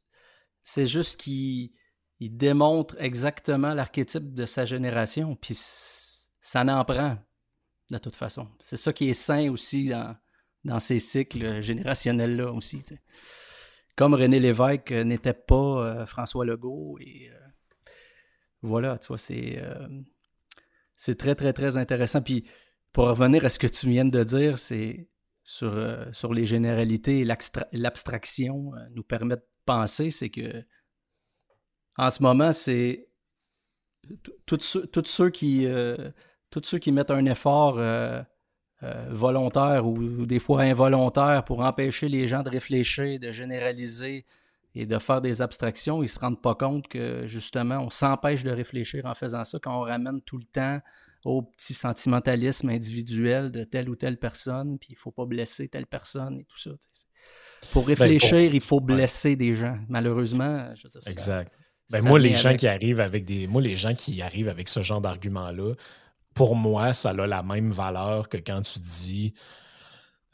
c'est 0.62 0.86
juste 0.86 1.20
qu'il 1.20 1.70
il 2.18 2.36
démontre 2.36 2.96
exactement 2.98 3.74
l'archétype 3.74 4.34
de 4.34 4.46
sa 4.46 4.64
génération. 4.64 5.36
Puis 5.36 5.54
ça 5.54 6.64
n'en 6.64 6.84
prend, 6.84 7.18
de 7.90 7.98
toute 7.98 8.16
façon. 8.16 8.48
C'est 8.60 8.78
ça 8.78 8.92
qui 8.92 9.10
est 9.10 9.14
sain 9.14 9.50
aussi 9.50 9.92
dans, 10.64 10.80
ces 10.80 10.98
cycles 10.98 11.60
générationnels-là 11.60 12.52
aussi. 12.52 12.82
Comme 13.96 14.14
René 14.14 14.40
Lévesque 14.40 14.92
n'était 14.92 15.34
pas 15.34 15.54
euh, 15.56 16.06
François 16.06 16.46
Legault. 16.46 16.98
Euh, 17.00 17.38
voilà, 18.62 18.98
tu 18.98 19.08
vois, 19.08 19.18
c'est, 19.18 19.58
euh, 19.58 19.88
c'est 20.96 21.18
très, 21.18 21.34
très, 21.34 21.52
très 21.52 21.76
intéressant. 21.76 22.22
Puis 22.22 22.46
pour 22.92 23.08
revenir 23.08 23.44
à 23.44 23.50
ce 23.50 23.58
que 23.58 23.66
tu 23.66 23.88
viens 23.88 24.06
de 24.06 24.24
dire, 24.24 24.58
c'est 24.58 25.08
sur, 25.50 25.72
euh, 25.74 26.04
sur 26.12 26.32
les 26.32 26.44
généralités 26.44 27.20
et 27.20 27.24
l'abstraction 27.72 28.72
euh, 28.72 28.78
nous 28.94 29.02
permet 29.02 29.34
de 29.34 29.44
penser, 29.66 30.12
c'est 30.12 30.28
que 30.30 30.64
en 31.96 32.08
ce 32.08 32.22
moment, 32.22 32.52
c'est 32.52 33.08
tous 34.46 34.76
euh, 34.76 34.86
ceux 36.62 36.78
qui 36.78 36.92
mettent 36.92 37.10
un 37.10 37.26
effort 37.26 37.80
volontaire 39.10 39.86
ou, 39.86 40.24
des 40.24 40.38
fois 40.38 40.62
involontaire 40.62 41.44
pour 41.44 41.60
empêcher 41.60 42.08
les 42.08 42.28
gens 42.28 42.44
de 42.44 42.48
réfléchir, 42.48 43.18
de 43.18 43.32
généraliser 43.32 44.24
et 44.76 44.86
de 44.86 44.98
faire 44.98 45.20
des 45.20 45.42
abstractions, 45.42 45.98
ils 45.98 46.06
ne 46.06 46.10
se 46.10 46.20
rendent 46.20 46.40
pas 46.40 46.54
compte 46.54 46.86
que 46.86 47.26
justement, 47.26 47.80
on 47.80 47.90
s'empêche 47.90 48.44
de 48.44 48.52
réfléchir 48.52 49.04
en 49.04 49.14
faisant 49.14 49.44
ça 49.44 49.58
quand 49.60 49.76
on 49.76 49.82
ramène 49.82 50.22
tout 50.22 50.38
le 50.38 50.44
temps 50.44 50.80
au 51.24 51.42
petit 51.42 51.74
sentimentalisme 51.74 52.70
individuel 52.70 53.50
de 53.50 53.64
telle 53.64 53.88
ou 53.88 53.96
telle 53.96 54.18
personne, 54.18 54.78
puis 54.78 54.88
il 54.92 54.96
faut 54.96 55.10
pas 55.10 55.26
blesser 55.26 55.68
telle 55.68 55.86
personne 55.86 56.40
et 56.40 56.44
tout 56.44 56.58
ça. 56.58 56.70
Pour 57.72 57.84
ben, 57.84 57.94
réfléchir, 57.94 58.54
il 58.54 58.60
faut 58.60 58.80
blesser 58.80 59.36
des 59.36 59.54
gens. 59.54 59.78
Malheureusement, 59.88 60.74
je 60.74 60.84
veux 60.84 60.88
dire, 60.88 61.00
Exact. 61.06 61.52
Ben, 61.90 62.04
moi, 62.04 62.18
les 62.18 62.34
gens 62.34 62.54
qui 62.54 62.68
arrivent 62.68 63.00
avec 63.00 63.24
des. 63.24 63.46
Moi, 63.46 63.60
les 63.60 63.76
gens 63.76 63.94
qui 63.94 64.22
arrivent 64.22 64.48
avec 64.48 64.68
ce 64.68 64.80
genre 64.80 65.00
d'argument-là, 65.00 65.74
pour 66.34 66.54
moi, 66.54 66.92
ça 66.92 67.10
a 67.10 67.26
la 67.26 67.42
même 67.42 67.72
valeur 67.72 68.28
que 68.28 68.36
quand 68.36 68.62
tu 68.62 68.78
dis 68.78 69.34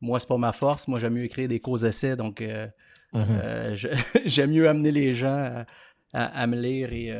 moi, 0.00 0.18
c'est 0.18 0.26
pas 0.26 0.36
ma 0.36 0.52
force. 0.52 0.88
Moi, 0.88 0.98
j'aime 0.98 1.14
mieux 1.14 1.22
écrire 1.22 1.48
des 1.48 1.60
causes 1.60 1.84
essais, 1.84 2.16
donc 2.16 2.40
euh, 2.40 2.66
Mhm. 3.12 3.76
j'aime 4.24 4.50
mieux 4.50 4.68
amener 4.68 4.90
les 4.90 5.12
gens 5.12 5.64
à, 6.12 6.24
à, 6.42 6.46
me 6.46 6.56
lire 6.56 6.92
et, 6.92 7.12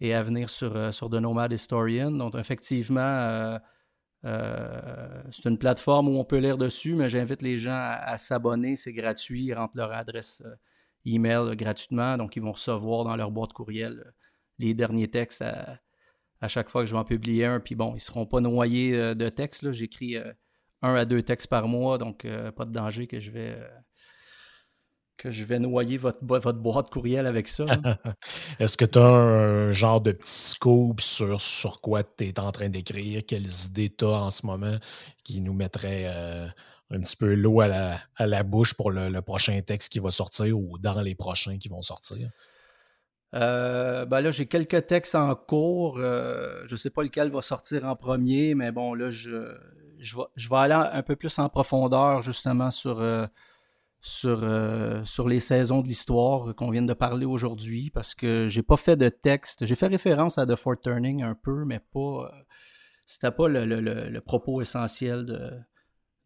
et 0.00 0.14
à 0.14 0.22
venir 0.22 0.48
sur, 0.48 0.94
sur 0.94 1.10
The 1.10 1.14
Nomad 1.14 1.52
Historian. 1.52 2.12
Donc, 2.12 2.36
effectivement, 2.36 3.58
c'est 4.22 5.48
une 5.48 5.58
plateforme 5.58 6.08
où 6.08 6.18
on 6.18 6.24
peut 6.24 6.38
lire 6.38 6.56
dessus, 6.56 6.94
mais 6.94 7.10
j'invite 7.10 7.42
les 7.42 7.58
gens 7.58 7.74
à, 7.74 7.98
à 8.06 8.18
s'abonner. 8.18 8.76
C'est 8.76 8.92
gratuit. 8.92 9.46
Ils 9.46 9.54
rentrent 9.54 9.76
leur 9.76 9.92
adresse 9.92 10.42
email 11.04 11.56
gratuitement, 11.56 12.16
donc 12.16 12.36
ils 12.36 12.42
vont 12.42 12.52
recevoir 12.52 13.04
dans 13.04 13.16
leur 13.16 13.30
boîte 13.30 13.52
courriel 13.52 14.12
les 14.58 14.74
derniers 14.74 15.08
textes 15.08 15.42
à, 15.42 16.48
chaque 16.48 16.70
fois 16.70 16.82
que 16.82 16.86
je 16.86 16.92
vais 16.92 16.98
en 16.98 17.04
publier 17.04 17.46
un. 17.46 17.60
Puis 17.60 17.74
bon, 17.74 17.90
ils 17.90 17.94
ne 17.94 18.00
seront 18.00 18.26
pas 18.26 18.40
noyés 18.40 18.96
euh, 18.96 19.14
de 19.14 19.28
textes. 19.28 19.70
J'écris 19.72 20.16
euh, 20.16 20.32
un 20.82 20.94
à 20.94 21.04
deux 21.04 21.22
textes 21.22 21.48
par 21.48 21.68
mois, 21.68 21.98
donc 21.98 22.24
euh, 22.24 22.50
pas 22.50 22.64
de 22.64 22.72
danger 22.72 23.06
que 23.06 23.20
je 23.20 23.30
vais 23.30 23.56
que 25.18 25.30
je 25.30 25.44
vais 25.44 25.60
noyer 25.60 25.98
votre, 25.98 26.18
votre 26.20 26.58
boîte 26.58 26.90
courriel 26.90 27.28
avec 27.28 27.46
ça. 27.46 27.64
Est-ce 28.58 28.76
que 28.76 28.84
tu 28.84 28.98
as 28.98 29.06
un 29.06 29.70
genre 29.70 30.00
de 30.00 30.10
petit 30.10 30.32
scoop 30.50 31.00
sur, 31.00 31.40
sur 31.40 31.80
quoi 31.80 32.02
tu 32.02 32.24
es 32.24 32.40
en 32.40 32.50
train 32.50 32.68
d'écrire? 32.68 33.22
Quelles 33.24 33.66
idées 33.66 33.94
tu 33.96 34.04
as 34.04 34.08
en 34.08 34.30
ce 34.30 34.44
moment 34.44 34.78
qui 35.22 35.40
nous 35.40 35.52
mettraient 35.52 36.08
un 36.92 37.00
petit 37.00 37.16
peu 37.16 37.34
l'eau 37.34 37.60
à 37.60 37.96
la, 38.18 38.42
bouche 38.42 38.74
pour 38.74 38.90
le, 38.90 39.20
prochain 39.22 39.60
texte 39.62 39.92
qui 39.92 39.98
va 39.98 40.10
sortir 40.10 40.58
ou 40.58 40.78
dans 40.78 41.00
les 41.00 41.14
prochains 41.14 41.58
qui 41.58 41.68
vont 41.68 41.82
sortir? 41.82 42.30
Euh, 43.34 44.04
ben 44.04 44.20
là, 44.20 44.30
j'ai 44.30 44.46
quelques 44.46 44.86
textes 44.86 45.14
en 45.14 45.34
cours. 45.34 45.98
Euh, 45.98 46.62
je 46.66 46.72
ne 46.72 46.76
sais 46.76 46.90
pas 46.90 47.02
lequel 47.02 47.30
va 47.30 47.40
sortir 47.40 47.84
en 47.86 47.96
premier, 47.96 48.54
mais 48.54 48.72
bon, 48.72 48.94
là, 48.94 49.08
je, 49.10 49.54
je, 49.98 50.16
vais, 50.50 50.56
aller 50.56 50.74
un 50.74 51.02
peu 51.02 51.16
plus 51.16 51.38
en 51.38 51.48
profondeur 51.48 52.20
justement 52.20 52.70
sur, 52.70 53.00
euh, 53.00 53.26
sur, 54.02 54.46
sur 55.06 55.28
les 55.28 55.40
saisons 55.40 55.80
de 55.80 55.88
l'histoire 55.88 56.54
qu'on 56.54 56.70
vient 56.70 56.82
de 56.82 56.92
parler 56.92 57.24
aujourd'hui, 57.24 57.90
parce 57.90 58.14
que 58.14 58.48
j'ai 58.48 58.62
pas 58.62 58.76
fait 58.76 58.96
de 58.96 59.08
texte. 59.08 59.64
J'ai 59.64 59.76
fait 59.76 59.86
référence 59.86 60.36
à 60.36 60.44
The 60.44 60.56
Fort 60.56 60.80
Turning 60.80 61.22
un 61.22 61.34
peu, 61.34 61.64
mais 61.64 61.80
pas. 61.80 62.30
C'était 63.06 63.32
pas 63.32 63.48
le, 63.48 63.64
le, 63.64 64.20
propos 64.20 64.62
essentiel 64.62 65.26
de, 65.26 65.50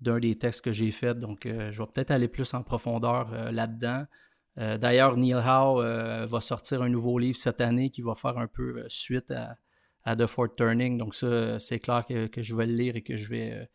d'un 0.01 0.18
des 0.18 0.36
textes 0.36 0.62
que 0.62 0.73
j'ai 0.73 0.93
fait. 0.93 1.14
Donc, 1.18 1.40
je 1.44 1.78
vais 1.82 1.89
peut-être 1.93 2.10
aller 2.10 2.28
plus 2.28 2.52
en 2.55 2.62
profondeur 2.62 3.31
là-dedans. 3.52 4.05
Euh, 4.59 4.78
d'ailleurs, 4.78 5.16
Neil 5.16 5.35
Howe 5.35 5.82
euh, 5.82 6.27
va 6.27 6.40
sortir 6.40 6.82
un 6.82 6.89
nouveau 6.89 7.18
livre 7.18 7.39
cette 7.39 7.60
année 7.60 7.90
qui 7.90 8.01
va 8.02 8.14
faire 8.14 8.39
un 8.39 8.47
peu 8.47 8.78
euh, 8.78 8.86
suite 8.89 9.31
à, 9.31 9.56
The 10.16 10.27
Fort 10.27 10.55
Turning. 10.56 10.98
Donc 10.98 11.14
ça, 11.14 11.59
c'est 11.59 11.81
clair 11.81 12.05
que, 12.06 12.31
je 12.36 12.55
vais 12.55 12.66
le 12.66 12.74
lire 12.74 12.97
et 12.97 13.02
que 13.02 13.16
je 13.16 13.28
vais, 13.28 13.68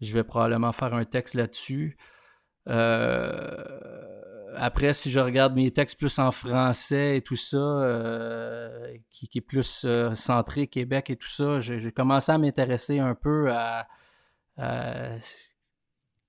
je 0.00 0.14
vais 0.14 0.24
probablement 0.24 0.72
faire 0.72 0.94
un 0.94 1.04
texte 1.04 1.34
là-dessus. 1.34 1.98
après, 4.56 4.94
si 4.94 5.10
je 5.10 5.20
regarde 5.20 5.54
mes 5.54 5.70
textes 5.70 5.98
plus 5.98 6.18
en 6.18 6.32
français 6.32 7.18
et 7.18 7.20
tout 7.20 7.36
ça, 7.36 7.86
qui, 9.10 9.28
est 9.34 9.42
plus 9.42 9.86
centré 10.14 10.66
Québec 10.66 11.10
et 11.10 11.16
tout 11.16 11.28
ça, 11.28 11.60
j'ai 11.60 11.92
commencé 11.92 12.32
à 12.32 12.38
m'intéresser 12.38 12.98
un 12.98 13.14
peu 13.14 13.52
à 13.52 13.86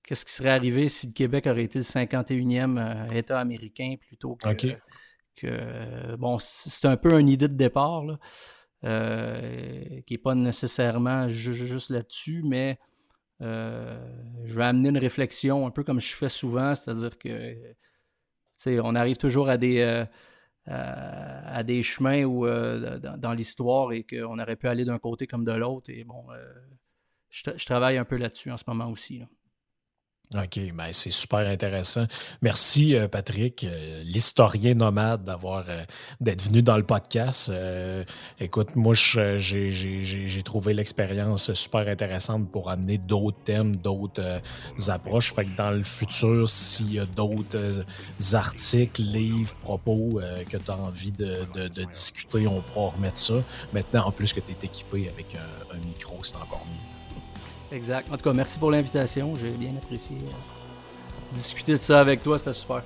qu'est-ce 0.02 0.24
qui 0.24 0.32
serait 0.32 0.50
arrivé 0.50 0.88
si 0.88 1.06
le 1.06 1.12
Québec 1.12 1.46
aurait 1.46 1.64
été 1.64 1.78
le 1.78 1.84
51e 1.84 2.78
euh, 2.78 3.12
État 3.12 3.40
américain 3.40 3.94
plutôt 3.98 4.36
que. 4.36 4.76
que 5.36 6.16
bon, 6.16 6.38
c'est 6.38 6.86
un 6.86 6.96
peu 6.96 7.18
une 7.18 7.28
idée 7.28 7.48
de 7.48 7.54
départ, 7.54 8.04
euh, 8.84 10.00
qui 10.06 10.14
n'est 10.14 10.18
pas 10.18 10.34
nécessairement 10.34 11.28
juste 11.28 11.90
là-dessus, 11.90 12.42
mais 12.44 12.78
euh, 13.40 13.98
je 14.44 14.54
vais 14.54 14.64
amener 14.64 14.90
une 14.90 14.98
réflexion 14.98 15.66
un 15.66 15.70
peu 15.70 15.82
comme 15.84 16.00
je 16.00 16.14
fais 16.14 16.28
souvent, 16.28 16.74
c'est-à-dire 16.74 17.18
que 17.18 17.56
on 18.80 18.94
arrive 18.94 19.16
toujours 19.16 19.48
à 19.48 19.56
des, 19.56 20.04
à, 20.66 21.62
des 21.64 21.82
chemins 21.82 22.22
où, 22.22 22.46
dans, 22.46 23.18
dans 23.18 23.32
l'histoire 23.32 23.92
et 23.92 24.04
qu'on 24.04 24.38
aurait 24.38 24.54
pu 24.54 24.68
aller 24.68 24.84
d'un 24.84 25.00
côté 25.00 25.26
comme 25.26 25.42
de 25.42 25.50
l'autre. 25.50 25.90
Et 25.90 26.04
bon, 26.04 26.22
je, 27.32 27.64
travaille 27.64 27.96
un 27.96 28.04
peu 28.04 28.16
là-dessus 28.16 28.50
en 28.52 28.56
ce 28.56 28.64
moment 28.66 28.88
aussi. 28.88 29.22
OK, 30.34 30.60
ben 30.74 30.92
c'est 30.92 31.10
super 31.10 31.46
intéressant. 31.46 32.06
Merci, 32.40 32.96
euh, 32.96 33.06
Patrick, 33.06 33.64
euh, 33.64 34.02
l'historien 34.02 34.72
nomade, 34.72 35.24
d'avoir 35.24 35.64
euh, 35.68 35.84
d'être 36.20 36.42
venu 36.42 36.62
dans 36.62 36.78
le 36.78 36.84
podcast. 36.84 37.52
écoute, 38.40 38.74
moi, 38.76 38.94
j'ai 38.94 40.42
trouvé 40.42 40.72
l'expérience 40.72 41.52
super 41.52 41.86
intéressante 41.86 42.50
pour 42.50 42.70
amener 42.70 42.96
d'autres 42.96 43.42
thèmes, 43.44 43.76
d'autres 43.76 44.40
approches. 44.88 45.34
Fait 45.34 45.44
que 45.44 45.56
dans 45.56 45.70
le 45.70 45.82
futur, 45.82 46.48
s'il 46.48 46.94
y 46.94 46.98
a 46.98 47.04
d'autres 47.04 47.84
articles, 48.32 49.02
livres, 49.02 49.54
propos 49.56 50.20
que 50.48 50.56
tu 50.56 50.70
as 50.70 50.76
envie 50.76 51.12
de, 51.12 51.68
discuter, 51.84 52.46
on 52.46 52.60
pourra 52.60 52.90
remettre 52.90 53.18
ça. 53.18 53.34
Maintenant, 53.72 54.06
en 54.06 54.12
plus 54.12 54.32
que 54.32 54.40
tu 54.40 54.52
es 54.52 54.66
équipé 54.66 55.10
avec 55.10 55.36
un 55.72 55.86
micro, 55.86 56.18
c'est 56.22 56.36
encore 56.36 56.66
mieux. 56.70 56.91
Exact. 57.72 58.08
En 58.12 58.16
tout 58.16 58.24
cas, 58.24 58.32
merci 58.32 58.58
pour 58.58 58.70
l'invitation. 58.70 59.34
J'ai 59.40 59.50
bien 59.50 59.72
apprécié 59.76 60.16
euh, 60.16 61.34
discuter 61.34 61.72
de 61.72 61.78
ça 61.78 62.00
avec 62.00 62.22
toi. 62.22 62.38
C'était 62.38 62.52
super. 62.52 62.82